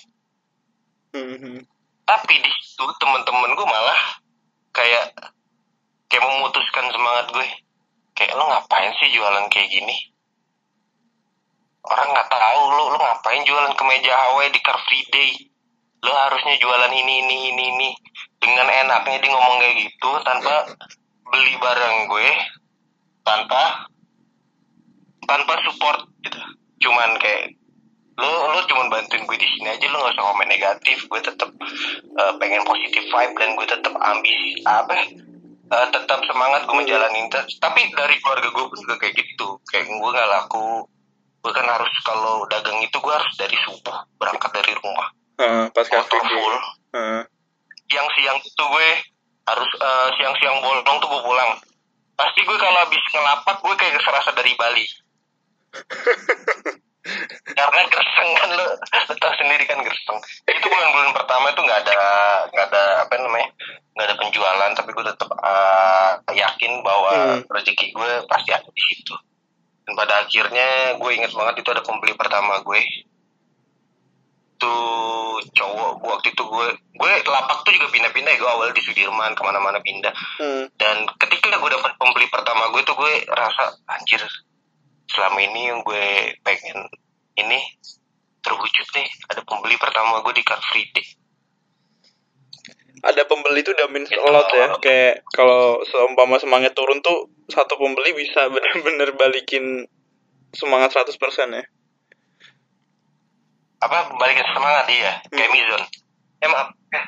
Hmm. 1.14 1.62
Tapi 2.10 2.34
di 2.42 2.52
situ 2.58 2.86
teman-teman 2.98 3.54
gue 3.54 3.68
malah 3.70 4.02
kayak 4.74 5.14
kayak 6.10 6.26
memutuskan 6.26 6.90
semangat 6.90 7.30
gue. 7.30 7.48
Kayak 8.18 8.34
lo 8.36 8.50
ngapain 8.50 8.92
sih 8.98 9.14
jualan 9.14 9.46
kayak 9.54 9.70
gini? 9.70 9.96
Orang 11.86 12.10
nggak 12.10 12.30
tahu 12.34 12.62
lo 12.74 12.84
lo 12.90 12.98
ngapain 12.98 13.46
jualan 13.46 13.74
kemeja 13.78 14.12
Hawaii 14.12 14.50
di 14.50 14.60
Car 14.66 14.82
Free 14.90 15.06
Day? 15.14 15.32
Lo 16.02 16.18
harusnya 16.18 16.58
jualan 16.58 16.94
ini 16.98 17.14
ini 17.30 17.38
ini 17.54 17.64
ini. 17.78 17.90
Dengan 18.42 18.66
enaknya 18.66 19.22
dia 19.22 19.30
ngomong 19.30 19.56
kayak 19.62 19.76
gitu 19.86 20.12
tanpa 20.26 20.66
beli 21.30 21.54
barang 21.62 21.96
gue, 22.10 22.30
tanpa 23.22 23.86
tanpa 25.30 25.54
support 25.62 26.10
gitu. 26.26 26.42
Cuman 26.82 27.14
kayak 27.22 27.54
lo 28.20 28.52
lo 28.52 28.60
cuman 28.68 28.92
bantuin 28.92 29.24
gue 29.24 29.38
di 29.40 29.48
sini 29.48 29.70
aja 29.70 29.86
lo 29.94 30.02
nggak 30.02 30.14
usah 30.18 30.26
komen 30.26 30.50
negatif. 30.50 30.98
Gue 31.06 31.22
tetap 31.22 31.50
eh, 32.18 32.34
pengen 32.42 32.66
positif 32.66 33.06
vibe 33.06 33.36
dan 33.38 33.50
gue 33.54 33.68
tetap 33.70 33.94
ambisi 34.02 34.66
apa 34.66 34.98
eh, 35.70 35.88
tetap 35.94 36.20
semangat 36.26 36.66
gue 36.66 36.76
menjalani 36.76 37.30
tapi 37.62 37.82
dari 37.94 38.18
keluarga 38.26 38.50
gue 38.50 38.66
pun 38.66 38.80
juga 38.82 38.96
kayak 38.98 39.14
gitu. 39.22 39.62
Kayak 39.70 39.94
gue 39.94 40.10
nggak 40.10 40.32
laku. 40.34 40.90
Gue 41.40 41.52
kan 41.56 41.68
harus 41.70 41.94
kalau 42.04 42.44
dagang 42.52 42.82
itu 42.84 42.98
gue 43.00 43.14
harus 43.14 43.34
dari 43.38 43.56
subuh 43.64 43.96
berangkat 44.18 44.52
dari 44.52 44.74
rumah. 44.82 45.08
Heeh, 45.40 45.66
pas 45.72 45.88
motor 45.88 46.22
full. 46.26 46.56
Heeh. 46.98 47.24
siang-siang 47.90 48.38
itu 48.38 48.64
gue 48.70 48.90
harus 49.50 49.72
eh, 49.82 50.10
siang-siang 50.20 50.58
bolong 50.60 50.98
tuh 51.00 51.08
gue 51.08 51.22
pulang. 51.24 51.52
Pasti 52.20 52.44
gue 52.44 52.58
kalau 52.60 52.84
habis 52.84 53.00
ngelapak 53.16 53.58
gue 53.64 53.74
kayak 53.80 54.04
serasa 54.04 54.36
dari 54.36 54.52
Bali 54.60 54.84
karena 57.50 57.82
gerseng 57.90 58.30
kan 58.38 58.50
lo, 58.54 58.66
lo 58.78 59.14
tau 59.18 59.34
sendiri 59.34 59.64
kan 59.66 59.80
gerseng 59.82 60.18
itu 60.46 60.66
bulan-bulan 60.68 61.12
pertama 61.16 61.50
itu 61.50 61.62
nggak 61.64 61.80
ada 61.82 62.00
nggak 62.54 62.66
ada 62.70 62.84
apa 63.02 63.14
namanya 63.18 63.50
nggak 63.96 64.06
ada 64.06 64.16
penjualan 64.20 64.72
tapi 64.76 64.90
gue 64.94 65.06
tetap 65.08 65.30
eh, 65.34 66.12
yakin 66.38 66.72
bahwa 66.82 67.10
Hmm. 67.10 67.42
rezeki 67.50 67.90
gue 67.90 68.12
pasti 68.30 68.54
ada 68.54 68.70
di 68.70 68.84
situ 68.94 69.16
dan 69.84 69.94
pada 69.98 70.22
akhirnya 70.22 71.00
gue 71.02 71.12
inget 71.12 71.34
banget 71.34 71.66
itu 71.66 71.70
ada 71.74 71.82
pembeli 71.82 72.14
pertama 72.14 72.62
gue 72.62 72.80
tuh 74.60 75.40
cowok 75.56 75.92
gua 76.04 76.20
waktu 76.20 76.36
itu 76.36 76.44
gue 76.44 76.68
gue 76.76 77.12
lapak 77.26 77.64
tuh 77.64 77.72
juga 77.72 77.88
pindah-pindah 77.90 78.32
ya 78.36 78.38
gue 78.38 78.50
awal 78.52 78.70
di 78.76 78.82
Sudirman 78.84 79.32
ke 79.34 79.42
mana-mana 79.42 79.80
pindah 79.80 80.12
Hmm. 80.38 80.68
dan 80.76 81.08
ketika 81.18 81.58
gue 81.58 81.72
dapat 81.72 81.96
pembeli 81.96 82.28
pertama 82.28 82.70
gue 82.70 82.84
tuh 82.84 82.94
gue 82.94 83.14
rasa 83.32 83.72
anjir 83.88 84.20
selama 85.10 85.40
ini 85.42 85.62
yang 85.74 85.80
gue 85.82 86.38
pengen 86.46 86.86
ini 87.38 87.60
terwujud 88.46 88.88
nih 88.96 89.08
ada 89.34 89.42
pembeli 89.44 89.76
pertama 89.76 90.22
gue 90.22 90.34
di 90.38 90.44
Car 90.46 90.62
Free 90.62 90.88
Day 90.94 91.08
Ada 93.00 93.24
pembeli 93.24 93.64
tuh 93.64 93.72
udah 93.80 93.88
means 93.88 94.12
a 94.12 94.28
lot 94.28 94.52
ya. 94.52 94.76
Kayak 94.84 95.24
kalau 95.32 95.80
seumpama 95.88 96.36
semangat 96.36 96.76
turun 96.76 97.00
tuh 97.00 97.32
satu 97.48 97.80
pembeli 97.80 98.12
bisa 98.12 98.48
bener-bener 98.54 99.16
balikin 99.16 99.88
semangat 100.52 100.92
100% 100.92 101.16
ya. 101.56 101.64
apa 103.80 104.12
balikin 104.20 104.44
semangat 104.52 104.86
iya 104.92 105.24
kayak 105.32 105.52
Mizon 105.56 105.84
eh 106.44 106.50
maaf 106.52 106.68
eh, 106.92 107.06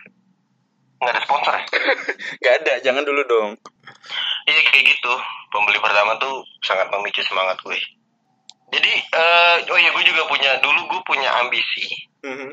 nggak 1.03 1.11
ada 1.11 1.21
sponsor 1.27 1.53
ya 1.59 1.63
Gak 2.43 2.53
ada, 2.63 2.73
jangan 2.79 3.03
dulu 3.03 3.21
dong. 3.25 3.49
Iya 4.47 4.61
kayak 4.71 4.85
gitu. 4.95 5.13
Pembeli 5.51 5.79
pertama 5.83 6.15
tuh 6.17 6.43
sangat 6.63 6.87
memicu 6.89 7.21
semangat 7.27 7.59
gue. 7.61 7.77
Jadi 8.71 8.91
eh, 9.03 9.55
oh 9.67 9.79
iya 9.79 9.91
gue 9.91 10.03
juga 10.07 10.23
punya 10.31 10.57
dulu 10.63 10.79
gue 10.87 11.01
punya 11.05 11.29
ambisi. 11.43 11.85
Mhm. 12.21 12.51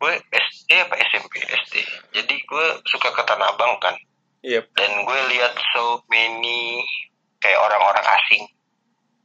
gue 0.00 0.14
SD 0.32 0.80
apa 0.80 0.96
SMP 1.12 1.44
SD 1.44 1.84
jadi 2.16 2.32
gue 2.32 2.66
suka 2.88 3.12
ke 3.12 3.20
Tanah 3.20 3.52
Abang 3.52 3.76
kan. 3.84 3.92
Yep. 4.40 4.72
dan 4.72 5.04
gue 5.04 5.20
lihat 5.36 5.52
so 5.76 6.00
many 6.08 6.80
kayak 7.36 7.60
orang-orang 7.60 8.00
asing. 8.16 8.48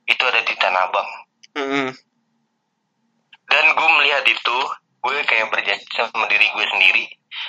Itu 0.04 0.20
ada 0.28 0.44
di 0.44 0.52
Tanah 0.60 0.92
Abang. 0.92 1.10
Mhm. 1.56 1.96
dan 3.48 3.66
gue 3.72 3.90
melihat 4.04 4.26
itu 4.28 4.58
gue 5.00 5.18
kayak 5.24 5.48
berjanji 5.48 5.88
sama 5.96 6.28
diri 6.28 6.44
gue 6.50 6.66
sendiri 6.76 7.04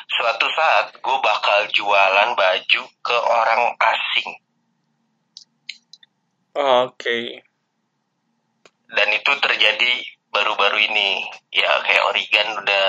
suatu 0.06 0.46
saat 0.54 0.94
gue 0.98 1.18
bakal 1.18 1.60
jualan 1.74 2.30
baju 2.38 2.82
ke 3.02 3.16
orang 3.16 3.62
asing. 3.78 4.30
Oke. 6.56 7.44
dan 8.86 9.08
itu 9.12 9.32
terjadi 9.42 9.92
baru-baru 10.32 10.78
ini. 10.88 11.26
Ya 11.52 11.68
kayak 11.84 12.06
Oregon 12.12 12.48
udah 12.64 12.86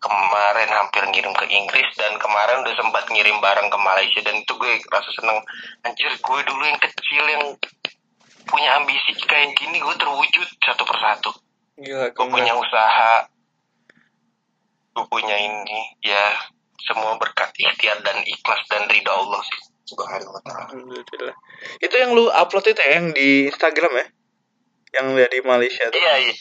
kemarin 0.00 0.70
hampir 0.72 1.02
ngirim 1.12 1.30
ke 1.36 1.44
Inggris 1.54 1.86
dan 1.94 2.16
kemarin 2.16 2.64
udah 2.64 2.74
sempat 2.74 3.04
ngirim 3.12 3.36
barang 3.38 3.68
ke 3.68 3.78
Malaysia 3.78 4.20
dan 4.24 4.40
itu 4.40 4.52
gue 4.56 4.80
rasa 4.90 5.10
seneng. 5.12 5.38
Anjir 5.86 6.10
gue 6.10 6.40
dulu 6.48 6.62
yang 6.66 6.80
kecil 6.80 7.24
yang 7.28 7.44
punya 8.48 8.80
ambisi 8.80 9.12
kayak 9.22 9.54
gini 9.54 9.78
gue 9.78 9.94
terwujud 9.94 10.48
satu 10.64 10.82
persatu. 10.82 11.30
Gila, 11.78 12.10
gue 12.10 12.26
punya 12.26 12.56
usaha 12.56 13.28
gue 14.90 15.04
punya 15.06 15.36
ini 15.38 15.80
ya 16.02 16.34
semua 16.80 17.14
berkat 17.20 17.52
ikhtiar 17.54 18.00
dan 18.02 18.18
ikhlas 18.24 18.62
dan 18.72 18.88
ridha 18.90 19.12
Allah 19.12 19.40
sih 19.44 19.60
subhanahu 19.90 20.30
wa 20.34 20.40
ta'ala 20.46 20.70
Alhamdulillah. 20.70 21.34
Itu 21.82 21.94
yang 21.98 22.14
lu 22.14 22.30
upload 22.30 22.62
itu 22.70 22.78
ya, 22.78 23.02
yang 23.02 23.10
di 23.10 23.50
Instagram 23.50 23.90
ya? 23.90 24.06
Yang 24.98 25.06
dari 25.26 25.38
Malaysia 25.42 25.84
tuh. 25.90 25.98
iya 25.98 26.14
iya 26.18 26.34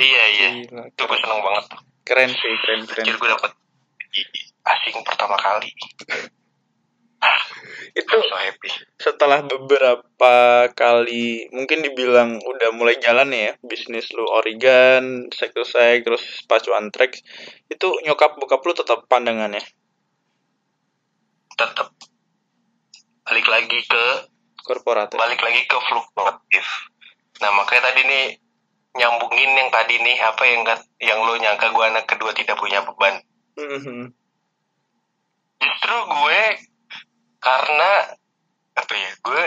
iya 0.00 0.24
iya 0.26 0.48
Gila, 0.66 0.82
itu 0.90 1.02
gue 1.06 1.18
seneng 1.22 1.40
banget 1.42 1.64
Keren 2.06 2.30
sih, 2.34 2.54
keren 2.66 2.80
keren. 2.88 3.02
anjir 3.06 3.14
gue 3.14 3.28
dapet 3.30 3.52
asing 4.66 4.96
pertama 5.06 5.36
kali 5.38 5.70
Itu 7.90 8.14
so 8.22 8.36
happy. 8.38 8.70
setelah 9.00 9.42
beberapa 9.42 10.36
kali 10.76 11.50
mungkin 11.50 11.82
dibilang 11.82 12.38
udah 12.38 12.70
mulai 12.76 13.00
jalan 13.02 13.32
ya 13.32 13.56
bisnis 13.64 14.12
lu 14.14 14.22
Oregon, 14.28 15.32
sek, 15.32 15.56
terus 16.06 16.22
pacu 16.46 16.70
antrek 16.76 17.18
itu 17.66 17.88
nyokap 18.06 18.38
bokap 18.38 18.62
lu 18.62 18.72
tetap 18.76 19.08
pandangannya? 19.10 19.62
Tetap. 21.56 21.90
Balik 23.26 23.46
lagi 23.46 23.78
ke 23.86 24.04
korporat 24.64 25.10
balik 25.16 25.40
lagi 25.42 25.66
ke 25.66 25.76
fluktuatif. 25.76 26.66
Nah 27.42 27.50
makanya 27.56 27.90
tadi 27.90 28.00
nih 28.06 28.26
nyambungin 28.94 29.50
yang 29.54 29.70
tadi 29.70 29.98
nih 29.98 30.18
apa 30.18 30.42
yang 30.46 30.62
yang 31.02 31.18
lo 31.22 31.34
nyangka 31.38 31.70
gue 31.74 31.84
anak 31.86 32.06
kedua 32.06 32.30
tidak 32.34 32.58
punya 32.58 32.82
beban. 32.86 33.22
Mhm. 33.58 34.14
justru 35.60 35.96
gue 36.08 36.40
karena 37.40 37.90
apa 38.76 38.92
ya 38.94 39.10
gue 39.20 39.44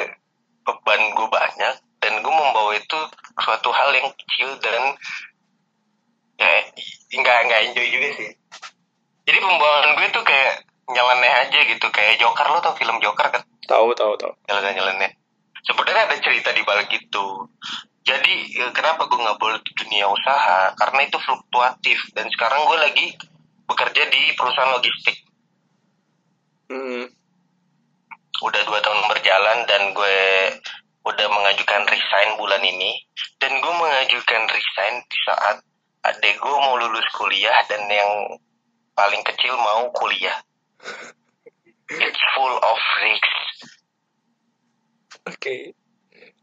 beban 0.65 1.01
gue 1.13 1.27
banyak 1.29 1.75
dan 2.03 2.13
gue 2.19 2.33
membawa 2.33 2.75
itu 2.75 2.99
suatu 3.39 3.69
hal 3.71 3.89
yang 3.95 4.09
kecil 4.11 4.49
dan 4.59 4.97
ya 6.37 6.51
nggak 7.13 7.37
nggak 7.47 7.61
enjoy 7.71 7.87
juga 7.87 8.09
sih. 8.19 8.29
Jadi 9.23 9.37
pembawaan 9.39 9.95
gue 9.95 10.07
tuh 10.11 10.25
kayak 10.27 10.67
nyeleneh 10.91 11.33
aja 11.47 11.59
gitu 11.63 11.87
kayak 11.93 12.19
Joker 12.19 12.47
lo 12.51 12.59
tau 12.59 12.75
film 12.75 12.99
Joker 12.99 13.31
kan? 13.31 13.41
Tahu 13.69 13.95
tahu 13.95 14.13
tahu 14.19 14.33
nyeleneh 14.49 14.73
nyeleneh. 14.75 15.11
Sebenarnya 15.63 16.11
ada 16.11 16.17
cerita 16.19 16.51
di 16.51 16.59
balik 16.67 16.91
itu. 16.91 17.25
Jadi 18.03 18.59
ya, 18.59 18.67
kenapa 18.75 19.07
gue 19.07 19.15
nggak 19.15 19.39
boleh 19.39 19.63
di 19.63 19.71
dunia 19.79 20.11
usaha? 20.11 20.75
Karena 20.75 21.07
itu 21.07 21.15
fluktuatif. 21.23 22.11
Dan 22.11 22.27
sekarang 22.35 22.67
gue 22.67 22.77
lagi 22.83 23.05
bekerja 23.63 24.11
di 24.11 24.35
perusahaan 24.35 24.75
logistik. 24.75 25.23
Mhm. 26.67 27.22
Udah 28.41 28.61
dua 28.65 28.79
tahun 28.81 29.01
berjalan 29.11 29.57
dan 29.69 29.93
gue 29.93 30.17
udah 31.03 31.27
mengajukan 31.29 31.83
resign 31.85 32.39
bulan 32.39 32.63
ini 32.63 32.97
dan 33.37 33.53
gue 33.59 33.73
mengajukan 33.75 34.43
resign 34.49 35.03
di 35.05 35.17
saat 35.27 35.61
adek 36.03 36.39
gue 36.41 36.55
mau 36.57 36.79
lulus 36.79 37.05
kuliah 37.13 37.59
dan 37.69 37.85
yang 37.91 38.39
paling 38.97 39.21
kecil 39.21 39.53
mau 39.59 39.91
kuliah 39.93 40.41
it's 41.91 42.23
full 42.33 42.55
of 42.57 42.79
risks 43.03 43.43
Oke. 45.23 45.71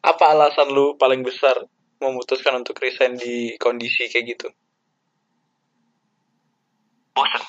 Apa 0.00 0.32
alasan 0.32 0.72
lu 0.72 0.96
paling 0.96 1.20
besar 1.20 1.52
memutuskan 2.00 2.64
untuk 2.64 2.80
resign 2.80 3.20
di 3.20 3.60
kondisi 3.60 4.08
kayak 4.08 4.36
gitu? 4.36 4.48
bosen 7.10 7.44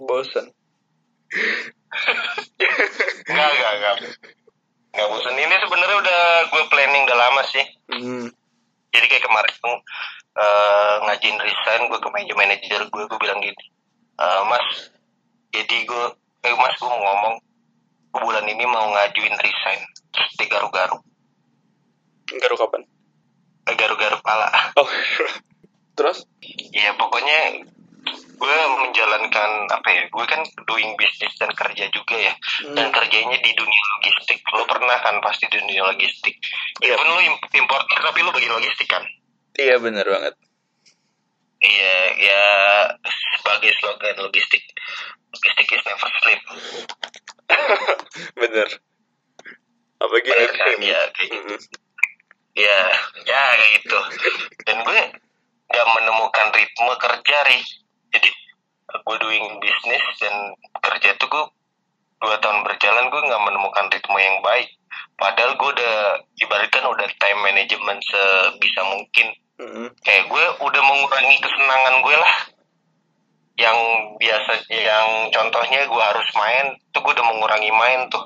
Bosen. 0.00 0.46
Enggak, 3.30 3.50
enggak, 3.50 3.72
enggak. 3.76 3.94
Enggak 4.90 5.06
bosan. 5.10 5.36
Ini 5.38 5.54
sebenarnya 5.62 5.96
udah 6.02 6.20
gue 6.50 6.62
planning 6.70 7.02
udah 7.06 7.18
lama 7.18 7.42
sih. 7.50 7.64
Hmm. 7.90 8.26
Jadi 8.90 9.06
kayak 9.06 9.24
kemarin 9.26 9.54
tuh 9.58 9.78
eh, 10.40 10.94
ngajin 11.06 11.36
resign 11.38 11.82
gue 11.90 11.98
ke 11.98 12.08
meja 12.14 12.34
manajer 12.38 12.80
gue, 12.86 13.02
gue 13.06 13.18
bilang 13.18 13.38
gini, 13.42 13.64
"Eh, 14.18 14.42
Mas, 14.46 14.94
jadi 15.50 15.76
gue, 15.86 16.04
eh 16.46 16.54
Mas 16.54 16.78
gue 16.78 16.86
mau 16.86 17.02
ngomong, 17.02 17.34
gue 18.14 18.20
bulan 18.22 18.46
ini 18.46 18.64
mau 18.66 18.86
ngajuin 18.94 19.34
resign. 19.38 19.80
Terus 20.10 20.30
dia 20.38 20.46
garu-garu, 20.50 20.98
Garu 22.30 22.54
kapan? 22.54 22.82
Eh, 23.66 23.74
garu-garu 23.74 24.22
pala. 24.22 24.46
Oh. 24.78 24.86
Terus? 25.98 26.22
Ya 26.70 26.94
pokoknya 26.94 27.66
gue 28.40 28.56
menjalankan 28.80 29.50
apa 29.68 29.88
ya, 29.92 30.02
gue 30.08 30.24
kan 30.24 30.40
doing 30.64 30.96
bisnis 30.96 31.36
dan 31.36 31.52
kerja 31.52 31.84
juga 31.92 32.16
ya. 32.16 32.32
dan 32.72 32.88
Hmm. 32.88 32.96
kerjanya 32.96 33.36
di 33.36 33.52
dunia 33.52 33.82
logistik. 34.00 34.40
Lo 34.48 34.64
pernah 34.64 34.96
kan 34.98 35.20
pasti 35.20 35.44
di 35.46 35.60
dunia 35.60 35.84
logistik. 35.84 36.40
Iya. 36.80 36.96
Even 36.96 37.08
lo 37.08 37.20
im- 37.20 37.44
importer 37.52 37.98
tapi 38.00 38.24
lo 38.24 38.32
bagi 38.32 38.48
logistik 38.48 38.88
kan? 38.88 39.04
Iya 39.54 39.76
bener 39.76 40.08
banget. 40.08 40.34
Iya, 41.60 41.96
ya 42.16 42.42
sebagai 43.36 43.76
slogan 43.76 44.16
logistik. 44.24 44.64
Logistik 45.30 45.68
is 45.70 45.84
never 45.84 46.10
sleep. 46.24 46.40
bener. 48.40 48.68
Apa 50.00 50.14
gitu? 50.24 50.32
Kan? 50.56 50.80
Ya, 50.80 51.00
kayak 51.12 51.28
gitu. 51.28 51.52
Hmm. 51.52 51.60
Ya, 52.56 52.78
ya 53.28 53.40
kayak 53.52 53.70
gitu. 53.84 53.98
Dan 54.64 54.76
gue 54.80 55.00
gak 55.70 55.86
menemukan 55.92 56.46
ritme 56.50 56.92
kerja, 56.96 57.36
Ri. 57.46 57.60
Jadi 58.10 58.30
gue 58.90 59.16
doing 59.22 59.46
bisnis 59.62 60.04
dan 60.18 60.34
kerja 60.82 61.14
tuh 61.18 61.28
gue 61.30 61.44
dua 62.20 62.36
tahun 62.42 62.66
berjalan 62.66 63.08
gue 63.08 63.20
nggak 63.26 63.44
menemukan 63.48 63.86
ritme 63.88 64.18
yang 64.20 64.38
baik. 64.44 64.68
Padahal 65.16 65.56
gue 65.56 65.68
udah 65.76 65.96
ibaratkan 66.40 66.84
udah 66.84 67.08
time 67.20 67.40
management 67.44 68.00
sebisa 68.04 68.82
mungkin. 68.88 69.26
Hmm. 69.60 69.88
Kayak 70.04 70.28
gue 70.28 70.44
udah 70.64 70.82
mengurangi 70.84 71.36
kesenangan 71.40 71.94
gue 72.00 72.16
lah. 72.16 72.36
Yang 73.60 73.78
biasa, 74.16 74.52
yang 74.72 75.08
contohnya 75.28 75.84
gue 75.84 76.02
harus 76.02 76.28
main, 76.32 76.80
tuh 76.96 77.04
gue 77.04 77.12
udah 77.12 77.26
mengurangi 77.28 77.68
main 77.68 78.08
tuh. 78.08 78.24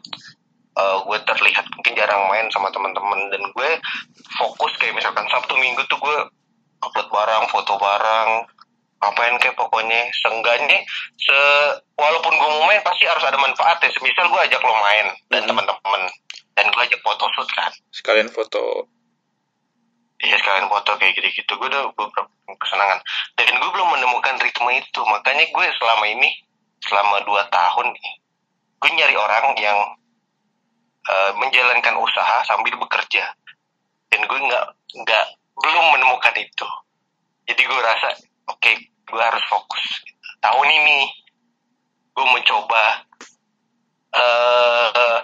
Eh, 0.74 0.98
gue 1.06 1.18
terlihat 1.22 1.66
mungkin 1.70 1.94
jarang 1.94 2.26
main 2.26 2.46
sama 2.50 2.70
teman-teman 2.74 3.30
dan 3.30 3.42
gue 3.46 3.70
fokus 4.38 4.74
kayak 4.82 4.98
misalkan 4.98 5.22
Sabtu 5.30 5.54
Minggu 5.54 5.86
tuh 5.86 5.98
gue 6.02 6.16
upload 6.82 7.08
barang, 7.14 7.44
foto 7.46 7.78
barang, 7.78 8.30
ngapain 9.04 9.36
kayak 9.36 9.56
pokoknya 9.60 10.08
seenggaknya 10.24 10.80
se 11.20 11.38
walaupun 12.00 12.32
gue 12.32 12.48
mau 12.48 12.64
main 12.64 12.80
pasti 12.80 13.04
harus 13.04 13.20
ada 13.24 13.36
manfaatnya. 13.36 13.92
Semisal 13.92 14.32
gue 14.32 14.40
ajak 14.48 14.64
lo 14.64 14.74
main 14.80 15.06
dan 15.28 15.44
Mhm. 15.44 15.48
teman-teman 15.52 16.02
dan 16.56 16.64
gue 16.72 16.82
ajak 16.88 17.00
foto 17.04 17.28
shoot 17.36 17.50
kan. 17.52 17.72
Sekalian 17.92 18.32
foto. 18.32 18.88
Iya 20.24 20.40
sekalian 20.40 20.72
foto 20.72 20.96
kayak 20.96 21.20
gitu-gitu 21.20 21.52
gue 21.52 21.68
udah 21.68 21.92
beberapa 21.92 22.30
kesenangan 22.56 22.96
dan 23.36 23.60
gue 23.60 23.70
belum 23.76 23.88
menemukan 23.92 24.40
ritme 24.40 24.70
itu 24.72 25.00
makanya 25.04 25.44
gue 25.52 25.66
selama 25.76 26.04
ini 26.08 26.30
selama 26.80 27.20
dua 27.28 27.44
tahun 27.52 27.92
nih 27.92 28.10
gue 28.80 28.90
nyari 28.94 29.16
orang 29.20 29.52
yang 29.60 29.78
eh, 31.04 31.32
menjalankan 31.36 32.00
usaha 32.00 32.40
sambil 32.48 32.72
bekerja 32.80 33.36
dan 34.08 34.20
gue 34.24 34.38
nggak 34.48 34.64
nggak 35.04 35.24
belum 35.60 35.86
menemukan 35.92 36.34
itu 36.38 36.68
jadi 37.44 37.60
gue 37.60 37.80
rasa 37.84 38.08
oke 38.48 38.72
gue 39.04 39.22
harus 39.22 39.44
fokus 39.48 39.84
tahun 40.40 40.68
ini 40.68 41.00
gue 42.14 42.26
mencoba 42.26 42.84
eh 44.14 45.18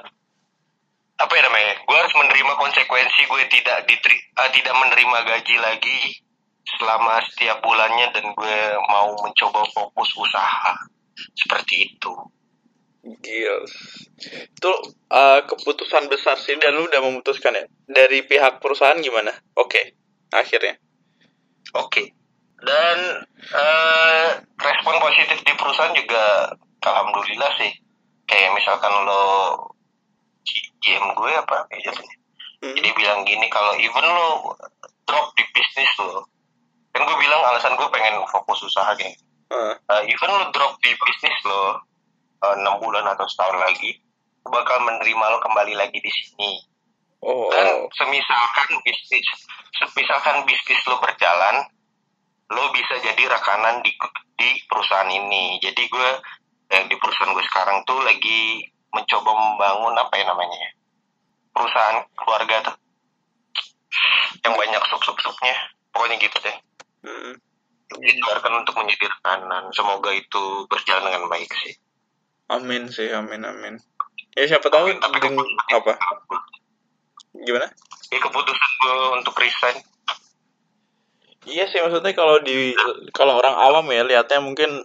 apa 1.21 1.33
ya 1.37 1.43
namanya 1.45 1.73
gue 1.85 1.97
harus 2.01 2.15
menerima 2.17 2.53
konsekuensi 2.57 3.21
gue 3.29 3.43
tidak 3.53 3.85
diteri, 3.85 4.17
eh, 4.17 4.51
tidak 4.57 4.73
menerima 4.73 5.19
gaji 5.29 5.57
lagi 5.61 6.01
selama 6.65 7.21
setiap 7.29 7.61
bulannya 7.61 8.09
dan 8.17 8.25
gue 8.33 8.57
mau 8.89 9.13
mencoba 9.21 9.69
fokus 9.77 10.11
usaha 10.17 10.73
seperti 11.37 11.93
itu 11.93 12.15
Gils. 13.01 13.73
Itu 14.21 14.73
uh, 15.09 15.41
keputusan 15.49 16.13
besar 16.13 16.37
sih 16.37 16.53
dan 16.61 16.77
lu 16.77 16.85
udah 16.85 17.01
memutuskan 17.01 17.57
ya. 17.57 17.65
Dari 17.89 18.29
pihak 18.29 18.61
perusahaan 18.61 19.01
gimana? 19.01 19.33
Oke. 19.57 19.97
Akhirnya. 20.37 20.77
oke 21.75 22.20
dan 22.65 22.99
eh, 23.41 24.29
respon 24.61 24.97
positif 25.01 25.39
di 25.45 25.53
perusahaan 25.57 25.97
juga 25.97 26.55
alhamdulillah 26.85 27.51
sih. 27.61 27.73
Kayak 28.29 28.55
misalkan 28.55 28.95
lo 29.05 29.25
GM 30.81 31.13
gue 31.13 31.31
apa 31.35 31.67
ya 31.77 31.91
jatuhnya 31.91 32.21
Hmm. 32.61 32.77
jadi 32.77 32.93
bilang 32.93 33.25
gini 33.25 33.49
kalau 33.49 33.73
even 33.81 34.05
lo 34.05 34.53
drop 35.09 35.33
di 35.33 35.45
bisnis 35.57 35.89
lo 36.05 36.29
kan 36.93 37.09
gue 37.09 37.17
bilang 37.17 37.41
alasan 37.49 37.73
gue 37.73 37.89
pengen 37.89 38.21
fokus 38.29 38.61
usaha 38.61 38.93
gini. 39.01 39.17
Uh, 39.49 39.73
uh, 39.89 40.05
even 40.05 40.29
lo 40.29 40.53
drop 40.53 40.77
di 40.85 40.93
bisnis 40.93 41.41
lo 41.49 41.81
uh, 42.45 42.55
enam 42.61 42.77
bulan 42.85 43.09
atau 43.17 43.25
setahun 43.33 43.57
lagi 43.65 43.97
gue 44.45 44.53
bakal 44.53 44.77
menerima 44.85 45.25
lo 45.33 45.39
kembali 45.41 45.73
lagi 45.73 45.99
di 46.05 46.13
sini. 46.13 46.53
Oh. 47.21 47.53
dan 47.53 47.85
semisalkan 48.01 48.81
bisnis 48.81 49.29
semisalkan 49.77 50.41
bisnis 50.49 50.81
lo 50.89 50.97
berjalan 51.05 51.69
lo 52.51 52.65
bisa 52.71 52.95
jadi 52.99 53.23
rekanan 53.29 53.79
di 53.81 53.91
di 54.35 54.49
perusahaan 54.65 55.07
ini 55.07 55.59
jadi 55.59 55.83
gue 55.85 56.11
yang 56.69 56.85
di 56.87 56.97
perusahaan 56.97 57.31
gue 57.31 57.45
sekarang 57.47 57.83
tuh 57.83 57.99
lagi 58.01 58.63
mencoba 58.91 59.31
membangun 59.31 59.95
apa 59.97 60.15
ya 60.15 60.25
namanya 60.25 60.57
ya 60.57 60.71
perusahaan 61.51 61.99
keluarga 62.15 62.57
tuh 62.65 62.77
yang 64.41 64.55
banyak 64.55 64.83
sub 64.85 65.01
sub 65.01 65.17
subnya 65.17 65.55
pokoknya 65.91 66.17
gitu 66.19 66.39
deh 66.41 66.57
Hmm. 67.01 67.33
dibiarkan 67.91 68.61
untuk 68.61 68.77
menjadi 68.77 69.09
rekanan 69.09 69.73
semoga 69.73 70.13
itu 70.13 70.43
berjalan 70.67 71.09
dengan 71.09 71.27
baik 71.27 71.49
sih 71.57 71.75
Amin 72.47 72.87
sih, 72.87 73.09
amin 73.09 73.41
amin. 73.41 73.79
Ya 74.33 74.45
siapa 74.45 74.67
tahu 74.67 74.91
Tapi 74.93 75.17
deng- 75.17 75.33
keputusan- 75.33 75.71
apa? 75.73 75.95
Gimana? 77.33 77.67
ya 78.07 78.19
keputusan 78.21 78.71
gue 78.77 78.97
untuk 79.17 79.33
resign 79.35 79.79
Iya 81.49 81.65
sih 81.73 81.81
maksudnya 81.81 82.13
kalau 82.13 82.37
di 82.45 82.77
kalau 83.17 83.41
orang 83.41 83.57
awam 83.57 83.87
ya 83.89 84.05
lihatnya 84.05 84.45
mungkin 84.45 84.85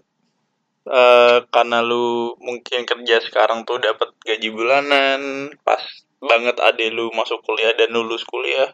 eh 0.86 1.38
karena 1.50 1.82
lu 1.82 2.38
mungkin 2.39 2.86
kerja 2.86 3.18
sekarang 3.26 3.65
tuh 3.68 3.82
dapat 3.82 4.13
gaji 4.22 4.54
bulanan 4.54 5.52
pas 5.65 5.82
banget 6.22 6.56
ade 6.62 6.94
lu 6.94 7.12
masuk 7.12 7.44
kuliah 7.44 7.76
dan 7.76 7.91
lulus 7.91 8.24
kuliah. 8.24 8.72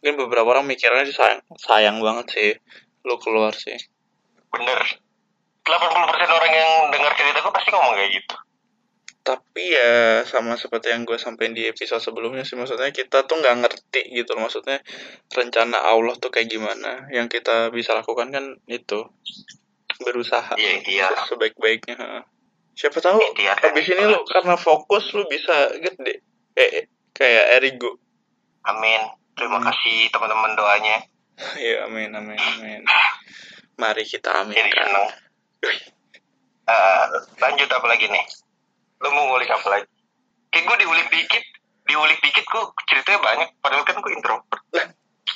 Mungkin 0.00 0.14
beberapa 0.26 0.46
orang 0.56 0.68
mikirnya 0.70 1.02
sih 1.08 1.16
sayang 1.16 1.42
sayang 1.58 1.96
banget 1.98 2.26
sih 2.30 2.50
lu 3.02 3.18
keluar 3.18 3.50
sih. 3.56 3.76
Bener. 4.54 4.80
80% 5.66 6.38
orang 6.38 6.52
yang 6.54 6.72
dengar 6.90 7.12
cerita 7.14 7.38
gue 7.44 7.52
pasti 7.52 7.70
ngomong 7.70 7.94
kayak 7.94 8.10
gitu 8.16 8.36
tapi 9.30 9.62
ya 9.70 10.26
sama 10.26 10.58
seperti 10.58 10.90
yang 10.90 11.06
gue 11.06 11.14
sampaikan 11.14 11.54
di 11.54 11.70
episode 11.70 12.02
sebelumnya 12.02 12.42
sih 12.42 12.58
maksudnya 12.58 12.90
kita 12.90 13.22
tuh 13.30 13.38
nggak 13.38 13.62
ngerti 13.62 14.10
gitu 14.10 14.34
loh 14.34 14.50
maksudnya 14.50 14.82
rencana 15.30 15.78
Allah 15.78 16.18
tuh 16.18 16.34
kayak 16.34 16.50
gimana. 16.50 17.06
Yang 17.14 17.38
kita 17.38 17.70
bisa 17.70 17.94
lakukan 17.94 18.34
kan 18.34 18.44
itu 18.66 19.06
berusaha 20.02 20.56
iya 20.58 20.80
iya. 20.88 21.06
sebaik-baiknya 21.28 22.24
siapa 22.72 23.04
tahu 23.04 23.20
Iya, 23.36 23.52
habis 23.60 23.84
ini 23.92 24.08
lu 24.08 24.24
karena 24.24 24.56
fokus 24.56 25.12
lu 25.12 25.28
bisa 25.28 25.68
gede. 25.78 26.24
Eh 26.56 26.88
kayak 27.14 27.60
Erigo 27.60 28.00
amin. 28.66 29.14
Terima 29.36 29.60
Hmm. 29.60 29.66
kasih 29.70 30.10
teman-teman 30.10 30.52
doanya. 30.58 30.98
Ya 31.56 31.88
amin 31.88 32.12
amin 32.12 32.36
amin. 32.36 32.82
Mari 33.80 34.04
kita 34.04 34.44
jadi 34.44 34.60
aminkan. 34.60 34.84
seneng 34.88 35.06
Eh, 36.70 37.04
lanjut 37.42 37.66
apa 37.66 37.86
lagi 37.90 38.06
nih 38.06 38.24
lu 39.00 39.08
mau 39.10 39.24
ngulik 39.32 39.48
apa 39.48 39.66
lagi? 39.68 39.86
Kayak 40.50 40.64
gue 40.66 40.76
diulik 40.84 41.08
dikit 41.08 41.44
diulik 41.88 42.18
dikit 42.22 42.44
kok 42.46 42.76
ceritanya 42.86 43.20
banyak. 43.20 43.48
Padahal 43.58 43.82
kan 43.82 43.98
gue 43.98 44.12
introvert. 44.12 44.62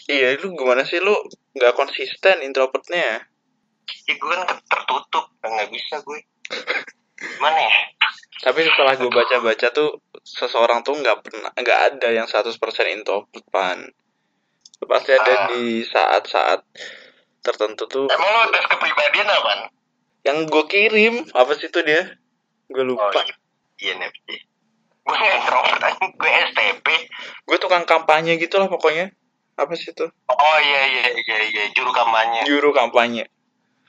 Iya 0.04 0.36
lu 0.44 0.52
gimana 0.52 0.84
sih? 0.84 1.00
Lu 1.00 1.16
nggak 1.56 1.72
konsisten 1.74 2.44
introvertnya. 2.44 3.24
Ya 4.04 4.14
gue 4.14 4.34
kan 4.44 4.60
tertutup 4.68 5.32
nggak 5.40 5.70
bisa 5.72 6.00
gue 6.04 6.20
mana 7.40 7.56
ya? 7.56 7.74
Tapi 8.44 8.60
setelah 8.68 9.00
gue 9.00 9.08
baca-baca 9.08 9.72
tuh 9.72 10.04
seseorang 10.20 10.84
tuh 10.84 11.00
nggak 11.00 11.24
pernah 11.24 11.50
nggak 11.56 11.80
ada 11.96 12.08
yang 12.12 12.28
100% 12.28 12.52
introvert 12.92 13.44
pan. 13.48 13.88
Pasti 14.84 15.16
ada 15.16 15.32
Ah. 15.32 15.48
di 15.48 15.80
saat-saat 15.88 16.60
tertentu 17.40 17.88
tuh. 17.88 18.06
Emang 18.12 18.28
lo 18.28 18.52
tes 18.52 18.64
kepribadian 18.68 19.28
apa? 19.28 19.72
yang 20.24 20.48
gue 20.48 20.64
kirim 20.68 21.20
apa 21.36 21.52
sih 21.56 21.68
tuh 21.68 21.84
dia? 21.84 22.16
Gue 22.72 22.84
lupa. 22.84 23.12
Oh, 23.12 23.24
iya 23.24 23.36
NFT. 23.86 24.28
Gue 25.04 25.16
introvert 25.20 25.80
aja, 25.80 26.00
gue 26.00 26.30
STP. 26.48 26.86
gue 27.44 27.56
tukang 27.58 27.84
kampanye 27.84 28.36
gitu 28.36 28.56
lah 28.56 28.66
pokoknya 28.66 29.12
apa 29.54 29.70
sih 29.76 29.92
tuh 29.92 30.08
Oh 30.26 30.56
iya 30.58 30.80
iya 30.88 31.06
iya 31.12 31.38
iya, 31.44 31.62
juru 31.70 31.92
kampanye. 31.92 32.42
juru 32.42 32.72
kampanye 32.72 33.28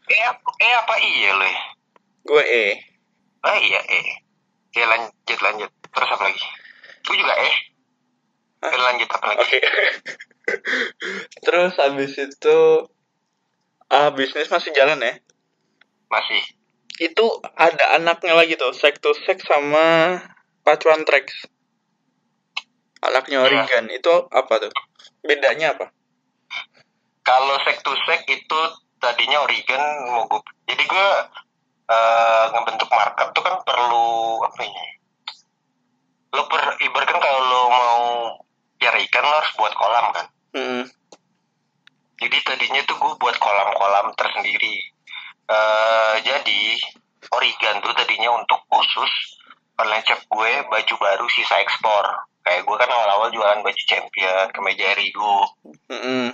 Eh, 0.05 0.21
ap- 0.21 0.43
eh 0.55 0.73
apa 0.75 0.93
iya 0.99 1.31
lo 1.33 1.41
ya? 1.41 1.61
gue 2.21 2.43
eh 2.43 2.73
Oh 3.41 3.57
iya 3.57 3.79
eh. 3.81 4.05
Oke 4.67 4.81
lanjut 4.83 5.39
lanjut. 5.39 5.71
Terus 5.87 6.09
apa 6.11 6.23
lagi? 6.25 6.45
Gue 7.01 7.15
juga 7.15 7.33
eh. 7.39 7.55
Hah? 8.59 8.73
Lanjut 8.75 9.07
apa 9.07 9.25
lagi? 9.25 9.39
oke 9.41 9.59
terus 11.45 11.73
habis 11.75 12.13
itu 12.15 12.57
ah 13.87 14.09
bisnis 14.09 14.49
masih 14.49 14.69
jalan 14.71 14.99
ya 14.99 15.13
Masih. 16.05 16.41
Itu 16.99 17.25
ada 17.59 17.99
anaknya 17.99 18.33
lagi 18.35 18.55
tuh 18.55 18.71
sek 18.71 19.03
to 19.03 19.11
sek 19.27 19.43
sama 19.43 20.19
pacuan 20.63 21.03
tracks 21.03 21.47
anaknya 23.03 23.43
Iya. 23.43 23.45
Origan 23.45 23.85
itu 23.91 24.13
apa 24.31 24.53
tuh 24.67 24.71
bedanya 25.21 25.75
apa 25.75 25.91
Kalau 27.25 27.57
sek 27.65 27.81
to 27.81 27.89
sek 28.05 28.21
itu 28.29 28.59
tadinya 29.01 29.45
Oregon 29.45 29.83
mau 30.09 30.25
gue. 30.29 30.41
Jadi 30.69 30.83
gue 30.85 31.09
eh, 31.89 32.45
ngebentuk 32.53 32.89
market 32.89 33.27
tuh 33.33 33.43
kan 33.45 33.55
perlu 33.65 34.41
apa 34.45 34.61
ya? 34.61 34.85
Lo 36.37 36.45
per 36.45 36.77
ibaratkan 36.81 37.17
kalau 37.21 37.41
lo 37.45 37.61
mau 37.69 38.01
piara 38.77 38.99
ikan 39.09 39.25
lo 39.25 39.35
harus 39.41 39.53
buat 39.57 39.73
kolam 39.73 40.05
kan. 40.13 40.25
Hmm. 40.53 40.83
Jadi 42.21 42.37
tadinya 42.45 42.81
tuh 42.85 42.95
gue 42.97 43.13
buat 43.17 43.35
kolam-kolam 43.41 44.13
tersendiri. 44.13 44.94
Eh 45.45 46.15
jadi 46.25 46.61
Oregon 47.33 47.75
tuh 47.81 47.93
tadinya 47.97 48.29
untuk 48.37 48.61
khusus 48.69 49.35
shop 49.75 50.21
gue 50.31 50.51
baju 50.71 50.93
baru 51.01 51.25
sisa 51.27 51.59
ekspor. 51.59 52.05
Kayak 52.45 52.63
gue 52.63 52.75
kan 52.77 52.89
awal-awal 52.89 53.33
jualan 53.33 53.65
baju 53.65 53.83
champion, 53.89 54.45
kemeja 54.53 54.93
Erigo, 54.93 55.49
Mm-mm. 55.89 56.29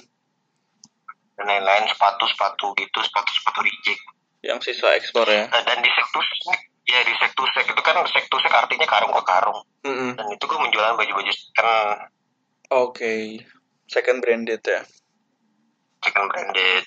dan 1.39 1.45
lain-lain 1.47 1.87
sepatu-sepatu 1.87 2.75
gitu, 2.75 2.99
sepatu-sepatu 2.99 3.59
reject. 3.63 4.03
yang 4.41 4.57
sisa 4.57 4.97
ekspor 4.97 5.29
ya 5.29 5.45
Nah, 5.53 5.61
dan 5.61 5.85
di 5.85 5.91
sektus 5.93 6.25
ya 6.89 6.97
di 7.05 7.13
sektusek 7.13 7.61
itu 7.61 7.81
kan 7.85 7.93
sektusek 8.09 8.49
artinya 8.49 8.89
karung 8.89 9.13
ke 9.13 9.23
karung. 9.23 9.61
Mm-mm. 9.85 10.17
Dan 10.17 10.27
itu 10.33 10.43
gue 10.49 10.59
menjual 10.59 10.97
baju-baju 10.97 11.31
kan 11.53 11.67
oke 12.73 13.13
second 13.85 14.17
branded 14.19 14.65
ya 14.65 14.81
second 16.01 16.25
branded. 16.33 16.83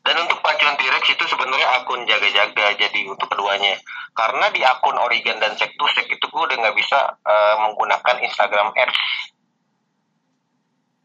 Dan 0.00 0.16
untuk 0.16 0.40
pacuan 0.40 0.80
T-Rex 0.80 1.12
itu 1.12 1.24
sebenarnya 1.28 1.68
akun 1.80 2.08
jaga-jaga 2.08 2.72
jadi 2.72 3.00
untuk 3.04 3.28
keduanya. 3.28 3.76
Karena 4.16 4.48
di 4.48 4.64
akun 4.64 4.96
Oregon 4.96 5.36
dan 5.38 5.52
Sektusek 5.60 6.08
itu 6.08 6.24
gue 6.24 6.42
udah 6.42 6.56
nggak 6.56 6.76
bisa 6.76 7.20
eh, 7.20 7.54
menggunakan 7.60 8.16
Instagram 8.24 8.72
Ads 8.72 9.00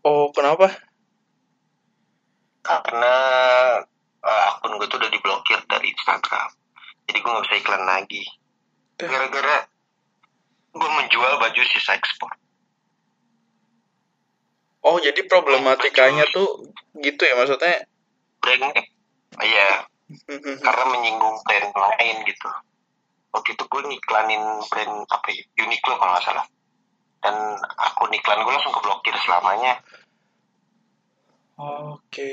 oh 0.06 0.30
kenapa 0.30 0.70
karena 2.62 3.16
eh, 4.22 4.44
akun 4.54 4.78
gue 4.78 4.88
tuh 4.90 4.98
udah 5.02 5.12
diblokir 5.12 5.60
dari 5.70 5.94
Instagram. 5.94 6.50
Jadi 7.06 7.18
gue 7.22 7.30
nggak 7.30 7.46
bisa 7.46 7.58
iklan 7.62 7.84
lagi. 7.86 8.24
Gara-gara 8.98 9.70
gue 10.76 10.90
menjual 10.90 11.34
baju 11.42 11.62
sisa 11.68 11.98
ekspor. 11.98 12.32
oh 14.86 15.02
jadi 15.02 15.18
problematikanya 15.26 16.30
tuh 16.30 16.70
gitu 17.02 17.26
ya 17.26 17.34
maksudnya 17.34 17.90
Brandnya, 18.46 18.84
iya, 19.42 19.90
karena 20.38 20.84
menyinggung 20.94 21.42
brand 21.42 21.74
lain 21.74 22.16
gitu. 22.30 22.50
Waktu 23.34 23.58
itu 23.58 23.64
gue 23.66 23.82
ngiklanin 23.90 24.44
brand 24.70 24.96
apa 25.10 25.28
ya, 25.34 25.44
Uniqlo 25.66 25.98
kalau 25.98 26.14
nggak 26.14 26.26
salah. 26.30 26.46
Dan 27.26 27.36
akun 27.82 28.14
iklan 28.14 28.46
gue 28.46 28.54
langsung 28.54 28.76
keblokir 28.78 29.18
selamanya. 29.26 29.82
oke 31.58 32.32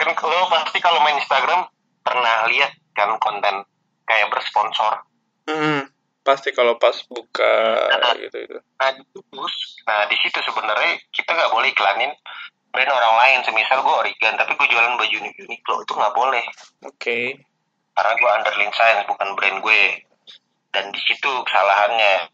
Kan 0.00 0.16
lo 0.16 0.48
pasti 0.48 0.80
kalau 0.80 1.04
main 1.04 1.20
Instagram 1.20 1.68
pernah 2.00 2.48
lihat 2.48 2.72
kan 2.96 3.12
konten 3.20 3.68
kayak 4.08 4.32
bersponsor. 4.32 5.04
Mm-mm. 5.44 5.92
pasti 6.20 6.52
kalau 6.52 6.76
pas 6.76 6.94
buka 7.08 7.52
gitu 8.20 8.36
itu 8.38 8.58
Nah, 8.76 8.92
nah 9.88 10.00
di 10.06 10.16
situ 10.20 10.38
sebenarnya 10.44 11.00
kita 11.10 11.32
nggak 11.32 11.52
boleh 11.52 11.68
iklanin 11.72 12.12
brand 12.70 12.90
orang 12.90 13.14
lain. 13.18 13.38
Semisal 13.46 13.82
gue 13.82 13.94
Oregon, 13.94 14.34
tapi 14.38 14.52
gue 14.56 14.66
jualan 14.70 14.94
baju 14.96 15.16
Uniqlo 15.20 15.76
itu 15.82 15.92
nggak 15.94 16.14
boleh. 16.16 16.44
oke. 16.86 17.18
Karena 17.90 18.12
gue 18.16 18.30
under 18.30 18.54
license 18.56 19.04
bukan 19.06 19.28
brand 19.36 19.58
gue. 19.60 19.82
Dan 20.70 20.94
di 20.94 21.00
situ 21.02 21.30
kesalahannya 21.44 22.30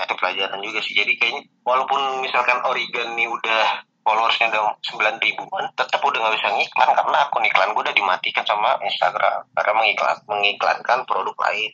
itu 0.00 0.14
pelajaran 0.16 0.60
juga 0.60 0.80
sih. 0.84 0.94
Jadi 0.96 1.12
kayaknya 1.16 1.42
walaupun 1.64 2.24
misalkan 2.24 2.60
Oregon 2.64 3.16
nih 3.16 3.28
udah 3.28 3.84
followersnya 4.00 4.48
udah 4.48 4.80
9 4.80 5.20
ribuan 5.20 5.64
tetap 5.76 6.00
udah 6.00 6.18
nggak 6.18 6.34
bisa 6.40 6.48
ngiklan 6.56 6.90
karena 6.96 7.18
akun 7.20 7.44
iklan 7.44 7.70
gue 7.76 7.82
udah 7.84 7.96
dimatikan 7.96 8.44
sama 8.48 8.80
Instagram 8.80 9.44
karena 9.52 9.72
mengiklan 9.76 10.16
mengiklankan 10.24 10.98
produk 11.04 11.36
lain. 11.36 11.72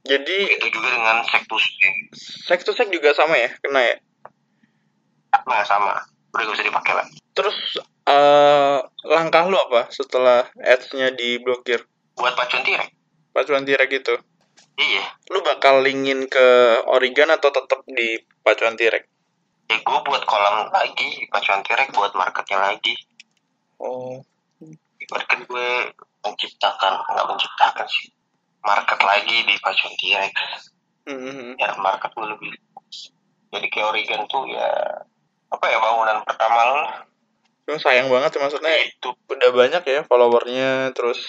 Jadi 0.00 0.36
itu 0.56 0.66
juga 0.72 0.88
dengan 0.96 1.20
sektus 1.28 1.60
sek 2.48 2.64
to 2.64 2.72
sek 2.72 2.88
juga 2.88 3.12
sama 3.12 3.36
ya 3.36 3.50
kena 3.60 3.80
ya? 3.84 3.96
Nah 5.44 5.62
sama 5.66 6.00
udah 6.30 6.42
gak 6.46 6.54
bisa 6.54 6.66
dipakai 6.66 6.92
lagi 6.94 7.16
terus 7.34 7.56
eh 8.10 8.78
langkah 9.06 9.46
lu 9.46 9.56
apa 9.70 9.86
setelah 9.94 10.50
ads-nya 10.58 11.14
diblokir? 11.14 11.86
Buat 12.18 12.34
pacuan 12.34 12.66
tirek 12.66 12.90
pacuan 13.30 13.62
tirek 13.62 13.90
itu? 13.90 14.14
Iya. 14.80 15.04
Lu 15.30 15.44
bakal 15.44 15.84
linkin 15.84 16.26
ke 16.26 16.46
Oregon 16.88 17.30
atau 17.30 17.52
tetap 17.54 17.84
di 17.86 18.18
pacuan 18.42 18.74
tirek 18.74 19.06
ya 19.70 19.78
gue 19.78 19.98
buat 20.02 20.22
kolam 20.26 20.66
lagi 20.74 21.30
pacuan 21.30 21.62
tirek 21.62 21.94
buat 21.94 22.10
marketnya 22.18 22.58
lagi. 22.58 22.94
Oh. 23.78 24.18
Ibaratkan 24.98 25.46
gue 25.46 25.94
menciptakan 26.26 27.06
nggak 27.06 27.28
menciptakan 27.30 27.86
sih. 27.86 28.10
Market 28.66 28.98
lagi 29.00 29.46
di 29.46 29.54
pacuan 29.62 29.94
T-Rex. 29.96 30.36
Mhm. 31.00 31.56
ya 31.58 31.74
market 31.80 32.12
gue 32.12 32.26
lebih 32.28 32.52
jadi 33.50 33.66
kayak 33.66 33.88
Oregon 33.88 34.22
tuh 34.30 34.46
ya 34.46 34.68
apa 35.50 35.64
ya 35.66 35.78
bangunan 35.82 36.22
pertama 36.22 36.60
lo. 36.70 36.84
Cuma 37.66 37.78
sayang 37.82 38.06
banget 38.10 38.38
sih 38.38 38.40
maksudnya 38.40 38.74
itu. 38.86 39.10
udah 39.30 39.50
banyak 39.56 39.82
ya 39.88 40.00
followernya 40.04 40.92
terus 40.92 41.20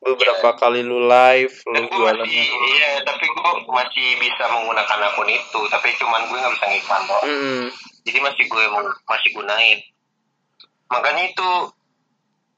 beberapa 0.00 0.56
kali 0.56 0.80
lu 0.80 1.04
live 1.04 1.52
lu 1.68 1.84
jualan 1.92 2.24
iya 2.24 3.04
tapi 3.04 3.28
gue 3.28 3.50
masih 3.68 4.16
bisa 4.16 4.48
menggunakan 4.48 5.12
akun 5.12 5.28
itu 5.28 5.60
tapi 5.68 5.92
cuman 6.00 6.24
gue 6.24 6.40
nggak 6.40 6.54
bisa 6.56 6.66
ngiklan 6.72 7.02
doang. 7.04 7.26
Mm-mm. 7.28 7.62
jadi 8.08 8.18
masih 8.24 8.44
gue 8.48 8.64
masih 9.04 9.30
gunain. 9.36 9.78
Makanya 10.88 11.22
itu 11.28 11.50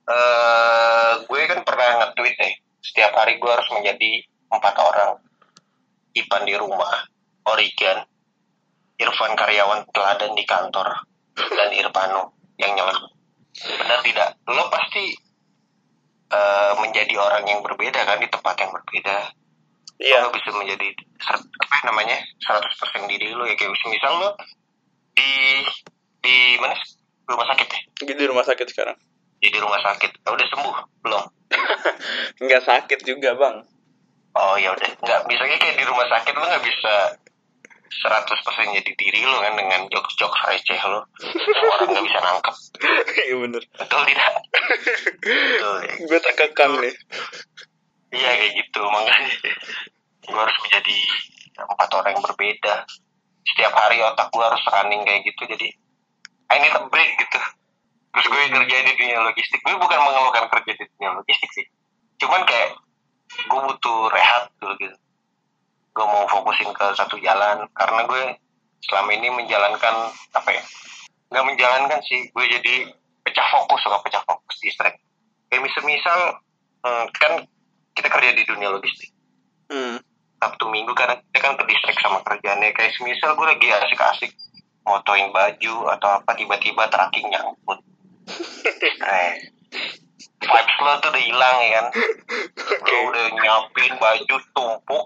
eh 0.07 1.13
gue 1.27 1.41
kan 1.51 1.61
pernah 1.67 1.89
nge-tweet 1.99 2.37
ya 2.39 2.51
setiap 2.83 3.13
hari 3.19 3.43
gue 3.43 3.51
harus 3.51 3.69
menjadi 3.75 4.23
empat 4.53 4.75
orang. 4.79 5.19
Ipan 6.13 6.45
di 6.45 6.55
rumah 6.55 7.09
Oregon 7.49 8.12
Irfan 9.03 9.35
karyawan 9.35 9.83
teladan 9.91 10.33
di 10.39 10.45
kantor 10.47 10.89
dan 11.35 11.71
Irfano 11.75 12.39
yang 12.57 12.73
nyelam. 12.79 13.11
Benar 13.53 14.01
tidak? 14.07 14.29
Lo 14.49 14.71
pasti 14.71 15.13
eh, 16.33 16.73
menjadi 16.79 17.15
orang 17.19 17.45
yang 17.45 17.61
berbeda 17.61 18.01
kan 18.07 18.23
di 18.23 18.29
tempat 18.31 18.55
yang 18.63 18.71
berbeda. 18.73 19.17
Iya. 19.99 20.27
Lo 20.27 20.31
bisa 20.31 20.51
menjadi 20.55 20.89
apa 21.35 21.77
namanya 21.87 22.19
100% 22.43 23.11
diri 23.11 23.35
lo 23.35 23.45
ya 23.47 23.55
kayak 23.59 23.75
misal 23.91 24.13
lo 24.19 24.31
di 25.13 25.63
di 26.23 26.37
mana 26.63 26.75
rumah 27.29 27.47
sakit 27.53 27.69
ya? 27.69 27.81
Di 28.07 28.27
rumah 28.27 28.47
sakit 28.47 28.67
sekarang. 28.71 28.97
Ya, 29.43 29.51
di 29.51 29.59
rumah 29.59 29.83
sakit. 29.83 30.23
Oh, 30.23 30.39
udah 30.39 30.47
sembuh 30.47 30.77
belum? 31.03 31.25
Nggak 32.47 32.63
sakit 32.63 33.01
juga 33.03 33.35
bang. 33.35 33.57
Oh 34.33 34.57
ya 34.57 34.73
udah. 34.73 34.89
Nggak 35.03 35.21
misalnya 35.29 35.57
kayak 35.61 35.77
di 35.77 35.85
rumah 35.85 36.07
sakit 36.09 36.33
lo 36.33 36.45
nggak 36.49 36.65
bisa 36.65 36.95
100% 38.01 38.79
jadi 38.81 38.93
diri 38.97 39.21
lo 39.23 39.39
kan 39.45 39.55
dengan 39.55 39.85
jokes-jokes 39.93 40.41
receh 40.49 40.81
lo. 40.89 41.05
Orang 41.79 41.89
nggak 41.93 42.05
bisa 42.09 42.19
nangkep. 42.19 42.57
Iya 43.29 43.37
bener. 43.39 43.63
Betul 43.77 44.01
tidak? 44.09 44.33
Betul 45.23 45.77
ya. 45.85 45.95
gue 46.09 46.21
terkekang 46.25 46.73
nih. 46.81 46.95
Iya 48.17 48.31
kayak 48.41 48.53
gitu. 48.59 48.81
Makanya 48.83 49.35
gue 50.25 50.41
harus 50.41 50.57
menjadi 50.65 50.97
empat 51.61 51.89
orang 51.95 52.13
yang 52.17 52.25
berbeda. 52.25 52.75
Setiap 53.43 53.73
hari 53.77 53.99
otak 54.01 54.33
gue 54.33 54.43
harus 54.43 54.63
running 54.73 55.03
kayak 55.05 55.23
gitu. 55.29 55.43
Jadi 55.47 55.69
I 56.51 56.57
need 56.59 56.75
a 56.75 56.83
break 56.89 57.11
gitu. 57.21 57.41
Terus 58.13 58.27
gue 58.29 58.43
kerja 58.51 58.77
di 58.89 58.93
dunia 58.97 59.19
logistik. 59.21 59.61
Gue 59.63 59.77
bukan 59.77 59.99
mengeluhkan 60.01 60.49
kerja 60.49 60.73
di 60.75 60.85
dunia 60.97 61.11
logistik 61.21 61.51
sih. 61.55 61.67
Cuman 62.19 62.43
kayak 62.49 62.81
gue 63.33 63.61
butuh 63.69 64.13
rehat 64.13 64.53
dulu 64.61 64.77
gitu 64.81 64.97
gue 65.93 66.07
mau 66.09 66.25
fokusin 66.25 66.73
ke 66.73 66.87
satu 66.97 67.21
jalan 67.21 67.69
karena 67.77 68.01
gue 68.09 68.23
selama 68.89 69.11
ini 69.13 69.29
menjalankan 69.31 70.11
apa 70.33 70.51
ya 70.51 70.63
nggak 71.33 71.47
menjalankan 71.49 72.01
sih. 72.05 72.29
Gue 72.33 72.49
jadi 72.49 72.89
pecah 73.23 73.47
fokus 73.53 73.81
suka 73.85 74.01
pecah 74.05 74.23
fokus 74.25 74.57
distract 74.61 74.99
kayak 75.53 75.63
misal 75.69 75.83
misal 75.85 76.19
hmm, 76.85 77.07
kan 77.13 77.33
kita 77.93 78.09
kerja 78.09 78.31
di 78.33 78.43
dunia 78.49 78.73
logistik. 78.73 79.13
Hmm. 79.69 80.01
Sabtu 80.43 80.67
Minggu 80.73 80.91
karena 80.97 81.21
kita 81.31 81.39
kan 81.39 81.55
ke 81.55 81.65
distrik 81.71 81.99
sama 82.03 82.19
kerjaannya. 82.27 82.75
Kayak 82.75 82.99
semisal 82.99 83.39
gue 83.39 83.47
lagi 83.47 83.69
asik-asik 83.71 84.33
motoin 84.83 85.31
baju 85.31 85.93
atau 85.95 86.09
apa 86.19 86.35
tiba-tiba 86.35 86.89
tracking 86.89 87.29
nyangkut. 87.29 87.81
Eh 89.03 89.33
vibes 90.43 90.79
lo 90.83 90.93
tuh 90.99 91.11
udah 91.15 91.23
hilang 91.23 91.57
ya 91.63 91.71
kan? 91.79 91.87
Lo 92.93 92.99
udah 93.11 93.25
nyiapin 93.31 93.93
baju 93.99 94.37
tumpuk 94.55 95.05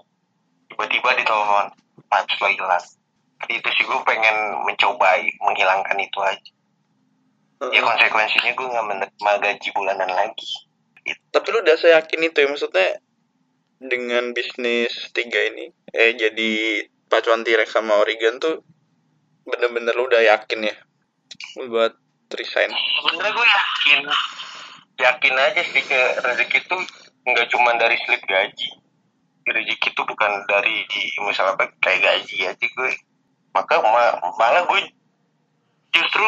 tiba-tiba 0.77 1.09
ditelepon 1.17 1.73
vibes 1.97 2.37
lo 2.37 2.47
hilang 2.53 2.85
itu 3.49 3.69
sih 3.73 3.83
gue 3.85 3.99
pengen 4.05 4.37
mencoba 4.61 5.17
menghilangkan 5.41 5.97
itu 5.97 6.19
aja. 6.21 6.51
Ya 7.73 7.81
konsekuensinya 7.81 8.53
gue 8.53 8.67
nggak 8.69 8.87
menerima 8.93 9.31
gaji 9.41 9.69
bulanan 9.73 10.09
lagi. 10.13 10.49
Tapi 11.33 11.47
lu 11.49 11.65
udah 11.65 11.77
seyakin 11.81 12.29
itu 12.29 12.37
ya? 12.45 12.47
Maksudnya 12.49 13.01
dengan 13.77 14.33
bisnis 14.33 15.13
tiga 15.13 15.37
ini 15.53 15.69
eh 15.93 16.17
jadi 16.17 16.81
pacuan 17.09 17.45
T-Rex 17.45 17.77
sama 17.77 18.01
Oregon 18.01 18.41
tuh 18.41 18.65
bener-bener 19.45 19.93
lu 19.93 20.09
udah 20.09 20.21
yakin 20.21 20.65
ya 20.65 20.75
buat 21.69 21.93
resign. 22.33 22.73
sebenarnya 22.73 23.33
gue 23.33 23.47
yakin. 23.47 23.99
Yakin 24.97 25.33
aja 25.37 25.61
sih 25.61 25.83
ke 25.85 26.01
rezeki 26.25 26.57
itu 26.57 26.77
nggak 27.25 27.47
cuma 27.53 27.77
dari 27.77 27.97
slip 28.01 28.21
gaji 28.25 28.86
rezeki 29.47 29.89
itu 29.95 30.01
bukan 30.03 30.31
dari 30.45 30.83
misalnya 31.23 31.55
kayak 31.79 31.99
gaji 32.03 32.37
aja 32.47 32.65
gue. 32.67 32.91
Maka 33.55 33.79
ma- 33.81 34.17
malah 34.37 34.63
gue 34.67 34.81
justru 35.95 36.27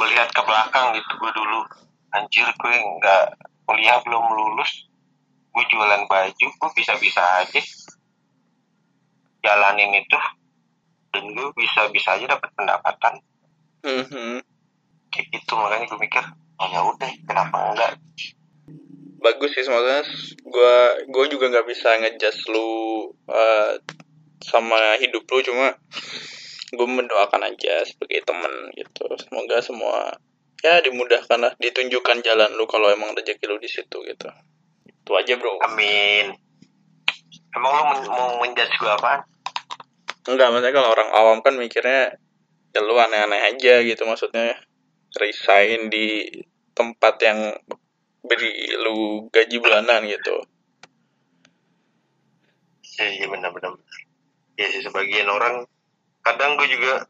melihat 0.00 0.30
ke 0.30 0.42
belakang 0.42 0.94
gitu 0.96 1.12
gue 1.18 1.32
dulu. 1.34 1.60
Anjir 2.14 2.46
gue 2.46 2.74
nggak 2.74 3.24
kuliah 3.66 3.98
belum 4.06 4.24
lulus. 4.32 4.86
Gue 5.54 5.64
jualan 5.70 6.06
baju 6.06 6.46
gue 6.50 6.70
bisa-bisa 6.74 7.22
aja 7.42 7.60
jalanin 9.44 9.98
itu. 9.98 10.18
Dan 11.14 11.30
gue 11.30 11.48
bisa-bisa 11.54 12.18
aja 12.18 12.26
dapat 12.38 12.50
pendapatan. 12.54 13.14
Mhm. 13.84 14.40
kayak 15.12 15.30
gitu 15.30 15.54
makanya 15.54 15.86
gue 15.86 16.00
mikir 16.02 16.24
oh 16.58 16.66
ya 16.74 16.80
udah 16.82 17.10
kenapa 17.22 17.56
enggak 17.70 17.92
Bagus 19.24 19.56
sih 19.56 19.64
maksudnya 19.64 20.04
gue 20.44 20.76
gue 21.08 21.24
juga 21.32 21.48
nggak 21.48 21.66
bisa 21.66 21.96
ngejudge 21.96 22.52
lu 22.52 23.08
eh, 23.32 23.80
sama 24.44 25.00
hidup 25.00 25.24
lu 25.24 25.40
cuma 25.40 25.72
gue 26.74 26.88
mendoakan 26.88 27.48
aja 27.48 27.80
sebagai 27.88 28.20
temen 28.28 28.52
gitu. 28.76 29.08
Semoga 29.16 29.64
semua 29.64 30.12
ya 30.60 30.80
dimudahkan 30.84 31.40
lah 31.40 31.52
ditunjukkan 31.56 32.20
jalan 32.20 32.52
lu 32.56 32.68
kalau 32.68 32.92
emang 32.92 33.16
rezeki 33.16 33.48
lu 33.48 33.56
di 33.56 33.68
situ 33.72 34.04
gitu. 34.04 34.28
Itu 34.84 35.12
aja 35.16 35.40
bro. 35.40 35.56
Amin. 35.64 36.36
Emang 37.56 37.72
lu 37.72 37.82
men- 37.88 38.10
mau 38.12 38.28
menjudge 38.44 38.76
gue 38.76 38.92
apa 38.92 39.24
Enggak, 40.24 40.48
maksudnya 40.56 40.72
kalau 40.72 40.88
orang 40.88 41.10
awam 41.12 41.38
kan 41.44 41.52
mikirnya 41.52 42.16
ya 42.74 42.80
lu 42.82 42.96
aneh-aneh 42.96 43.54
aja 43.54 43.84
gitu 43.86 44.02
maksudnya 44.08 44.56
resign 45.20 45.92
di 45.92 46.26
tempat 46.74 47.14
yang 47.22 47.54
beri 48.24 48.72
lu 48.80 49.28
gaji 49.28 49.56
bulanan 49.60 50.04
gitu. 50.08 50.36
iya 52.94 53.26
benar-benar 53.26 53.74
ya 54.54 54.70
sih 54.70 54.86
sebagian 54.86 55.26
orang 55.26 55.66
kadang 56.22 56.54
gue 56.54 56.68
juga 56.70 57.04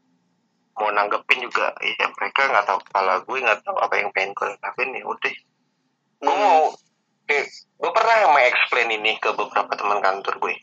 mau 0.75 0.91
nanggepin 0.91 1.39
juga. 1.45 1.71
Ya 1.79 2.09
mereka 2.19 2.51
nggak 2.51 2.65
tahu 2.67 2.79
kepala 2.89 3.23
gue 3.23 3.37
nggak 3.39 3.61
tahu 3.63 3.77
apa 3.79 3.93
yang 3.95 4.09
pengen 4.11 4.35
gue 4.35 4.49
lakuin 4.59 4.91
ya 4.91 5.03
udah. 5.07 5.35
Gue 6.19 6.35
mau 6.35 6.73
kayak 7.25 7.45
gue 7.53 7.91
pernah 7.95 8.15
explain 8.43 8.89
ini 8.91 9.15
ke 9.17 9.29
beberapa 9.33 9.71
teman 9.73 10.03
kantor 10.03 10.35
gue 10.41 10.55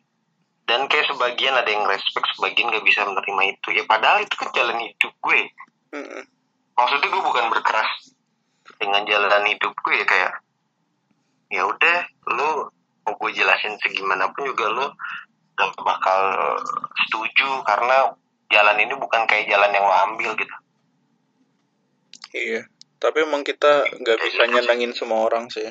dan 0.69 0.87
kayak 0.87 1.11
sebagian 1.11 1.59
ada 1.59 1.67
yang 1.67 1.83
respect 1.91 2.23
sebagian 2.39 2.71
gak 2.71 2.87
bisa 2.87 3.03
menerima 3.03 3.43
itu. 3.51 3.69
Ya 3.75 3.83
padahal 3.89 4.23
itu 4.23 4.35
kan 4.39 4.51
jalan 4.55 4.79
hidup 4.79 5.13
gue 5.19 5.41
Mm-mm. 5.93 6.25
maksudnya 6.73 7.09
gue 7.13 7.23
bukan 7.23 7.47
berkeras 7.53 8.17
dengan 8.81 9.05
jalan 9.05 9.45
hidup 9.45 9.73
gue 9.77 9.95
ya 10.01 10.07
kayak 10.09 10.33
ya 11.53 11.69
udah 11.69 11.99
lu 12.33 12.51
mau 13.05 13.13
gue 13.19 13.31
jelasin 13.37 13.77
segimanapun 13.85 14.49
juga 14.49 14.73
lu 14.73 14.87
gak 15.53 15.77
bakal 15.85 16.21
setuju 17.07 17.61
karena 17.69 18.17
jalan 18.49 18.77
ini 18.81 18.95
bukan 18.97 19.29
kayak 19.29 19.53
jalan 19.53 19.71
yang 19.71 19.85
lo 19.85 19.97
ambil 20.11 20.33
gitu 20.35 20.55
Iya. 22.33 22.65
Tapi 22.97 23.29
emang 23.29 23.45
kita 23.45 23.85
nggak 24.01 24.19
bisa 24.25 24.49
nyenengin 24.49 24.97
semua 24.97 25.29
orang 25.29 25.53
sih. 25.53 25.69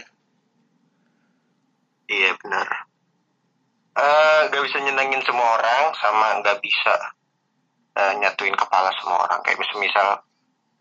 iya 2.12 2.36
benar 2.38 2.68
Eh 3.92 4.40
gak 4.52 4.64
bisa 4.68 4.78
nyenengin 4.84 5.20
semua 5.24 5.58
orang 5.60 5.92
sama 6.00 6.40
gak 6.44 6.60
bisa 6.64 6.96
eh, 7.98 8.14
nyatuin 8.20 8.56
kepala 8.56 8.92
semua 9.00 9.28
orang 9.28 9.40
kayak 9.44 9.60
misal 9.60 9.78
misal 9.80 10.08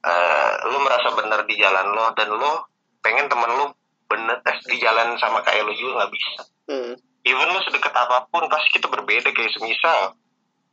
eh, 0.04 0.52
lu 0.70 0.78
merasa 0.82 1.10
benar 1.18 1.42
di 1.46 1.54
jalan 1.58 1.90
lo 1.90 2.14
dan 2.14 2.28
lo 2.34 2.70
pengen 3.02 3.26
temen 3.30 3.50
lu 3.50 3.66
bener 4.10 4.42
eh, 4.42 4.56
di 4.66 4.76
jalan 4.82 5.14
sama 5.16 5.38
kayak 5.40 5.62
lo 5.62 5.72
juga 5.72 6.02
nggak 6.02 6.12
bisa. 6.12 6.42
Hmm. 6.66 6.94
even 7.20 7.46
lu 7.46 7.60
sedekat 7.62 7.92
apa 7.92 8.26
pun 8.32 8.48
pasti 8.48 8.74
kita 8.74 8.88
berbeda. 8.88 9.30
Kayak 9.30 9.52
semisal 9.54 10.16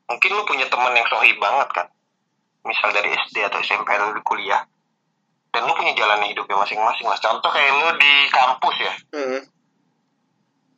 mungkin 0.08 0.32
lu 0.34 0.44
punya 0.48 0.66
teman 0.68 0.96
yang 0.96 1.06
sohi 1.06 1.36
banget 1.38 1.70
kan? 1.76 1.88
Misal 2.64 2.90
dari 2.92 3.12
SD 3.12 3.44
atau 3.46 3.60
SMP 3.62 3.92
atau 3.92 4.16
di 4.16 4.24
kuliah. 4.24 4.64
Dan 5.52 5.68
lu 5.68 5.74
punya 5.76 5.92
jalan 5.94 6.24
hidupnya 6.24 6.58
masing-masing 6.58 7.08
lah 7.08 7.20
contoh 7.20 7.52
kayak 7.52 7.72
lu 7.72 7.88
di 8.00 8.14
kampus 8.32 8.76
ya. 8.80 8.94
Hmm. 9.14 9.40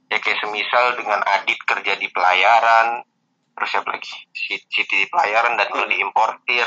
ya 0.09 0.17
kayak 0.17 0.41
semisal 0.41 0.97
dengan 0.97 1.21
Adit 1.21 1.61
kerja 1.61 1.93
di 1.95 2.09
pelayaran 2.09 3.05
terus 3.53 3.69
siapa 3.69 3.93
lagi? 3.93 4.09
Si- 4.33 4.65
Siti 4.73 5.05
di 5.05 5.07
pelayaran 5.07 5.53
dan 5.53 5.69
lu 5.69 5.85
di 5.85 6.01
importir 6.01 6.65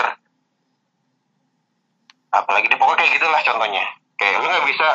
apalagi 2.33 2.71
deh 2.71 2.79
pokoknya 2.79 3.03
kayak 3.03 3.13
gitulah 3.19 3.41
contohnya. 3.43 3.85
Kayak 4.17 4.41
lu 4.41 4.47
nggak 4.47 4.67
bisa 4.71 4.89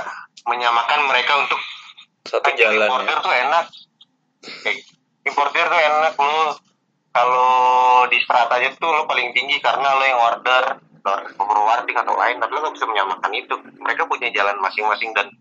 menyamakan 0.48 1.00
mereka 1.06 1.34
untuk 1.44 1.60
Satu 2.28 2.50
jalan 2.60 2.88
importer 2.88 3.16
ya. 3.16 3.24
tuh 3.24 3.34
enak. 3.36 3.66
Kayak, 4.64 4.78
importer 5.28 5.64
tuh 5.68 5.80
enak 5.80 6.14
lu 6.20 6.40
kalau 7.12 7.52
di 8.12 8.18
strata 8.24 8.60
aja 8.60 8.70
tuh 8.76 8.92
lo 8.92 9.08
paling 9.08 9.32
tinggi 9.32 9.60
karena 9.60 9.96
lo 9.96 10.04
yang 10.04 10.22
order. 10.24 10.64
Forwarding 11.40 11.96
atau 11.96 12.20
lain 12.20 12.36
tapi 12.36 12.52
lo 12.52 12.68
gak 12.68 12.76
bisa 12.76 12.88
menyamakan 12.88 13.32
itu. 13.32 13.56
Mereka 13.80 14.12
punya 14.12 14.28
jalan 14.36 14.60
masing-masing 14.60 15.16
dan 15.16 15.32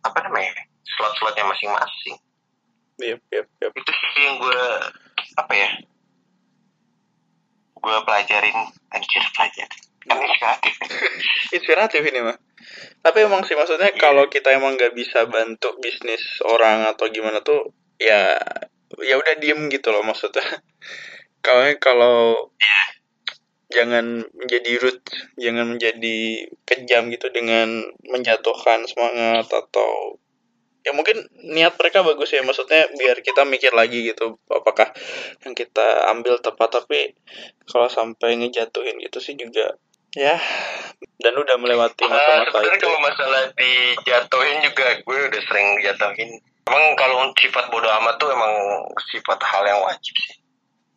apa 0.00 0.18
namanya 0.24 0.64
slot-slotnya 0.96 1.44
masing-masing. 1.44 2.16
Yep, 2.98 3.20
yep, 3.30 3.46
yep. 3.60 3.72
itu 3.76 3.92
sih 3.92 4.22
yang 4.24 4.40
gue 4.40 4.62
apa 5.36 5.52
ya 5.52 5.70
gue 7.78 7.96
pelajarin. 8.08 8.56
Anjir 8.96 9.24
pelajarin 9.36 9.87
inspiratif. 10.08 10.74
Inspiratif 11.56 12.02
ini 12.04 12.20
mah. 12.24 12.36
Tapi 13.04 13.18
emang 13.24 13.44
sih 13.44 13.54
maksudnya 13.54 13.92
kalau 13.96 14.26
kita 14.26 14.52
emang 14.52 14.74
nggak 14.74 14.96
bisa 14.96 15.28
bantu 15.28 15.76
bisnis 15.78 16.20
orang 16.44 16.88
atau 16.88 17.08
gimana 17.08 17.40
tuh 17.40 17.72
ya 18.00 18.36
ya 18.98 19.14
udah 19.20 19.34
diem 19.38 19.68
gitu 19.68 19.92
loh 19.92 20.02
maksudnya. 20.04 20.44
Kalau 21.38 21.70
kalau 21.78 22.18
jangan 23.70 24.26
menjadi 24.34 24.72
rude, 24.82 25.06
jangan 25.38 25.70
menjadi 25.70 26.50
kejam 26.66 27.14
gitu 27.14 27.30
dengan 27.30 27.86
menjatuhkan 28.10 28.82
semangat 28.90 29.46
atau 29.46 30.18
ya 30.88 30.96
mungkin 30.96 31.20
niat 31.52 31.76
mereka 31.76 32.00
bagus 32.00 32.32
ya 32.32 32.40
maksudnya 32.40 32.88
biar 32.96 33.20
kita 33.20 33.44
mikir 33.44 33.76
lagi 33.76 34.08
gitu 34.08 34.40
apakah 34.48 34.88
yang 35.44 35.52
kita 35.52 36.08
ambil 36.16 36.40
tepat 36.40 36.80
tapi 36.80 37.12
kalau 37.68 37.92
sampai 37.92 38.40
ngejatuhin 38.40 38.96
gitu 39.04 39.20
sih 39.20 39.36
juga 39.36 39.76
ya 40.16 40.36
dan 41.18 41.34
udah 41.34 41.56
melewati 41.58 42.04
Ah, 42.04 42.10
masa-masa 42.10 42.48
sebenarnya 42.48 42.74
itu 42.74 42.86
kalau 42.86 43.00
masalah 43.02 43.42
dijatuhin 43.54 44.58
juga 44.64 44.86
gue 45.02 45.18
udah 45.28 45.42
sering 45.44 45.66
dijatuhin. 45.78 46.30
Emang 46.68 46.84
kalau 46.94 47.28
sifat 47.34 47.64
bodoh 47.68 47.88
amat 48.00 48.14
tuh 48.16 48.28
emang 48.28 48.52
sifat 49.08 49.38
hal 49.40 49.62
yang 49.64 49.80
wajib 49.82 50.14
sih. 50.14 50.36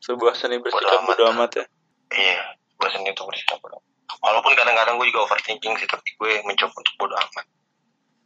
sebuah 0.02 0.34
seni 0.34 0.58
bersikap 0.58 0.82
Bodo 0.82 0.98
amat. 0.98 1.08
bodo 1.08 1.24
amat 1.38 1.52
ya 1.54 1.66
Iya, 2.12 2.38
bosan 2.76 3.06
itu 3.06 3.22
bersikap 3.22 3.62
bodoh. 3.62 3.80
Walaupun 4.20 4.52
kadang-kadang 4.54 4.98
gue 4.98 5.08
juga 5.08 5.24
overthinking 5.26 5.78
sih, 5.78 5.88
tapi 5.88 6.10
gue 6.18 6.42
mencoba 6.44 6.74
untuk 6.74 6.96
bodoh 6.98 7.16
amat. 7.16 7.46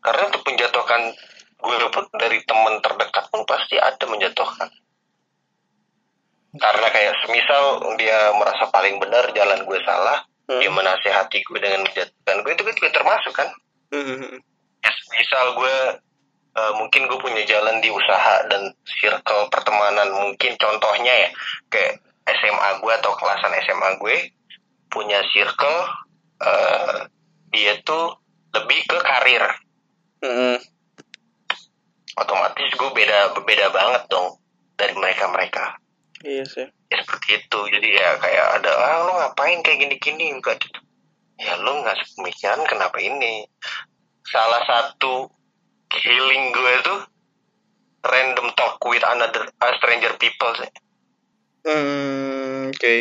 Karena 0.01 0.21
untuk 0.31 0.41
menjatuhkan 0.43 1.01
gue 1.55 1.75
pun 1.91 2.05
dari 2.15 2.39
teman 2.47 2.79
terdekat 2.79 3.25
pun 3.27 3.43
pasti 3.43 3.75
ada 3.75 4.05
menjatuhkan. 4.07 4.69
Karena 6.55 6.87
kayak 6.87 7.13
semisal 7.27 7.63
dia 7.99 8.31
merasa 8.33 8.71
paling 8.71 8.95
benar 8.97 9.27
jalan 9.35 9.59
gue 9.67 9.79
salah, 9.83 10.23
Hmm. 10.45 10.61
dia 10.61 10.69
menasehati 10.69 11.41
gue 11.41 11.57
dengan 11.57 11.81
menjatuhkan 11.81 12.37
gue 12.45 12.51
itu 12.53 12.63
kan 12.63 12.75
juga 12.77 12.91
termasuk 12.93 13.33
kan. 13.33 13.49
Hmm. 13.89 14.37
Misal 15.15 15.45
gue 15.57 15.75
uh, 16.55 16.73
mungkin 16.79 17.05
gue 17.09 17.19
punya 17.19 17.43
jalan 17.45 17.81
di 17.83 17.89
usaha 17.91 18.45
dan 18.47 18.71
circle 19.01 19.51
pertemanan 19.51 20.09
mungkin 20.13 20.55
contohnya 20.57 21.13
ya 21.27 21.29
kayak 21.69 21.93
SMA 22.25 22.69
gue 22.81 22.93
atau 22.99 23.13
kelasan 23.19 23.53
SMA 23.65 23.89
gue 24.01 24.17
punya 24.89 25.21
circle 25.29 25.79
uh, 26.41 27.05
dia 27.51 27.77
tuh 27.83 28.15
lebih 28.55 28.79
ke 28.87 28.97
karir 29.03 29.45
Mm. 30.25 30.57
otomatis 32.17 32.69
gue 32.73 32.89
beda 32.97 33.37
beda 33.45 33.67
banget 33.69 34.09
dong 34.09 34.41
dari 34.73 34.95
mereka 34.97 35.29
mereka 35.29 35.77
Iya 36.25 36.43
sih. 36.49 36.67
ya 36.89 36.97
seperti 37.05 37.37
itu 37.37 37.59
jadi 37.69 37.87
ya 38.01 38.09
kayak 38.17 38.45
ada 38.61 38.71
ah 38.73 38.97
lo 39.05 39.11
ngapain 39.21 39.61
kayak 39.61 39.77
gini 39.77 39.95
gini 40.01 40.25
enggak 40.33 40.57
gitu 40.57 40.81
ya 41.37 41.53
lo 41.61 41.81
nggak 41.85 41.97
sepemikiran 42.01 42.65
kenapa 42.65 42.97
ini 42.97 43.45
salah 44.25 44.61
satu 44.65 45.29
healing 45.93 46.49
gue 46.49 46.73
tuh 46.81 46.99
random 48.05 48.49
talk 48.57 48.77
with 48.85 49.05
another 49.05 49.45
uh, 49.61 49.73
stranger 49.77 50.13
people 50.17 50.49
sih 50.57 50.69
Hmm, 51.65 52.69
oke. 52.69 52.95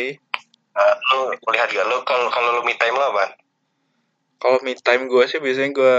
Uh, 0.73 0.95
lo 1.13 1.53
lihat 1.53 1.69
gak 1.69 1.85
lo 1.85 2.01
kalau 2.01 2.33
kalau 2.33 2.57
lo 2.57 2.61
me 2.65 2.73
time 2.81 2.97
lo 2.97 3.13
apa 3.13 3.37
Kalau 4.41 4.57
me 4.65 4.73
time 4.73 5.05
gue 5.05 5.23
sih 5.29 5.37
biasanya 5.37 5.69
gue 5.69 5.95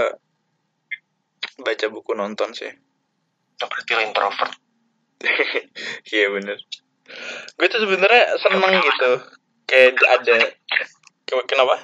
baca 1.63 1.85
buku 1.87 2.11
nonton 2.11 2.51
sih. 2.51 2.67
berarti 3.57 3.91
lo 3.95 4.01
introvert 4.03 4.53
Iya 6.13 6.27
bener. 6.35 6.59
Gue 7.55 7.67
tuh 7.67 7.81
sebenarnya 7.81 8.23
seneng 8.37 8.73
gitu. 8.79 9.11
Kayak 9.67 9.99
ada. 10.05 10.35
Ke- 11.27 11.47
Kenapa? 11.47 11.75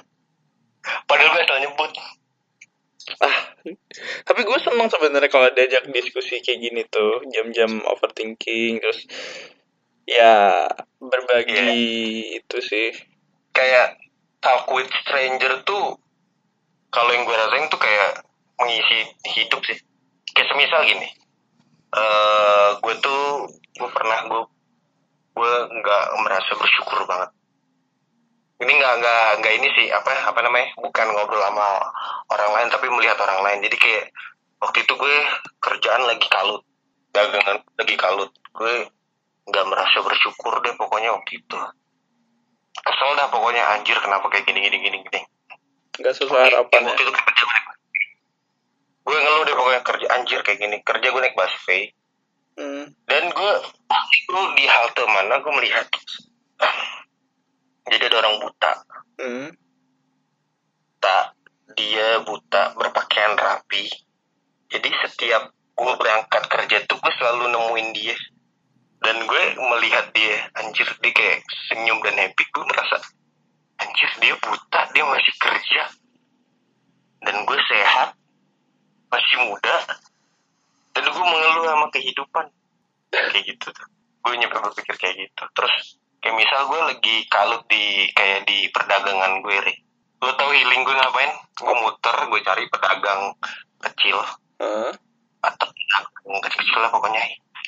padahal 1.07 1.32
gue 1.32 1.43
asal 1.47 1.63
nyebut 1.63 1.91
Ah, 3.24 3.36
tapi 4.24 4.47
gue 4.47 4.59
seneng 4.63 4.88
sebenarnya 4.88 5.28
kalau 5.28 5.47
diajak 5.51 5.88
diskusi 5.91 6.39
kayak 6.39 6.59
gini 6.59 6.82
tuh, 6.88 7.19
jam-jam 7.32 7.84
overthinking, 7.84 8.80
terus 8.80 9.03
ya 10.03 10.67
berbagi 10.99 11.67
itu 12.36 12.57
sih. 12.63 12.91
kayak 13.51 13.95
talk 14.39 14.67
with 14.71 14.89
stranger 15.03 15.61
tuh 15.63 15.95
kalau 16.89 17.11
yang 17.13 17.24
gue 17.24 17.38
rasain 17.38 17.69
tuh 17.69 17.78
kayak 17.80 18.24
mengisi 18.57 19.05
hidup 19.30 19.61
sih 19.61 19.78
kayak 20.34 20.47
semisal 20.49 20.82
gini 20.84 21.05
eh 21.93 22.69
gue 22.82 22.95
tuh 22.97 23.45
gue 23.78 23.89
pernah 23.93 24.26
gue 24.26 24.41
gue 25.34 25.53
nggak 25.81 26.05
merasa 26.21 26.51
bersyukur 26.53 27.09
banget. 27.09 27.29
Ini 28.61 28.71
nggak 28.71 28.93
nggak 29.01 29.25
nggak 29.41 29.53
ini 29.59 29.67
sih 29.75 29.88
apa 29.89 30.29
apa 30.29 30.39
namanya 30.45 30.71
bukan 30.77 31.07
ngobrol 31.09 31.41
sama 31.41 31.89
orang 32.29 32.51
lain 32.53 32.69
tapi 32.69 32.88
melihat 32.93 33.17
orang 33.19 33.41
lain. 33.41 33.59
Jadi 33.65 33.75
kayak 33.81 34.05
waktu 34.61 34.86
itu 34.86 34.93
gue 34.93 35.15
kerjaan 35.59 36.05
lagi 36.05 36.27
kalut. 36.29 36.61
Dagangan 37.11 37.65
lagi 37.75 37.95
kalut. 37.97 38.31
Gue 38.53 38.73
nggak 39.49 39.65
merasa 39.67 39.97
bersyukur 40.05 40.53
deh 40.61 40.73
pokoknya 40.77 41.11
waktu 41.17 41.41
itu. 41.41 41.57
Kesel 42.73 43.09
dah 43.17 43.27
pokoknya 43.34 43.63
anjir 43.77 43.97
kenapa 43.99 44.29
kayak 44.29 44.45
gini 44.45 44.69
gini 44.69 44.77
gini 44.79 44.97
gini. 45.01 45.21
Gak 45.93 46.17
sesuai 46.17 46.49
harapan 46.49 46.89
ya. 46.89 46.89
waktu 46.89 47.03
itu 47.05 47.13
kerja 47.13 47.43
gue 47.45 47.61
gue 49.03 49.17
ngeluh 49.19 49.43
deh 49.43 49.55
pokoknya 49.59 49.81
kerja 49.84 50.07
anjir 50.13 50.39
kayak 50.45 50.59
gini. 50.61 50.77
Kerja 50.86 51.07
gue 51.09 51.21
naik 51.21 51.36
busway 51.36 51.91
Hmm. 52.53 52.85
dan 53.09 53.23
gue 53.33 53.53
itu 54.13 54.37
di 54.53 54.65
halte 54.69 55.03
mana 55.09 55.41
gue 55.41 55.53
melihat 55.57 55.89
jadi 57.93 58.09
ada 58.09 58.17
orang 58.23 58.35
buta. 58.39 58.71
Hmm. 59.19 59.47
tak 61.03 61.35
dia 61.75 62.23
buta 62.23 62.73
berpakaian 62.79 63.35
rapi. 63.35 63.91
Jadi 64.71 64.89
setiap 65.03 65.51
gue 65.51 65.93
berangkat 65.99 66.43
kerja 66.47 66.77
tuh 66.87 66.95
gue 66.97 67.13
selalu 67.19 67.51
nemuin 67.51 67.89
dia. 67.91 68.15
Dan 69.03 69.27
gue 69.27 69.43
melihat 69.59 70.15
dia 70.15 70.47
anjir 70.63 70.87
dia 71.03 71.11
kayak 71.11 71.43
senyum 71.67 71.99
dan 72.07 72.15
happy. 72.23 72.43
Gue 72.55 72.63
merasa 72.71 73.03
anjir 73.83 74.11
dia 74.23 74.33
buta 74.39 74.81
dia 74.95 75.03
masih 75.03 75.33
kerja. 75.37 75.83
Dan 77.19 77.35
gue 77.43 77.59
sehat 77.67 78.15
masih 79.11 79.37
muda 79.43 79.75
dan 80.93 81.03
gue 81.09 81.25
mengeluh 81.25 81.65
sama 81.65 81.87
kehidupan. 81.89 82.45
Kayak 83.09 83.43
gitu 83.49 83.67
tuh. 83.73 83.87
Gue 84.23 84.33
nyampe 84.37 84.57
berpikir 84.61 84.95
kayak 84.97 85.15
gitu. 85.27 85.43
Terus 85.57 85.97
kayak 86.21 86.37
misal 86.37 86.69
gue 86.69 86.79
lagi 86.79 87.15
kalut 87.27 87.65
di 87.67 88.07
kayak 88.13 88.45
di 88.47 88.69
perdagangan 88.69 89.41
gue 89.41 89.57
Re. 89.59 89.75
lo 90.23 90.31
tau 90.39 90.55
healing 90.55 90.87
gue 90.87 90.95
ngapain? 90.95 91.31
Gue 91.59 91.75
muter 91.83 92.15
gue 92.31 92.41
cari 92.45 92.63
pedagang 92.69 93.35
kecil. 93.81 94.17
Hah? 94.61 94.93
atau 95.43 95.67
pedagang 95.67 96.39
kecil-kecil 96.39 96.79
lah 96.79 96.91
pokoknya. 96.93 97.19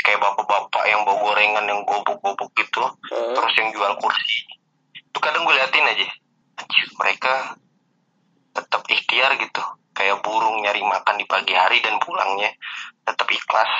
Kayak 0.05 0.21
bapak-bapak 0.21 0.83
yang 0.87 1.01
bawa 1.03 1.17
gorengan 1.19 1.65
yang 1.67 1.81
gobok-gobok 1.83 2.49
gitu. 2.55 2.79
Hah? 2.85 2.93
terus 3.35 3.53
yang 3.59 3.69
jual 3.75 3.93
kursi. 3.99 4.47
Itu 4.95 5.17
kadang 5.19 5.43
gue 5.43 5.55
liatin 5.57 5.83
aja. 5.83 6.07
Anjir 6.55 6.87
mereka 6.95 7.59
tetap 8.55 8.81
ikhtiar 8.87 9.35
gitu 9.35 9.63
kayak 9.95 10.19
burung 10.21 10.59
nyari 10.61 10.83
makan 10.83 11.15
di 11.15 11.25
pagi 11.25 11.55
hari 11.55 11.79
dan 11.79 11.95
pulangnya 12.03 12.51
tetap 13.03 13.25
ikhlas 13.25 13.71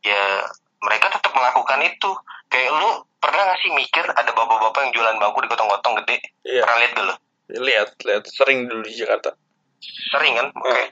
ya 0.00 0.46
mereka 0.80 1.10
tetap 1.10 1.34
melakukan 1.34 1.80
itu 1.82 2.10
kayak 2.48 2.70
lu 2.70 2.90
pernah 3.18 3.42
gak 3.48 3.60
sih 3.60 3.72
mikir 3.72 4.04
ada 4.06 4.30
bapak-bapak 4.30 4.84
yang 4.84 4.92
jualan 4.94 5.16
bangku 5.18 5.42
di 5.42 5.48
gotong-gotong 5.48 5.94
gede 6.04 6.16
Iya. 6.44 6.62
pernah 6.62 6.78
lihat 6.80 6.94
lo 7.02 7.14
Lihat, 7.44 7.88
lihat. 8.08 8.24
Sering 8.24 8.64
dulu 8.66 8.80
di 8.84 8.96
Jakarta. 8.96 9.36
sering 9.84 10.32
kan 10.32 10.48
Oke. 10.54 10.84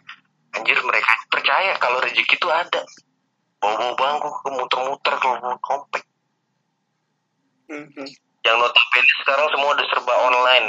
anjir 0.52 0.76
mereka 0.84 1.12
percaya 1.32 1.72
kalau 1.80 1.96
rezeki 2.00 2.36
itu 2.36 2.48
ada 2.48 2.84
bawa 3.56 3.96
bangku 3.96 4.28
ke 4.28 4.48
muter-muter 4.52 5.14
ke 5.16 5.28
komplek 5.62 6.04
Mhm. 7.70 8.04
yang 8.42 8.56
notabene 8.58 9.12
sekarang 9.22 9.46
semua 9.48 9.70
udah 9.72 9.86
serba 9.88 10.14
online 10.28 10.68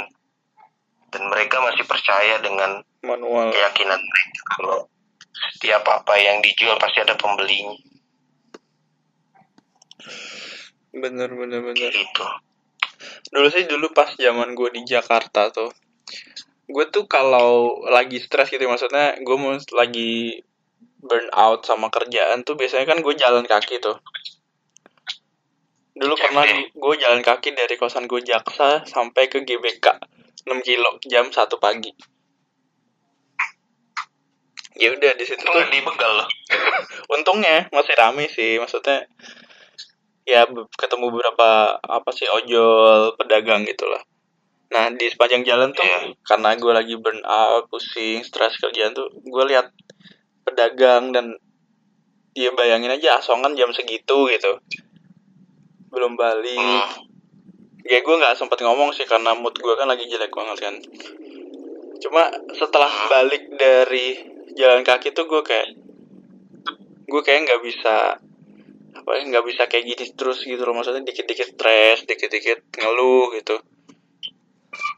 dan 1.14 1.30
mereka 1.30 1.62
masih 1.62 1.86
percaya 1.86 2.42
dengan 2.42 2.82
Manual. 3.06 3.54
keyakinan 3.54 4.02
mereka 4.02 4.42
kalau 4.58 4.78
setiap 5.54 5.86
apa 5.86 6.14
yang 6.18 6.42
dijual 6.42 6.74
pasti 6.82 6.98
ada 6.98 7.14
pembelinya 7.14 7.78
Bener, 10.94 11.30
bener, 11.30 11.58
bener. 11.62 11.90
gitu 11.90 12.26
Dulu 13.34 13.46
sih 13.50 13.66
dulu 13.66 13.90
pas 13.90 14.14
zaman 14.14 14.54
gue 14.54 14.70
di 14.78 14.82
Jakarta 14.86 15.50
tuh, 15.50 15.68
gue 16.70 16.84
tuh 16.88 17.04
kalau 17.10 17.82
lagi 17.90 18.22
stres 18.22 18.48
gitu 18.48 18.64
maksudnya 18.64 19.18
gue 19.20 19.36
mau 19.36 19.58
lagi 19.74 20.40
burn 21.02 21.28
out 21.34 21.66
sama 21.66 21.90
kerjaan 21.92 22.46
tuh 22.46 22.56
biasanya 22.56 22.88
kan 22.88 23.02
gue 23.02 23.14
jalan 23.18 23.44
kaki 23.44 23.82
tuh. 23.82 23.98
Dulu 25.98 26.14
pernah 26.16 26.46
gue 26.72 26.94
jalan 26.96 27.20
kaki 27.26 27.58
dari 27.58 27.74
kosan 27.74 28.06
gue 28.06 28.22
Jaksa 28.22 28.86
sampai 28.86 29.26
ke 29.28 29.42
GBK 29.42 30.13
6 30.44 30.60
kilo 30.60 30.90
jam 31.08 31.28
1 31.28 31.36
pagi. 31.56 31.92
Ya 34.74 34.90
udah 34.90 35.12
di 35.14 35.22
situ 35.22 35.38
itu 35.38 35.46
tuh 35.46 35.70
dibegal 35.70 36.26
untungnya 37.06 37.70
masih 37.70 37.94
rame 37.94 38.26
sih 38.26 38.58
maksudnya 38.58 39.06
ya 40.24 40.42
ketemu 40.74 41.14
beberapa 41.14 41.78
apa 41.78 42.10
sih 42.10 42.26
ojol 42.26 43.14
pedagang 43.14 43.62
gitulah 43.68 44.02
nah 44.72 44.90
di 44.90 45.06
sepanjang 45.06 45.46
jalan 45.46 45.70
tuh 45.70 45.84
Iya. 45.84 46.16
karena 46.26 46.58
gue 46.58 46.72
lagi 46.74 46.94
burn 46.98 47.22
out 47.22 47.70
pusing 47.70 48.24
stres 48.26 48.58
kerjaan 48.58 48.96
tuh 48.96 49.06
gue 49.14 49.44
lihat 49.46 49.70
pedagang 50.42 51.14
dan 51.14 51.38
dia 52.34 52.50
bayangin 52.50 52.90
aja 52.90 53.22
asongan 53.22 53.54
jam 53.54 53.70
segitu 53.70 54.26
gitu 54.26 54.58
belum 55.94 56.18
balik 56.18 56.58
Hmm. 56.58 57.13
Ya 57.84 58.00
gue 58.00 58.16
nggak 58.16 58.36
sempat 58.40 58.58
ngomong 58.64 58.96
sih 58.96 59.04
karena 59.04 59.36
mood 59.36 59.52
gue 59.60 59.74
kan 59.76 59.84
lagi 59.84 60.08
jelek 60.08 60.32
banget 60.32 60.58
kan. 60.64 60.74
Cuma 62.00 62.32
setelah 62.56 62.88
balik 63.12 63.52
dari 63.60 64.16
jalan 64.56 64.80
kaki 64.80 65.12
tuh 65.12 65.28
gue 65.28 65.44
kayak 65.44 65.76
gue 67.04 67.22
kayak 67.22 67.44
nggak 67.44 67.60
bisa 67.60 68.16
apa 68.94 69.10
ya 69.20 69.22
nggak 69.28 69.44
bisa 69.44 69.68
kayak 69.68 69.84
gini 69.84 70.04
terus 70.16 70.40
gitu 70.48 70.64
loh. 70.64 70.72
Maksudnya 70.72 71.04
dikit-dikit 71.04 71.56
stres 71.56 72.08
dikit-dikit 72.08 72.72
ngeluh 72.80 73.36
gitu. 73.36 73.60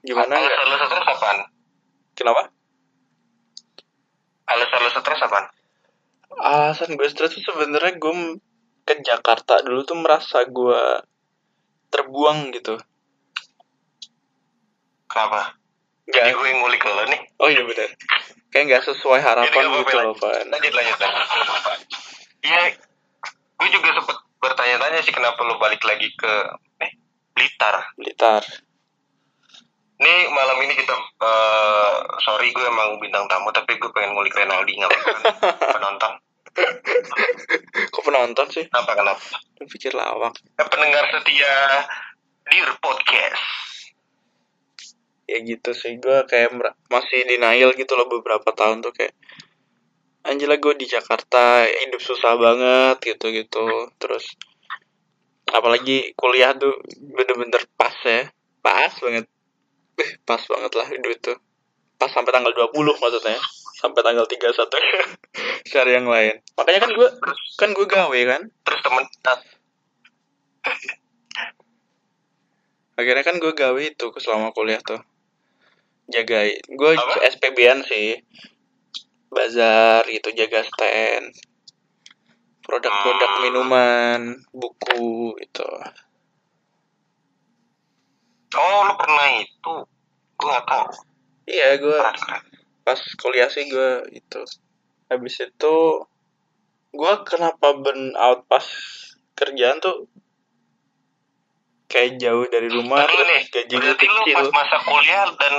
Gimana 0.06 0.38
alasan 0.38 0.70
lo 0.70 0.86
stres 0.86 1.10
apaan? 1.10 1.38
Kenapa? 2.14 2.42
Alasan 4.46 4.78
lo 4.78 4.90
stres 4.94 5.20
apaan? 5.26 5.46
Alasan 6.38 6.90
gue 6.94 7.08
stres 7.10 7.34
tuh 7.34 7.42
sebenarnya 7.42 7.98
gue 7.98 8.14
ke 8.86 8.94
Jakarta 9.02 9.58
dulu 9.66 9.82
tuh 9.82 9.98
merasa 9.98 10.46
gue 10.46 10.82
terbuang 11.90 12.52
gitu. 12.54 12.78
Kenapa? 15.06 15.56
Nggak. 16.06 16.22
Jadi 16.22 16.32
gue 16.34 16.48
ngulik 16.60 16.82
lo 16.86 17.04
nih. 17.10 17.20
Oh 17.42 17.48
iya 17.50 17.62
benar 17.66 17.90
kayak 18.56 18.64
nggak 18.72 18.84
sesuai 18.88 19.20
harapan 19.20 19.52
Jadi 19.52 19.84
gitu 19.84 19.96
loh 20.00 20.16
Pan 20.16 20.48
lanjut 20.48 20.72
lanjut 20.72 20.96
lanjut. 20.96 21.28
Iya 22.40 22.62
gue 23.56 23.68
juga 23.68 23.88
sempet 24.00 24.16
bertanya-tanya 24.40 25.00
sih 25.04 25.12
kenapa 25.12 25.44
lo 25.44 25.60
balik 25.60 25.84
lagi 25.84 26.08
ke 26.16 26.32
eh 26.80 26.96
Blitar. 27.36 27.92
Blitar. 28.00 28.40
Nih 30.00 30.32
malam 30.32 30.56
ini 30.64 30.72
kita 30.72 30.96
eh 30.96 31.94
sorry 32.24 32.48
gue 32.48 32.64
emang 32.64 32.96
bintang 32.96 33.28
tamu 33.28 33.52
tapi 33.52 33.76
gue 33.76 33.92
pengen 33.92 34.16
ngulik 34.16 34.32
Renaldi 34.32 34.72
nggak 34.80 34.92
penonton. 35.76 36.16
Kok 37.92 38.02
penonton 38.04 38.46
sih? 38.48 38.64
Kenapa 38.68 38.96
kenapa? 38.96 39.36
Lu 39.60 39.64
pikir 39.68 39.92
lawak. 39.92 40.34
Pendengar 40.56 41.04
setia 41.12 41.54
Dear 42.48 42.70
Podcast. 42.80 43.44
Ya 45.26 45.38
gitu 45.42 45.70
sih. 45.74 45.98
Gue 45.98 46.24
kayak 46.30 46.54
masih 46.88 47.26
denial 47.26 47.74
gitu 47.74 47.92
loh 47.98 48.08
beberapa 48.08 48.52
tahun 48.54 48.80
tuh 48.80 48.94
kayak 48.94 49.14
Anjir 50.26 50.50
gue 50.50 50.74
di 50.74 50.90
Jakarta 50.90 51.62
hidup 51.62 52.02
susah 52.02 52.34
banget 52.34 52.96
gitu-gitu. 53.14 53.94
Terus 54.02 54.34
apalagi 55.46 56.10
kuliah 56.18 56.50
tuh 56.58 56.74
bener-bener 56.98 57.62
pas 57.78 57.94
ya. 58.02 58.26
Pas 58.58 58.90
banget. 58.90 59.30
Eh, 59.96 60.10
pas 60.26 60.42
banget 60.42 60.72
lah 60.74 60.86
hidup 60.90 61.10
itu. 61.14 61.32
Pas 61.94 62.10
sampai 62.10 62.34
tanggal 62.34 62.50
20 62.50 62.74
maksudnya. 62.74 63.38
Sampai 63.76 64.00
tanggal 64.00 64.24
31 64.24 64.56
cari 65.72 65.90
yang 65.92 66.08
lain. 66.08 66.40
Makanya 66.56 66.80
kan 66.80 66.90
gue 66.96 67.08
kan 67.60 67.70
gue 67.76 67.86
gawe 67.86 68.20
kan. 68.24 68.42
Terus 68.64 68.80
temen 68.80 69.04
akhirnya 72.96 73.24
kan 73.28 73.36
gue 73.36 73.52
gawe 73.52 73.80
itu 73.84 74.06
selama 74.16 74.56
kuliah 74.56 74.80
tuh 74.80 74.96
jagain 76.08 76.64
gue 76.64 76.90
Apa? 76.96 77.28
SPB-an 77.28 77.84
sih 77.84 78.24
bazar 79.28 80.08
gitu 80.08 80.32
jaga 80.32 80.64
stand 80.64 81.36
produk-produk 82.64 83.30
Hmm. 83.30 83.42
minuman 83.44 84.20
buku 84.50 85.36
gitu 85.44 85.68
Oh, 88.56 88.88
lu 88.88 88.94
pernah 88.96 89.36
itu? 89.36 89.74
Gue 90.40 90.48
gak 90.48 90.64
tahu. 90.64 90.88
iya 91.44 91.76
gue. 91.76 91.98
Pas 92.86 93.00
kuliah 93.18 93.50
sih 93.50 93.66
gue 93.66 94.06
itu 94.14 94.40
habis 95.10 95.34
itu 95.42 95.76
gue 96.94 97.14
kenapa 97.26 97.74
burn 97.74 98.14
out 98.14 98.46
pas 98.46 98.62
kerjaan 99.34 99.82
tuh 99.82 100.06
kayak 101.90 102.18
jauh 102.22 102.46
dari 102.46 102.70
rumah 102.70 103.02
lu 103.02 103.22
nih, 103.26 103.42
gaji 103.50 103.74
gue 103.74 103.82
berarti 103.82 104.06
lu 104.06 104.22
kecil 104.22 104.36
pas 104.38 104.50
masa 104.54 104.76
kuliah 104.86 105.26
dan 105.34 105.52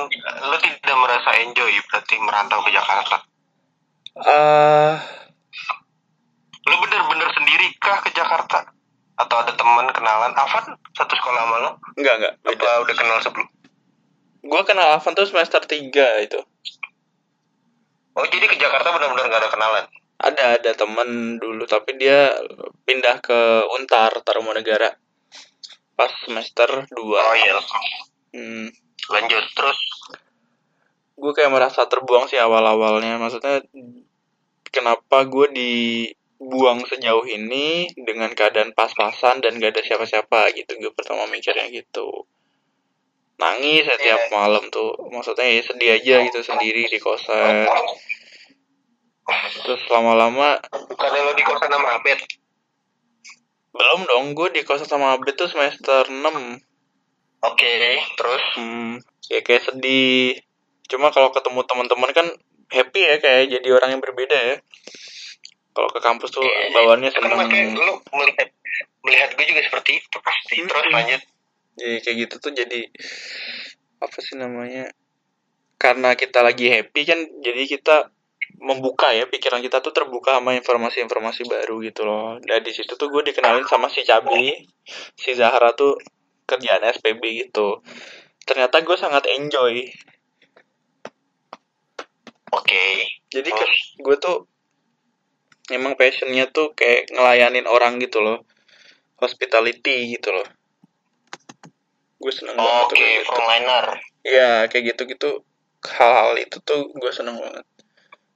lu 0.48 0.58
tidak 0.64 0.98
merasa 0.98 1.30
enjoy 1.44 1.72
berarti 1.92 2.16
merantau 2.20 2.60
ke 2.64 2.72
Jakarta. 2.72 3.18
ah 4.24 4.96
Lu 6.68 6.76
bener-bener 6.84 7.32
sendiri 7.32 7.72
kah 7.80 8.04
ke 8.04 8.12
Jakarta? 8.12 8.60
Atau 9.16 9.40
ada 9.40 9.56
teman 9.56 9.88
kenalan? 9.96 10.36
Afan 10.36 10.76
satu 10.92 11.14
sekolah 11.16 11.42
sama 11.48 11.56
lu? 11.64 11.72
enggak 11.96 12.14
enggak 12.20 12.34
beda 12.44 12.68
Apa 12.68 12.84
udah 12.84 12.96
kenal 12.96 13.18
sebelum? 13.24 13.48
gue 14.48 14.62
kenal 14.64 14.96
Avan 14.96 15.12
tuh 15.12 15.28
semester 15.28 15.60
3 15.60 15.92
itu 16.24 16.40
Oh 18.18 18.26
jadi 18.26 18.50
ke 18.50 18.58
Jakarta 18.58 18.90
benar-benar 18.92 19.30
gak 19.30 19.42
ada 19.46 19.52
kenalan? 19.54 19.86
ada 20.18 20.58
ada 20.58 20.72
temen 20.74 21.38
dulu 21.38 21.62
tapi 21.70 21.94
dia 21.94 22.34
pindah 22.90 23.22
ke 23.22 23.38
Untar 23.78 24.10
Tarumanegara 24.26 24.90
pas 25.94 26.10
semester 26.26 26.90
2 26.90 26.98
Oh 26.98 27.36
iya. 27.38 27.54
hmm, 28.34 28.66
Lanjut 29.14 29.46
terus. 29.54 29.78
gue 31.18 31.32
kayak 31.34 31.54
merasa 31.54 31.86
terbuang 31.86 32.26
sih 32.26 32.38
awal-awalnya 32.38 33.18
maksudnya 33.18 33.62
kenapa 34.70 35.26
gue 35.26 35.50
dibuang 35.54 36.82
sejauh 36.86 37.26
ini 37.26 37.90
dengan 37.94 38.34
keadaan 38.34 38.74
pas-pasan 38.74 39.42
dan 39.42 39.58
gak 39.58 39.78
ada 39.78 39.82
siapa-siapa 39.86 40.50
gitu 40.58 40.78
gue 40.78 40.92
pertama 40.98 41.30
mikirnya 41.30 41.70
gitu 41.70 42.26
nangis 43.38 43.86
setiap 43.86 44.22
Iya. 44.24 44.34
malam 44.34 44.64
tuh 44.68 44.98
maksudnya 45.10 45.46
ya 45.46 45.62
sedih 45.62 45.90
aja 45.94 46.16
gitu 46.26 46.42
sendiri 46.42 46.90
di 46.90 46.98
kosan 46.98 47.70
terus 49.62 49.82
lama-lama 49.92 50.58
Bukannya 50.72 51.22
lo 51.22 51.34
di 51.36 51.44
kosan 51.44 51.70
sama 51.70 52.00
Abed? 52.00 52.20
belum 53.78 54.02
dong 54.06 54.26
gue 54.34 54.48
di 54.52 54.62
kosan 54.66 54.90
sama 54.90 55.14
Abed 55.14 55.38
tuh 55.38 55.46
semester 55.46 56.10
6 56.10 56.18
Oke, 57.38 57.74
terus? 58.18 58.44
hmm, 58.58 58.98
ya 59.30 59.40
kayak 59.46 59.62
sedih 59.64 60.34
cuma 60.90 61.14
kalau 61.14 61.30
ketemu 61.30 61.62
teman-teman 61.68 62.10
kan 62.10 62.28
happy 62.74 63.02
ya 63.04 63.22
kayak 63.22 63.54
jadi 63.54 63.68
orang 63.70 63.94
yang 63.94 64.02
berbeda 64.02 64.34
ya 64.34 64.58
kalau 65.72 65.94
ke 65.94 66.02
kampus 66.02 66.34
tuh 66.34 66.42
bawaannya 66.74 67.14
Kan 67.14 67.22
seneng 67.22 67.38
makanya 67.38 67.78
lu 67.78 68.02
melihat 68.18 68.50
melihat 69.06 69.30
gue 69.38 69.46
juga 69.46 69.62
seperti 69.62 70.02
itu 70.02 70.18
pasti. 70.20 70.56
Terus 70.66 70.90
lanjut. 70.90 71.22
Jadi 71.78 72.02
kayak 72.02 72.18
gitu 72.26 72.36
tuh 72.42 72.52
jadi 72.58 72.82
apa 74.02 74.18
sih 74.22 74.36
namanya 74.38 74.90
karena 75.78 76.18
kita 76.18 76.42
lagi 76.42 76.74
happy 76.74 77.02
kan 77.06 77.20
jadi 77.46 77.64
kita 77.70 78.10
membuka 78.58 79.14
ya 79.14 79.30
pikiran 79.30 79.62
kita 79.62 79.78
tuh 79.86 79.94
terbuka 79.94 80.42
sama 80.42 80.58
informasi-informasi 80.58 81.46
baru 81.46 81.78
gitu 81.86 82.02
loh. 82.08 82.42
Dan 82.42 82.66
di 82.66 82.74
situ 82.74 82.98
tuh 82.98 83.14
gue 83.14 83.22
dikenalin 83.30 83.62
sama 83.70 83.86
si 83.86 84.02
Cabi 84.02 84.58
si 85.14 85.38
Zahra 85.38 85.78
tuh 85.78 85.94
kerjaan 86.50 86.82
SPB 86.82 87.22
gitu. 87.46 87.86
Ternyata 88.42 88.82
gue 88.82 88.98
sangat 88.98 89.30
enjoy. 89.38 89.86
Oke. 92.58 92.86
jadi 93.28 93.50
ke, 93.52 93.66
gue 94.02 94.16
tuh 94.18 94.48
emang 95.70 96.00
passionnya 96.00 96.50
tuh 96.50 96.74
kayak 96.74 97.14
ngelayanin 97.14 97.70
orang 97.70 98.02
gitu 98.02 98.24
loh. 98.24 98.42
Hospitality 99.22 100.18
gitu 100.18 100.34
loh 100.34 100.57
gue 102.18 102.32
seneng 102.32 102.56
banget 102.56 102.84
tuh 102.84 102.88
Oke, 102.88 102.98
kayak 102.98 103.14
gitu. 103.16 103.28
frontliner. 103.28 103.86
ya 104.24 104.52
kayak 104.66 104.84
gitu 104.92 105.02
gitu 105.08 105.30
hal-hal 105.88 106.34
itu 106.36 106.58
tuh 106.60 106.90
gue 106.90 107.12
seneng 107.12 107.38
banget 107.38 107.66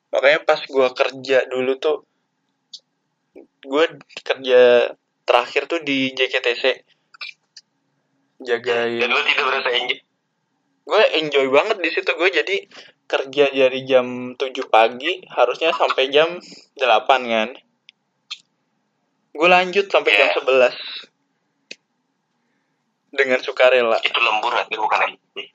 makanya 0.10 0.40
pas 0.44 0.60
gue 0.60 0.88
kerja 0.92 1.38
dulu 1.48 1.74
tuh 1.76 1.98
gue 3.62 3.86
kerja 4.22 4.62
terakhir 5.24 5.66
tuh 5.66 5.80
di 5.80 6.12
JKTC 6.12 6.64
jagain 8.42 9.00
Dan 9.00 9.10
lu 9.10 9.22
tidak 9.22 9.46
merasa 9.46 9.70
enjoy. 9.72 10.00
gue 10.82 11.02
enjoy 11.16 11.46
banget 11.48 11.78
di 11.78 11.90
situ 11.90 12.10
gue 12.10 12.30
jadi 12.34 12.58
kerja 13.06 13.46
dari 13.50 13.80
jam 13.84 14.08
7 14.34 14.40
pagi 14.68 15.22
harusnya 15.28 15.70
sampai 15.72 16.08
jam 16.08 16.40
8 16.76 16.82
kan 17.24 17.50
gue 19.32 19.48
lanjut 19.48 19.86
sampai 19.88 20.12
jam 20.12 20.30
Yeah. 20.32 20.70
11 20.72 21.11
dengan 23.12 23.38
sukarela 23.38 24.00
Itu 24.00 24.18
lembur 24.18 24.52
nanti 24.52 24.74
bukan 24.74 25.00
enjoy. 25.06 25.46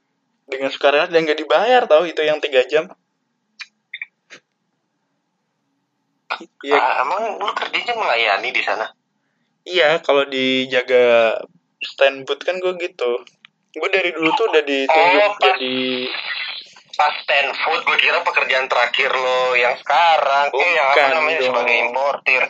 dengan 0.46 0.68
sukarela 0.68 1.07
dan 1.07 1.24
gak 1.24 1.36
dibayar 1.36 1.82
tau 1.84 2.04
itu 2.04 2.20
yang 2.20 2.38
tiga 2.38 2.62
jam 2.64 2.86
Iya, 6.61 6.74
Ah, 6.74 6.92
emang 7.00 7.38
lu 7.38 7.48
kerjanya 7.54 7.94
melayani 7.94 8.50
di 8.50 8.61
sana? 8.61 8.90
iya 9.62 9.98
kalau 9.98 10.22
dijaga 10.24 11.34
stand 11.80 12.22
booth 12.22 12.42
kan 12.42 12.57
gue 12.57 12.74
gitu. 12.76 13.11
Gue 13.72 13.88
dari 13.88 14.11
dulu 14.11 14.30
tuh 14.32 14.46
udah 14.48 14.61
ditunjuk 14.61 15.22
Oh, 15.22 15.30
pas- 15.32 15.54
jadi 15.54 15.78
Pas 16.92 17.12
stand 17.14 17.52
food, 17.54 17.80
gue 17.82 17.98
kira 17.98 18.18
pekerjaan 18.20 18.66
terakhir 18.66 19.12
lo 19.12 19.52
yang 19.54 19.76
sekarang. 19.76 20.48
eh, 20.50 20.70
yang 20.72 20.86
apa 20.86 20.96
Bukan 20.96 21.09
namanya 21.14 21.38
dong. 21.38 21.46
sebagai 21.46 21.76
importir. 21.80 22.42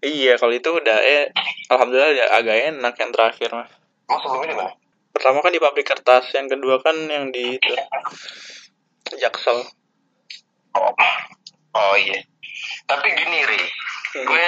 iya 0.00 0.32
kalau 0.36 0.52
itu 0.52 0.68
udah 0.70 0.98
eh 1.00 1.24
alhamdulillah 1.66 2.12
ya 2.14 2.26
agak 2.30 2.56
enak 2.72 2.94
yang 2.94 3.10
terakhir 3.10 3.48
mah. 3.50 3.68
Emang 4.08 4.20
sebelumnya 4.20 4.48
di 4.52 4.56
mana? 4.56 4.72
Pertama 5.14 5.38
kan 5.40 5.52
di 5.54 5.62
pabrik 5.62 5.86
kertas, 5.86 6.26
yang 6.34 6.50
kedua 6.50 6.82
kan 6.82 6.96
yang 7.06 7.30
di 7.30 7.56
itu 7.56 7.72
Jaksel. 9.14 9.62
Oh, 10.74 10.92
oh 11.78 11.94
iya. 11.96 12.18
Tapi 12.90 13.06
gini, 13.14 13.38
Ri. 13.46 13.62
Hmm. 13.62 14.24
Gue 14.26 14.46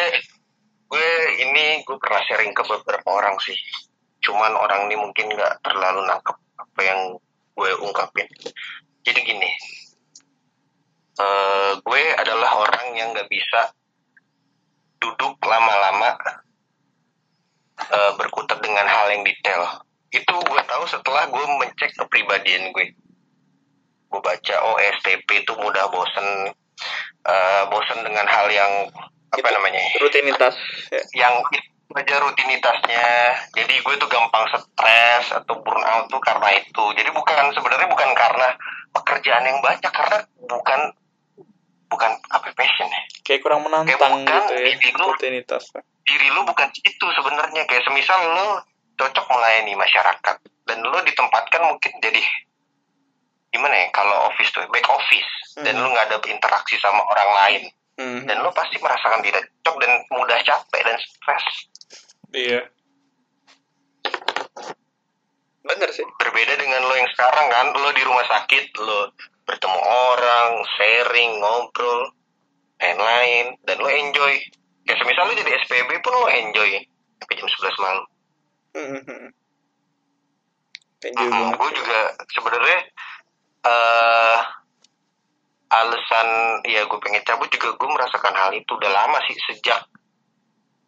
gue 0.86 1.10
ini 1.42 1.82
gue 1.82 1.96
pernah 1.98 2.22
sharing 2.26 2.50
ke 2.50 2.62
beberapa 2.66 3.08
orang 3.14 3.38
sih. 3.42 3.56
Cuman 4.22 4.58
orang 4.58 4.90
ini 4.90 4.98
mungkin 4.98 5.30
nggak 5.30 5.62
terlalu 5.62 6.02
nangkep 6.02 6.36
apa 6.58 6.80
yang 6.82 7.00
gue 7.54 7.70
ungkapin. 7.82 8.26
Jadi 9.06 9.20
gini. 9.22 9.50
eh 11.16 11.72
gue 11.80 12.02
adalah 12.20 12.60
orang 12.60 12.92
yang 12.92 13.08
nggak 13.16 13.24
bisa 13.32 13.72
duduk 15.00 15.40
lama-lama 15.40 16.12
eh, 17.78 18.12
berkutat 18.16 18.58
dengan 18.60 18.86
hal 18.88 19.12
yang 19.12 19.22
detail. 19.22 19.84
Itu 20.12 20.32
gue 20.32 20.62
tahu 20.64 20.84
setelah 20.88 21.28
gue 21.28 21.44
mencek 21.60 21.92
kepribadian 21.96 22.72
gue. 22.72 22.96
Gue 24.06 24.20
baca, 24.22 24.56
oh 24.64 24.78
STP 24.78 25.44
itu 25.44 25.52
mudah 25.58 25.90
bosen, 25.90 26.54
eh, 27.26 27.62
bosen 27.68 27.98
dengan 28.06 28.24
hal 28.24 28.46
yang 28.48 28.72
apa 29.32 29.42
Itu 29.42 29.54
namanya? 29.58 29.82
Rutinitas. 30.00 30.54
Ya. 30.94 31.02
yang 31.26 31.34
itu 31.50 31.76
aja 31.96 32.18
rutinitasnya 32.18 33.06
jadi 33.56 33.74
gue 33.80 33.94
tuh 33.96 34.10
gampang 34.10 34.44
stres 34.52 35.32
atau 35.32 35.54
burnout 35.64 36.10
tuh 36.12 36.20
karena 36.20 36.52
itu 36.58 36.84
jadi 36.92 37.08
bukan 37.14 37.54
sebenarnya 37.56 37.88
bukan 37.88 38.10
karena 38.12 38.52
pekerjaan 38.92 39.48
yang 39.48 39.58
banyak 39.64 39.92
karena 39.94 40.18
bukan 40.44 40.80
bukan 41.86 42.10
apa 42.28 42.50
passion 42.52 42.86
ya 42.86 43.00
Kayak 43.22 43.40
kurang 43.40 43.60
menantang 43.60 43.94
bukan, 44.16 44.22
gitu 44.24 44.52
ya 44.54 44.66
ini 44.68 44.88
lu- 44.92 45.10
rutinitas. 45.10 45.64
diri 46.02 46.28
lu 46.28 46.42
bukan 46.42 46.68
itu 46.76 47.06
sebenarnya 47.12 47.62
kayak 47.64 47.82
semisal 47.82 48.18
lu 48.24 48.48
cocok 48.94 49.26
melayani 49.28 49.74
masyarakat 49.74 50.36
dan 50.64 50.78
lu 50.80 50.98
ditempatkan 51.00 51.62
mungkin 51.64 51.92
jadi 51.98 52.22
gimana 53.48 53.74
ya 53.76 53.88
kalau 53.90 54.26
office 54.26 54.50
tuh 54.50 54.66
back 54.68 54.86
office 54.86 55.30
dan 55.56 55.72
Hmm. 55.72 55.82
lu 55.82 55.90
nggak 55.90 56.06
ada 56.06 56.18
interaksi 56.24 56.74
sama 56.76 57.02
orang 57.02 57.30
lain 57.34 57.62
Hmm. 57.96 58.22
dan 58.24 58.38
lo 58.38 58.50
pasti 58.50 58.76
merasakan 58.76 59.20
tidak 59.20 59.48
cocok 59.56 59.76
dan 59.78 59.90
mudah 60.10 60.38
capek 60.38 60.82
dan 60.82 60.96
stres 60.96 61.46
Iya. 62.28 62.60
Bener 65.62 65.90
sih. 65.90 66.06
berbeda 66.14 66.54
dengan 66.54 66.78
lo 66.80 66.94
yang 66.94 67.08
sekarang 67.08 67.46
kan 67.48 67.66
lo 67.72 67.90
di 67.90 68.02
rumah 68.02 68.22
sakit 68.24 68.64
lo 68.78 69.10
bertemu 69.46 69.78
orang 69.80 70.50
sharing 70.76 71.32
ngobrol 71.38 72.10
lain-lain 72.76 73.56
dan 73.64 73.76
lo 73.78 73.88
enjoy 73.88 74.34
ya 74.84 74.94
semisal 74.98 75.24
lo 75.24 75.34
jadi 75.34 75.56
SPB 75.64 75.90
pun 76.02 76.12
lo 76.12 76.28
enjoy 76.28 76.70
sampai 77.16 77.34
jam 77.34 77.48
11 77.48 77.82
malam 77.82 78.04
Hmm. 78.76 79.32
Enjoy 81.00 81.28
Mm, 81.28 81.32
banget. 81.32 81.56
gue 81.56 81.70
juga 81.76 81.98
sebenarnya 82.28 82.78
eh 83.64 84.38
alasan 85.66 86.28
ya 86.64 86.86
gue 86.86 86.98
pengen 87.02 87.22
cabut 87.24 87.50
juga 87.50 87.74
gue 87.74 87.88
merasakan 87.90 88.34
hal 88.36 88.50
itu 88.54 88.70
udah 88.70 88.90
lama 88.90 89.18
sih 89.26 89.36
sejak 89.50 89.82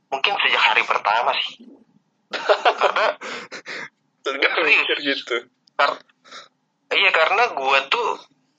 mungkin 0.09 0.33
sejak 0.39 0.63
hari 0.63 0.83
pertama 0.87 1.35
sih 1.45 1.67
karena 2.31 3.07
gitu. 5.03 5.37
Kar- 5.75 6.03
iya 6.95 7.11
karena 7.11 7.43
gue 7.53 7.79
tuh 7.91 8.09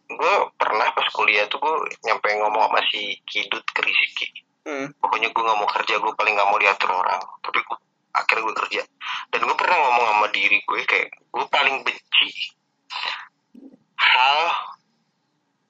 gue 0.09 0.33
pernah 0.57 0.89
pas 0.93 1.07
kuliah 1.13 1.45
tuh 1.47 1.61
gue 1.61 1.75
nyampe 2.05 2.27
ngomong 2.41 2.65
sama 2.65 2.81
si 2.89 3.13
Kidut 3.29 3.63
ke 3.69 3.81
Rizky 3.85 4.49
Hmm. 4.69 4.85
pokoknya 5.01 5.33
gue 5.33 5.41
nggak 5.41 5.59
mau 5.59 5.69
kerja 5.71 5.97
gue 5.97 6.13
paling 6.13 6.33
nggak 6.37 6.49
mau 6.53 6.61
diatur 6.61 6.91
orang. 6.93 7.21
Tapi 7.41 7.57
gue 7.57 7.77
akhirnya 8.13 8.43
gue 8.45 8.55
kerja. 8.65 8.81
Dan 9.33 9.39
gue 9.49 9.57
pernah 9.57 9.77
ngomong 9.81 10.05
sama 10.13 10.27
diri 10.29 10.57
gue 10.61 10.81
kayak 10.85 11.09
gue 11.09 11.45
paling 11.49 11.81
benci 11.81 12.29
hal 13.97 14.39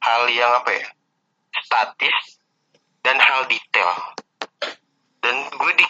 hal 0.04 0.22
yang 0.28 0.52
apa 0.52 0.72
ya 0.76 0.88
statis 1.64 2.44
dan 3.06 3.16
hal 3.24 3.48
detail. 3.48 3.94
Dan 5.24 5.48
gue 5.48 5.72
di 5.80 5.86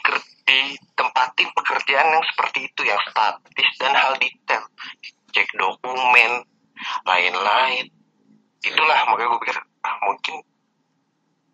ditempatin 0.49 1.49
pekerjaan 1.53 2.09
yang 2.13 2.25
seperti 2.29 2.69
itu 2.69 2.81
yang 2.85 3.01
statis 3.09 3.69
dan 3.81 3.93
hal 3.97 4.13
detail. 4.21 4.65
Cek 5.33 5.49
dokumen 5.57 6.45
lain-lain 7.09 7.85
itulah 8.63 8.99
makanya 9.07 9.29
gue 9.31 9.39
pikir 9.47 9.57
ah, 9.87 9.95
mungkin 10.03 10.35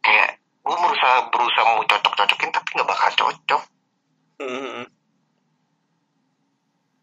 kayak 0.01 0.41
gue 0.41 0.75
berusaha 0.75 1.17
berusaha 1.29 1.65
mau 1.65 1.85
cocok-cocokin 1.85 2.49
tapi 2.49 2.69
nggak 2.73 2.89
bakal 2.89 3.09
cocok 3.13 3.61
Hmm. 4.35 4.83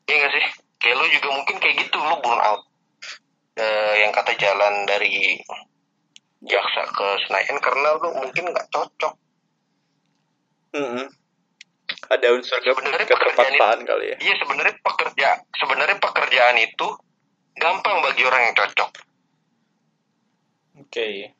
Iya 0.05 0.16
gak 0.20 0.32
sih? 0.36 0.46
Kayak 0.82 0.96
lu 1.00 1.07
juga 1.09 1.28
mungkin 1.32 1.57
kayak 1.62 1.76
gitu, 1.86 1.96
lu 1.96 2.16
burn 2.20 2.40
out. 2.42 2.62
Eh, 3.57 3.94
yang 4.05 4.12
kata 4.12 4.36
jalan 4.36 4.84
dari 4.88 5.40
Jaksa 6.42 6.82
ke 6.90 7.07
Senayan 7.28 7.57
karena 7.62 7.96
lu 8.00 8.11
mungkin 8.18 8.53
nggak 8.53 8.68
cocok. 8.68 9.14
Hmm. 10.72 11.07
Ada 12.09 12.26
unsur 12.34 12.59
Sebenarnya 12.61 13.07
keterpaksaan 13.07 13.80
kali 13.84 14.05
ya. 14.12 14.16
Iya 14.20 14.34
sebenarnya 14.40 14.74
pekerja, 14.80 15.28
sebenarnya 15.61 15.96
pekerjaan 16.00 16.57
itu 16.61 16.88
gampang 17.57 18.00
bagi 18.00 18.24
orang 18.26 18.48
yang 18.50 18.57
cocok, 18.57 18.90
Oke. 20.93 21.32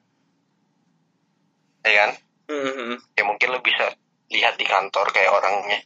ya 1.85 1.93
kan? 1.93 2.11
Hmm. 2.49 2.97
Ya 3.13 3.23
mungkin 3.29 3.53
lu 3.53 3.61
bisa 3.61 3.93
lihat 4.33 4.57
di 4.57 4.65
kantor 4.65 5.13
kayak 5.13 5.29
orangnya, 5.29 5.77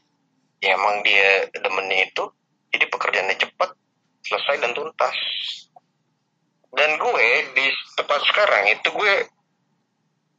ya 0.62 0.78
emang 0.78 1.02
dia 1.02 1.50
demennya 1.50 2.06
itu, 2.06 2.30
jadi 2.70 2.86
pekerjaannya 2.86 3.34
cepat, 3.42 3.74
selesai 4.22 4.62
dan 4.62 4.70
tuntas. 4.70 5.18
Dan 6.70 6.94
gue 6.94 7.28
di 7.58 7.66
tempat 7.98 8.22
sekarang 8.30 8.70
itu 8.70 8.86
gue 8.86 9.14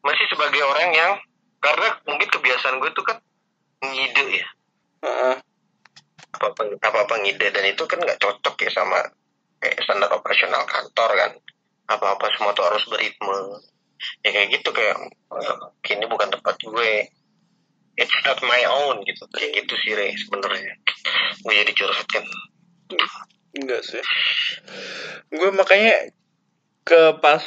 masih 0.08 0.26
sebagai 0.32 0.64
orang 0.64 0.96
yang 0.96 1.12
karena 1.60 2.00
mungkin 2.08 2.32
kebiasaan 2.32 2.80
gue 2.80 2.96
tuh 2.96 3.04
kan 3.04 3.20
ngide 3.84 4.24
ya 4.40 4.48
Heeh. 5.04 5.36
apa 6.32 6.46
apa 6.54 6.62
apa 6.80 7.00
apa 7.04 7.16
ngide 7.28 7.52
dan 7.52 7.66
itu 7.68 7.84
kan 7.90 8.00
nggak 8.00 8.22
cocok 8.24 8.56
ya 8.64 8.72
sama 8.72 9.04
kayak 9.60 9.84
standar 9.84 10.08
operasional 10.16 10.64
kantor 10.64 11.12
kan 11.18 11.32
apa 11.88 12.06
apa 12.20 12.26
semua 12.36 12.52
tuh 12.52 12.68
harus 12.68 12.84
beritme 12.92 13.64
ya 14.22 14.30
kayak 14.30 14.50
gitu 14.60 14.70
kayak 14.76 14.96
"Eh, 15.34 15.94
ini 15.98 16.06
bukan 16.06 16.30
tempat 16.30 16.56
gue. 16.62 16.92
It's 17.98 18.14
not 18.22 18.38
my 18.46 18.62
own 18.70 19.02
gitu. 19.10 19.26
Kayak 19.34 19.66
gitu 19.66 19.74
sih 19.82 19.98
Re 19.98 20.14
sebenarnya. 20.14 20.78
Gue 21.42 21.54
jadi 21.66 21.74
curhat 21.74 22.06
kan. 22.06 22.26
Enggak 23.58 23.82
sih. 23.82 24.04
Gue 25.34 25.50
makanya 25.50 26.14
ke 26.86 27.18
pas 27.20 27.42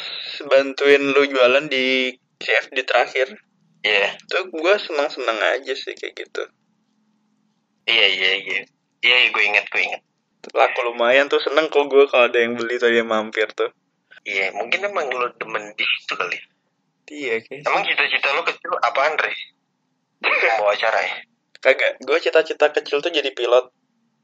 bantuin 0.51 1.01
lu 1.01 1.23
jualan 1.31 1.65
di 1.71 2.13
CFD 2.41 2.85
terakhir 2.85 3.41
iya. 3.81 4.13
tuh 4.29 4.53
gue 4.53 4.75
senang-senang 4.77 5.39
aja 5.57 5.73
sih 5.73 5.97
kayak 5.97 6.13
gitu. 6.13 6.45
iya 7.89 8.07
iya 8.11 8.33
iya. 8.37 8.61
Iya 9.01 9.17
gue 9.33 9.43
inget 9.49 9.65
gue 9.73 9.81
inget 9.81 10.03
Laku 10.53 10.81
lumayan 10.93 11.29
tuh 11.33 11.41
seneng 11.41 11.73
kok 11.73 11.89
gue 11.89 12.05
kalau 12.09 12.29
ada 12.29 12.37
yang 12.37 12.57
beli 12.57 12.77
tuh 12.77 12.93
dia 12.93 13.05
mampir 13.05 13.49
tuh. 13.57 13.73
Iya 14.25 14.53
mungkin 14.57 14.85
emang 14.85 15.09
lo 15.13 15.29
demen 15.37 15.73
di 15.75 15.85
situ 15.85 16.15
kali 16.17 16.39
Iya 17.11 17.43
kayak 17.43 17.67
emang 17.67 17.83
cita-cita 17.83 18.31
lo 18.39 18.47
kecil 18.47 18.71
apaan 18.87 19.19
Re 19.19 19.35
mau 20.63 20.71
acara 20.71 21.03
ya 21.03 21.15
kagak. 21.61 22.01
Gue 22.03 22.19
cita-cita 22.19 22.73
kecil 22.73 23.05
tuh 23.05 23.13
jadi 23.13 23.31
pilot. 23.31 23.71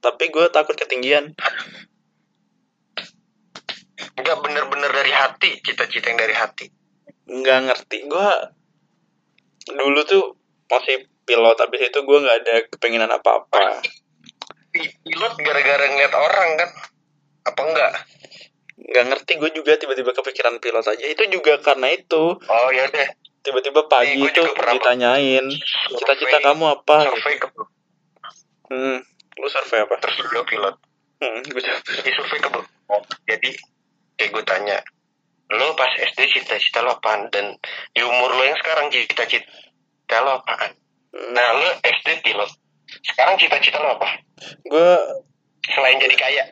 Tapi 0.01 0.25
gue 0.33 0.47
takut 0.51 0.77
ketinggian. 0.77 1.37
nggak 4.17 4.39
bener-bener 4.41 4.91
dari 4.93 5.13
hati 5.13 5.61
cita-cita 5.61 6.09
yang 6.09 6.21
dari 6.21 6.33
hati 6.37 6.67
Nggak 7.29 7.59
ngerti. 7.69 7.99
Gue 8.09 8.31
dulu 9.77 10.01
tuh 10.09 10.25
masih 10.71 11.05
pilot. 11.29 11.57
Habis 11.59 11.81
itu 11.93 11.99
gue 12.01 12.19
nggak 12.25 12.39
ada 12.45 12.55
kepenginan 12.73 13.11
apa-apa. 13.13 13.85
pilot 14.77 15.35
gara-gara 15.41 15.85
ngeliat 15.89 16.13
orang 16.13 16.49
kan 16.61 16.71
apa 17.49 17.61
enggak 17.65 17.93
Nggak 18.87 19.05
ngerti 19.11 19.33
gue 19.37 19.51
juga 19.51 19.73
tiba-tiba 19.77 20.15
kepikiran 20.15 20.63
pilot 20.63 20.87
aja. 20.87 21.05
Itu 21.05 21.27
juga 21.29 21.59
karena 21.59 21.91
itu. 21.91 22.39
oh 22.39 22.69
ya 22.71 22.87
deh 22.87 23.09
Tiba-tiba 23.47 23.87
pagi 23.87 24.19
Ih, 24.19 24.27
gua 24.27 24.31
itu 24.35 24.43
ditanyain 24.43 25.47
cita-cita 25.95 26.43
kamu 26.43 26.67
apa? 26.67 27.07
survei 27.07 27.39
ke 27.39 27.47
Hmm, 28.67 28.99
lu 29.39 29.47
survei 29.47 29.87
apa? 29.87 29.95
terus 30.03 30.19
lu 30.19 30.43
pilot. 30.43 30.75
Hmm, 31.23 31.39
gue 31.47 31.63
di 32.03 32.11
survei 32.11 32.39
ke 32.43 32.49
jadi 33.31 33.51
kayak 34.19 34.31
gue 34.35 34.43
tanya 34.43 34.79
lo 35.47 35.79
pas 35.79 35.95
SD 35.95 36.27
cita-cita 36.27 36.83
lo 36.83 36.99
apaan? 36.99 37.31
Dan 37.31 37.55
di 37.95 38.03
umur 38.03 38.35
lo 38.35 38.43
yang 38.43 38.59
sekarang 38.59 38.91
cita-cita 38.91 40.17
lo 40.27 40.43
apaan? 40.43 40.75
Nah 41.31 41.49
lo 41.55 41.71
SD 41.87 42.27
pilot. 42.27 42.51
Sekarang 43.07 43.39
cita-cita 43.39 43.79
lo 43.79 43.95
apa? 43.95 44.11
Gue 44.67 44.91
selain 45.71 46.03
jadi 46.03 46.17
kaya. 46.19 46.45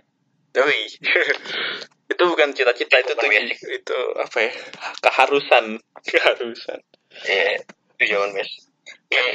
Doi. 0.54 0.86
itu 2.14 2.22
bukan 2.30 2.50
cita-cita 2.54 2.96
itu 3.02 3.12
tuh 3.18 3.26
basic. 3.26 3.58
itu 3.58 3.98
apa 4.22 4.38
ya 4.38 4.52
keharusan 5.02 5.64
keharusan 6.08 6.80
Iya, 7.14 7.62
itu 7.94 8.02
jawaban 8.10 8.34
mes. 8.34 8.50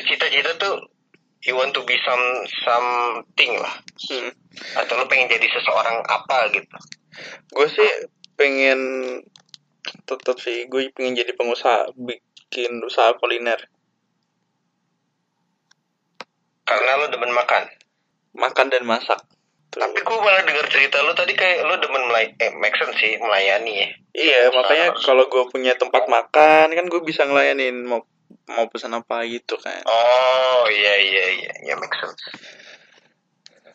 Cita-cita 0.04 0.52
tuh 0.60 0.76
you 1.48 1.56
want 1.56 1.72
to 1.72 1.80
be 1.88 1.96
some 2.04 2.26
something 2.68 3.56
lah. 3.56 3.72
hmm. 4.12 4.32
Atau 4.76 5.00
lo 5.00 5.08
pengen 5.08 5.32
jadi 5.32 5.48
seseorang 5.48 6.04
apa 6.04 6.52
gitu. 6.52 6.78
gue 7.56 7.68
sih 7.72 7.92
pengen 8.36 8.80
tetap 10.04 10.38
sih 10.40 10.68
gue 10.68 10.92
pengen 10.96 11.16
jadi 11.18 11.32
pengusaha 11.36 11.92
bikin 11.96 12.80
usaha 12.84 13.16
kuliner 13.18 13.60
Karena 16.68 17.02
lo 17.02 17.08
demen 17.10 17.34
makan. 17.34 17.66
makan 18.36 18.68
dan 18.70 18.84
masak. 18.86 19.18
Tapi 19.70 20.02
gue 20.02 20.18
malah 20.18 20.42
dengar 20.42 20.66
cerita 20.66 20.98
lo 21.06 21.14
tadi 21.14 21.38
kayak 21.38 21.62
lo 21.62 21.78
demen 21.78 22.10
melay 22.10 22.34
eh, 22.42 22.50
make 22.58 22.74
sense 22.74 22.98
sih 22.98 23.22
melayani 23.22 23.86
ya. 23.86 23.90
iya 24.18 24.40
makanya 24.50 24.98
kalau 24.98 25.30
gue 25.30 25.46
punya 25.54 25.78
tempat 25.78 26.10
makan 26.10 26.74
kan 26.74 26.86
gue 26.90 27.02
bisa 27.06 27.30
ngelayanin 27.30 27.86
mau 27.86 28.02
mau 28.50 28.66
pesan 28.66 28.98
apa 28.98 29.22
gitu 29.30 29.62
kan 29.62 29.86
Oh 29.86 30.66
iya 30.74 30.94
iya 30.98 31.26
iya, 31.38 31.52
ya 31.70 31.74
make 31.78 31.94
sense. 31.94 32.18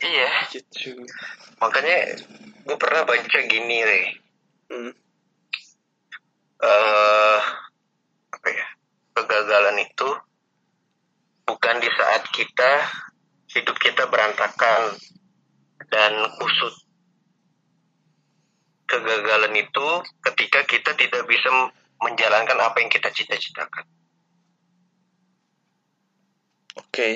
Iya, 0.03 0.28
gitu 0.51 0.99
makanya 1.62 2.18
gue 2.66 2.76
pernah 2.76 3.07
baca 3.07 3.38
gini 3.47 3.76
deh. 3.86 4.07
hmm. 4.74 4.92
eh 6.64 7.40
apa 8.34 8.49
ya 8.51 8.66
kegagalan 9.14 9.78
itu 9.78 10.11
bukan 11.47 11.76
di 11.78 11.90
saat 11.95 12.26
kita 12.34 12.72
hidup 13.55 13.76
kita 13.78 14.11
berantakan 14.11 14.99
dan 15.91 16.12
kusut 16.39 16.74
kegagalan 18.85 19.55
itu 19.57 19.87
ketika 20.30 20.61
kita 20.68 20.93
tidak 20.95 21.24
bisa 21.24 21.49
menjalankan 22.01 22.59
apa 22.61 22.76
yang 22.85 22.91
kita 22.93 23.09
cita-citakan 23.11 23.85
oke 26.78 27.09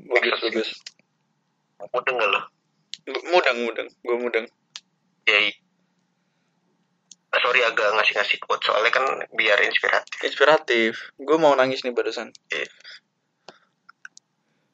bagus 0.00 0.38
bagus 0.40 0.68
udah 1.80 2.12
nggak 2.12 2.30
lo 2.30 2.40
mudeng 3.32 3.58
mudeng 3.64 3.88
gue 4.04 4.16
mudeng 4.16 4.46
ya 5.26 5.38
i- 5.40 5.60
sorry 7.40 7.62
agak 7.62 7.94
ngasih-ngasih 7.94 8.38
quote 8.42 8.66
soalnya 8.66 8.90
kan 8.90 9.06
biar 9.38 9.62
inspiratif. 9.62 10.18
Inspiratif. 10.26 10.92
Gue 11.14 11.38
mau 11.38 11.54
nangis 11.54 11.86
nih 11.86 11.94
barusan. 11.94 12.34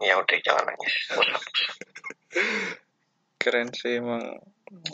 Ya 0.01 0.17
udah 0.17 0.37
jangan 0.41 0.65
nangis. 0.65 0.95
Usap. 1.13 1.43
Keren 3.47 3.71
sih 3.71 4.03
emang. 4.03 4.43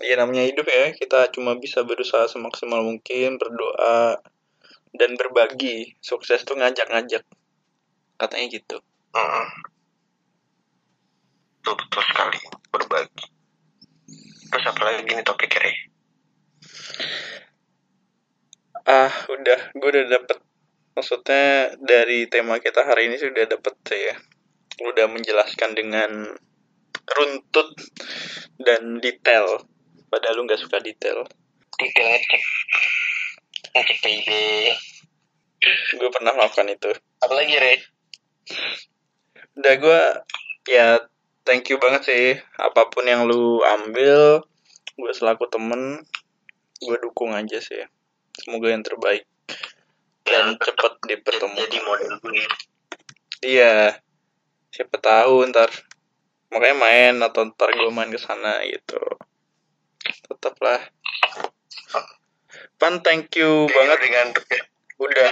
Ya 0.04 0.20
namanya 0.20 0.44
hidup 0.44 0.68
ya. 0.68 0.92
Kita 0.92 1.32
cuma 1.32 1.56
bisa 1.56 1.80
berusaha 1.88 2.28
semaksimal 2.28 2.84
mungkin, 2.84 3.40
berdoa 3.40 4.20
dan 4.92 5.16
berbagi. 5.16 5.96
Sukses 6.04 6.44
tuh 6.44 6.60
ngajak-ngajak. 6.60 7.24
Katanya 8.20 8.46
gitu. 8.52 8.76
Mm. 9.16 9.48
Betul, 11.64 11.80
betul 11.80 12.02
sekali. 12.12 12.38
Berbagi. 12.68 13.26
Terus 14.52 14.64
apa 14.68 14.80
lagi 14.84 15.00
nih 15.08 15.24
topiknya, 15.24 15.64
Re? 15.64 15.72
Ah, 18.84 19.12
udah. 19.32 19.60
Gue 19.80 19.88
udah 19.96 20.04
dapet. 20.12 20.38
Maksudnya 20.92 21.72
dari 21.80 22.28
tema 22.28 22.60
kita 22.60 22.84
hari 22.84 23.08
ini 23.08 23.16
sudah 23.16 23.48
dapet 23.48 23.72
ya. 23.88 24.20
Udah 24.84 25.08
menjelaskan 25.08 25.72
dengan 25.72 26.36
runtut 27.08 27.68
dan 28.62 29.02
detail. 29.02 29.66
Padahal 30.12 30.34
lu 30.38 30.42
nggak 30.46 30.60
suka 30.60 30.78
detail. 30.78 31.24
Detail 31.80 32.06
ngecek. 32.12 32.42
Ngecek 33.72 33.98
PIB. 34.04 34.28
Gue 35.98 36.10
pernah 36.10 36.34
melakukan 36.34 36.68
itu. 36.68 36.90
Apa 37.22 37.32
lagi, 37.32 37.54
Re? 37.56 37.74
Udah 39.56 39.74
gue 39.78 40.02
ya 40.68 41.00
thank 41.46 41.70
you 41.70 41.78
banget 41.78 42.02
sih. 42.06 42.26
Apa 42.58 42.90
pun 42.90 43.06
yang 43.06 43.26
lu 43.26 43.62
ambil, 43.62 44.42
gue 44.98 45.12
selaku 45.14 45.46
temen, 45.50 46.02
gue 46.82 46.96
dukung 47.02 47.34
aja 47.34 47.58
sih. 47.62 47.82
Semoga 48.42 48.72
yang 48.72 48.82
terbaik 48.82 49.28
dan 50.26 50.56
cepet 50.56 50.92
dipertemukan. 51.06 51.62
Jadi 51.68 51.78
model 51.84 52.12
gue. 52.22 52.44
Iya, 53.42 53.98
siapa 54.70 54.96
tahu 55.02 55.50
ntar 55.50 55.68
makanya 56.52 56.76
main 56.76 57.14
atau 57.24 57.48
ntar 57.48 57.72
gue 57.72 57.88
main 57.88 58.12
ke 58.12 58.20
sana 58.20 58.60
gitu. 58.68 59.00
Tetaplah. 60.28 60.80
Pan, 62.76 63.00
thank 63.00 63.32
you 63.38 63.66
banget. 63.70 63.96
Udah 63.96 64.10
ngantuk 64.10 64.46
ya. 64.52 64.62
Udah. 65.00 65.30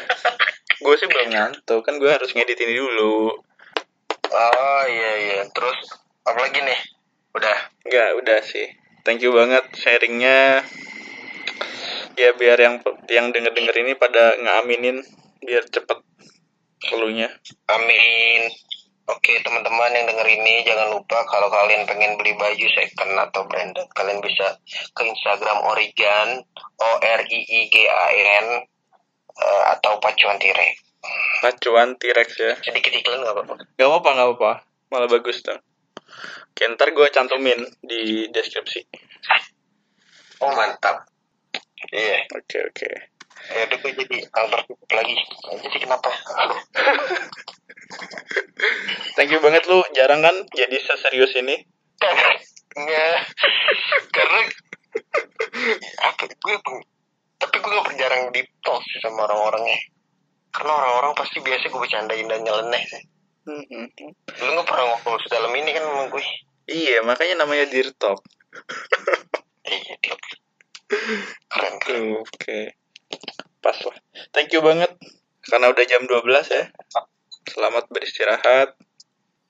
Gue 0.80 0.94
sih 0.96 1.06
belum 1.06 1.28
ngantuk, 1.34 1.84
kan 1.84 2.00
gue 2.00 2.08
harus 2.08 2.32
ngedit 2.32 2.56
ini 2.56 2.74
dulu. 2.80 3.36
Oh 4.30 4.82
iya 4.88 5.12
iya. 5.18 5.40
Terus 5.52 5.78
apa 6.24 6.38
lagi 6.40 6.62
nih? 6.64 6.80
Udah. 7.36 7.58
Enggak, 7.84 8.10
udah 8.22 8.38
sih. 8.40 8.66
Thank 9.04 9.20
you 9.20 9.34
banget 9.34 9.66
sharingnya. 9.76 10.64
Ya 12.16 12.30
biar 12.36 12.56
yang 12.60 12.80
yang 13.08 13.32
denger 13.34 13.52
denger 13.52 13.74
ini 13.82 13.92
pada 13.98 14.36
ngaminin 14.38 15.02
biar 15.42 15.66
cepet 15.68 15.98
keluarnya. 16.86 17.28
Amin. 17.68 18.69
Oke 19.10 19.42
teman-teman 19.42 19.90
yang 19.90 20.06
denger 20.06 20.28
ini 20.30 20.62
jangan 20.62 20.94
lupa 20.94 21.26
kalau 21.26 21.50
kalian 21.50 21.82
pengen 21.82 22.14
beli 22.14 22.36
baju 22.38 22.66
second 22.70 23.18
atau 23.18 23.42
branded 23.50 23.88
kalian 23.98 24.22
bisa 24.22 24.60
ke 24.94 25.02
Instagram 25.02 25.66
Origan 25.66 26.46
O 26.78 26.90
R 27.02 27.20
I 27.26 27.40
I 27.42 27.60
G 27.66 27.90
A 27.90 28.06
N 28.46 28.46
eh, 29.34 29.62
atau 29.74 29.98
pacuan 29.98 30.38
tirek. 30.38 30.78
Pacuan 31.40 31.96
T-Rex 31.96 32.28
ya. 32.38 32.52
Sedikit 32.60 32.92
iklan 32.92 33.24
nggak 33.24 33.34
apa-apa. 33.34 33.54
Gak 33.80 33.88
apa-apa, 33.88 34.10
gak 34.12 34.26
apa-apa. 34.28 34.52
Malah 34.92 35.08
bagus 35.08 35.40
tuh. 35.40 35.56
Oke, 36.52 36.68
ntar 36.76 36.92
gue 36.92 37.06
cantumin 37.08 37.56
di 37.80 38.28
deskripsi. 38.28 38.84
Oh 40.44 40.52
mantap. 40.52 41.08
Iya. 41.88 42.28
Oke, 42.36 42.58
oke. 42.68 42.90
Ya 43.48 43.64
udah 43.64 43.78
gue 43.80 43.92
jadi 44.04 44.18
Albert 44.36 44.68
lagi. 44.92 45.16
Jadi 45.64 45.78
kenapa? 45.80 46.12
Thank 49.16 49.30
you 49.34 49.40
banget 49.42 49.64
lu. 49.66 49.82
Jarang 49.96 50.20
kan 50.22 50.36
jadi 50.54 50.76
seserius 50.80 51.34
ini. 51.38 51.56
Enggak. 52.76 53.18
Karena 54.14 54.40
apa 56.02 56.22
gue 56.26 56.56
tapi 57.40 57.56
gue 57.56 57.72
gak 57.72 57.96
jarang 57.96 58.22
deep 58.34 58.50
talk 58.60 58.82
sih 58.90 58.98
sama 59.00 59.24
orang-orangnya 59.24 59.78
karena 60.50 60.72
orang-orang 60.76 61.14
pasti 61.14 61.38
biasa 61.38 61.70
gue 61.70 61.78
bercandain 61.80 62.26
dan 62.26 62.42
nyeleneh 62.42 62.82
sih 62.90 63.02
Mm-mm. 63.46 63.86
lu 64.44 64.50
gak 64.60 64.66
pernah 64.66 64.84
ngobrol 64.90 65.16
sedalam 65.22 65.54
ini 65.54 65.70
kan 65.72 65.86
sama 65.86 66.10
gue 66.10 66.24
Iya, 66.70 67.02
makanya 67.02 67.42
namanya 67.42 67.66
Dear 67.66 67.90
Talk. 67.98 68.22
iya 69.66 69.94
dia 69.98 70.14
keren 71.50 71.74
Oke. 72.22 72.78
Pas 73.58 73.74
lah. 73.74 73.96
Thank 74.30 74.54
you 74.54 74.62
banget. 74.62 74.94
Karena 75.50 75.74
udah 75.74 75.82
jam 75.82 76.06
12 76.06 76.30
ya. 76.46 76.64
Selamat 77.50 77.90
beristirahat. 77.90 78.78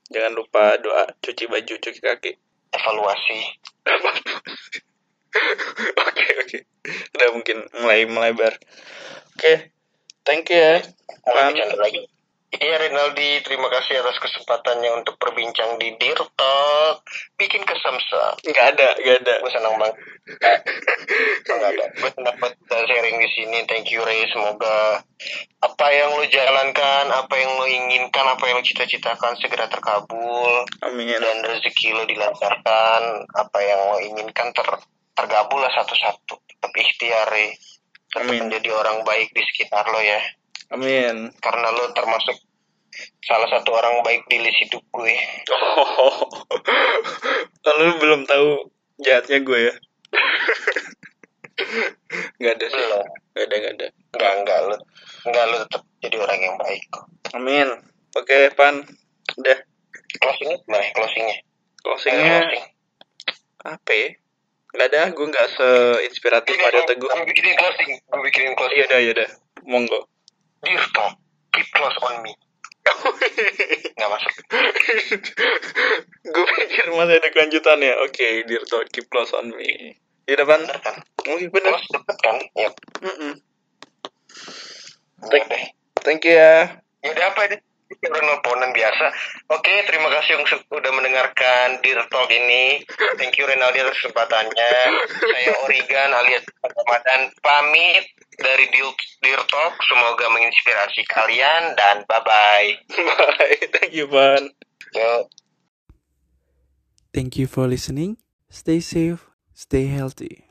Jangan 0.09 0.33
lupa 0.33 0.81
doa 0.81 1.13
cuci 1.21 1.45
baju, 1.47 1.75
cuci 1.77 2.01
kaki. 2.01 2.33
evaluasi 2.71 3.39
Oke, 6.01 6.27
oke. 6.43 6.59
Udah 7.19 7.29
mungkin 7.35 7.59
mulai 7.83 8.07
melebar. 8.09 8.57
Oke. 9.37 9.75
Thank 10.25 10.51
you 10.51 10.59
ya. 10.59 10.81
lagi 11.77 12.09
Iya 12.51 12.83
Rinaldi, 12.83 13.47
terima 13.47 13.71
kasih 13.71 14.03
atas 14.03 14.19
kesempatannya 14.19 14.91
untuk 14.99 15.15
berbincang 15.23 15.79
di 15.79 15.95
Dear 16.03 16.19
Talk. 16.35 17.07
Bikin 17.39 17.63
kesamsa. 17.63 18.35
Nggak 18.43 18.67
ada, 18.75 18.89
nggak 18.99 19.17
ada. 19.23 19.35
Gue 19.39 19.53
senang 19.55 19.75
banget. 19.79 19.97
Enggak 21.47 21.71
ada. 21.79 21.85
Gue 21.95 22.11
senang 22.11 22.37
banget 22.43 22.59
sharing 22.91 23.23
di 23.23 23.29
sini. 23.39 23.59
Thank 23.71 23.95
you 23.95 24.03
Ray. 24.03 24.27
Semoga 24.35 24.99
apa 25.63 25.87
yang 25.95 26.11
lo 26.19 26.27
jalankan, 26.27 27.07
apa 27.15 27.35
yang 27.39 27.55
lo 27.55 27.71
inginkan, 27.71 28.27
apa 28.27 28.43
yang 28.43 28.59
lo 28.59 28.67
cita-citakan 28.67 29.39
segera 29.39 29.71
terkabul 29.71 30.67
Amin. 30.83 31.07
dan 31.07 31.47
rezeki 31.47 31.95
lo 31.95 32.03
dilancarkan. 32.03 33.31
Apa 33.31 33.59
yang 33.63 33.95
lo 33.95 34.03
inginkan 34.03 34.51
ter 34.51 34.67
tergabul 35.15 35.63
lah 35.63 35.71
satu-satu. 35.71 36.35
Tetap 36.51 36.73
ikhtiar 36.75 37.31
Ray. 37.31 37.55
Tetap 38.11 38.27
Amin. 38.27 38.51
menjadi 38.51 38.75
orang 38.75 39.07
baik 39.07 39.31
di 39.31 39.43
sekitar 39.55 39.87
lo 39.87 40.03
ya. 40.03 40.19
Amin. 40.71 41.35
Karena 41.43 41.67
lo 41.75 41.91
termasuk 41.95 42.37
salah 43.27 43.49
satu 43.51 43.75
orang 43.75 44.03
baik 44.07 44.27
di 44.31 44.39
list 44.43 44.59
hidup 44.67 44.83
gue. 44.91 45.15
Oh. 46.01 46.27
Lalu 47.63 47.87
belum 48.01 48.21
tahu 48.27 48.73
jahatnya 49.05 49.45
gue 49.45 49.61
ya. 49.71 49.75
Nggak 52.41 52.53
ada 52.57 52.67
sih. 52.67 52.81
Belum. 52.81 53.07
Nggak 53.37 53.45
ada, 53.47 53.57
nggak 53.61 53.75
ada. 53.77 53.87
Enggak, 54.11 54.33
enggak 54.41 54.59
lo. 54.67 54.77
Enggak 55.29 55.45
lo 55.47 55.57
tetap 55.67 55.83
jadi 56.01 56.17
orang 56.19 56.41
yang 56.41 56.57
baik. 56.57 56.83
Amin. 57.37 57.69
Oke, 58.17 58.51
Pan. 58.57 58.83
Udah. 59.39 59.59
Closingnya 60.19 60.57
gimana? 60.67 60.87
Closingnya? 60.91 61.37
Closingnya 61.81 62.39
Closing. 62.43 62.65
apa 63.61 63.93
ya? 63.95 64.09
Nggak 64.71 64.87
ada, 64.91 65.03
gue 65.15 65.27
nggak 65.31 65.49
seinspiratif 65.55 66.55
Mario 66.59 66.83
Teguh. 66.87 67.11
Gue 67.11 67.27
bikinin 67.31 67.55
closing. 67.55 67.91
Gue 68.11 68.21
bikinin 68.27 68.55
closing. 68.59 68.79
Iya 68.79 68.85
udah, 68.91 68.99
iya 68.99 69.11
udah. 69.15 69.29
Monggo. 69.71 70.01
Dear 70.65 70.85
Tom, 70.93 71.17
keep 71.57 71.69
close 71.73 71.97
on 72.05 72.21
me. 72.21 72.37
Nggak 73.97 74.11
masuk. 74.13 74.35
gue 76.21 76.47
pikir 76.61 76.87
masih 76.93 77.17
ada 77.17 77.29
kelanjutannya. 77.33 77.93
Oke, 78.05 78.45
dear 78.45 78.65
Todd, 78.69 78.89
keep 78.93 79.09
close 79.09 79.33
on 79.33 79.53
me. 79.57 79.97
Iya 80.29 80.45
depan. 80.45 80.61
Bener 80.61 80.81
kan? 80.85 80.97
Oke, 81.25 81.49
bener. 81.49 81.73
Close 81.73 81.89
deket 81.97 82.17
kan? 82.21 82.37
Ya. 82.53 82.71
Mm-mm. 83.01 83.33
Thank, 85.33 85.45
deh. 85.49 85.65
Thank 86.05 86.29
you 86.29 86.37
ya. 86.37 86.81
Ya 87.01 87.09
udah 87.17 87.27
apa 87.33 87.41
ini? 87.49 87.57
Udah 87.91 88.23
nelponan 88.23 88.71
biasa. 88.71 89.11
Oke, 89.51 89.83
terima 89.87 90.07
kasih 90.15 90.39
yang 90.39 90.45
su- 90.47 90.63
udah 90.71 90.93
mendengarkan 90.95 91.83
Dear 91.83 92.07
Talk 92.07 92.31
ini. 92.31 92.87
Thank 93.19 93.35
you 93.35 93.51
Renaldi 93.51 93.83
atas 93.83 93.99
kesempatannya. 93.99 94.75
Saya 95.19 95.51
Origan 95.67 96.15
alias 96.15 96.47
Ramadan 96.63 97.35
pamit 97.43 98.07
dari 98.39 98.71
Dear 98.71 99.43
Talk. 99.43 99.75
Semoga 99.91 100.31
menginspirasi 100.31 101.03
kalian 101.11 101.75
dan 101.75 102.07
bye-bye. 102.07 102.69
Bye. 102.95 103.59
Thank 103.75 103.93
you, 103.93 104.07
Pan. 104.07 104.55
Yo. 104.95 105.27
Thank 107.11 107.35
you 107.39 107.51
for 107.51 107.67
listening. 107.67 108.23
Stay 108.51 108.79
safe, 108.79 109.27
stay 109.55 109.91
healthy. 109.91 110.50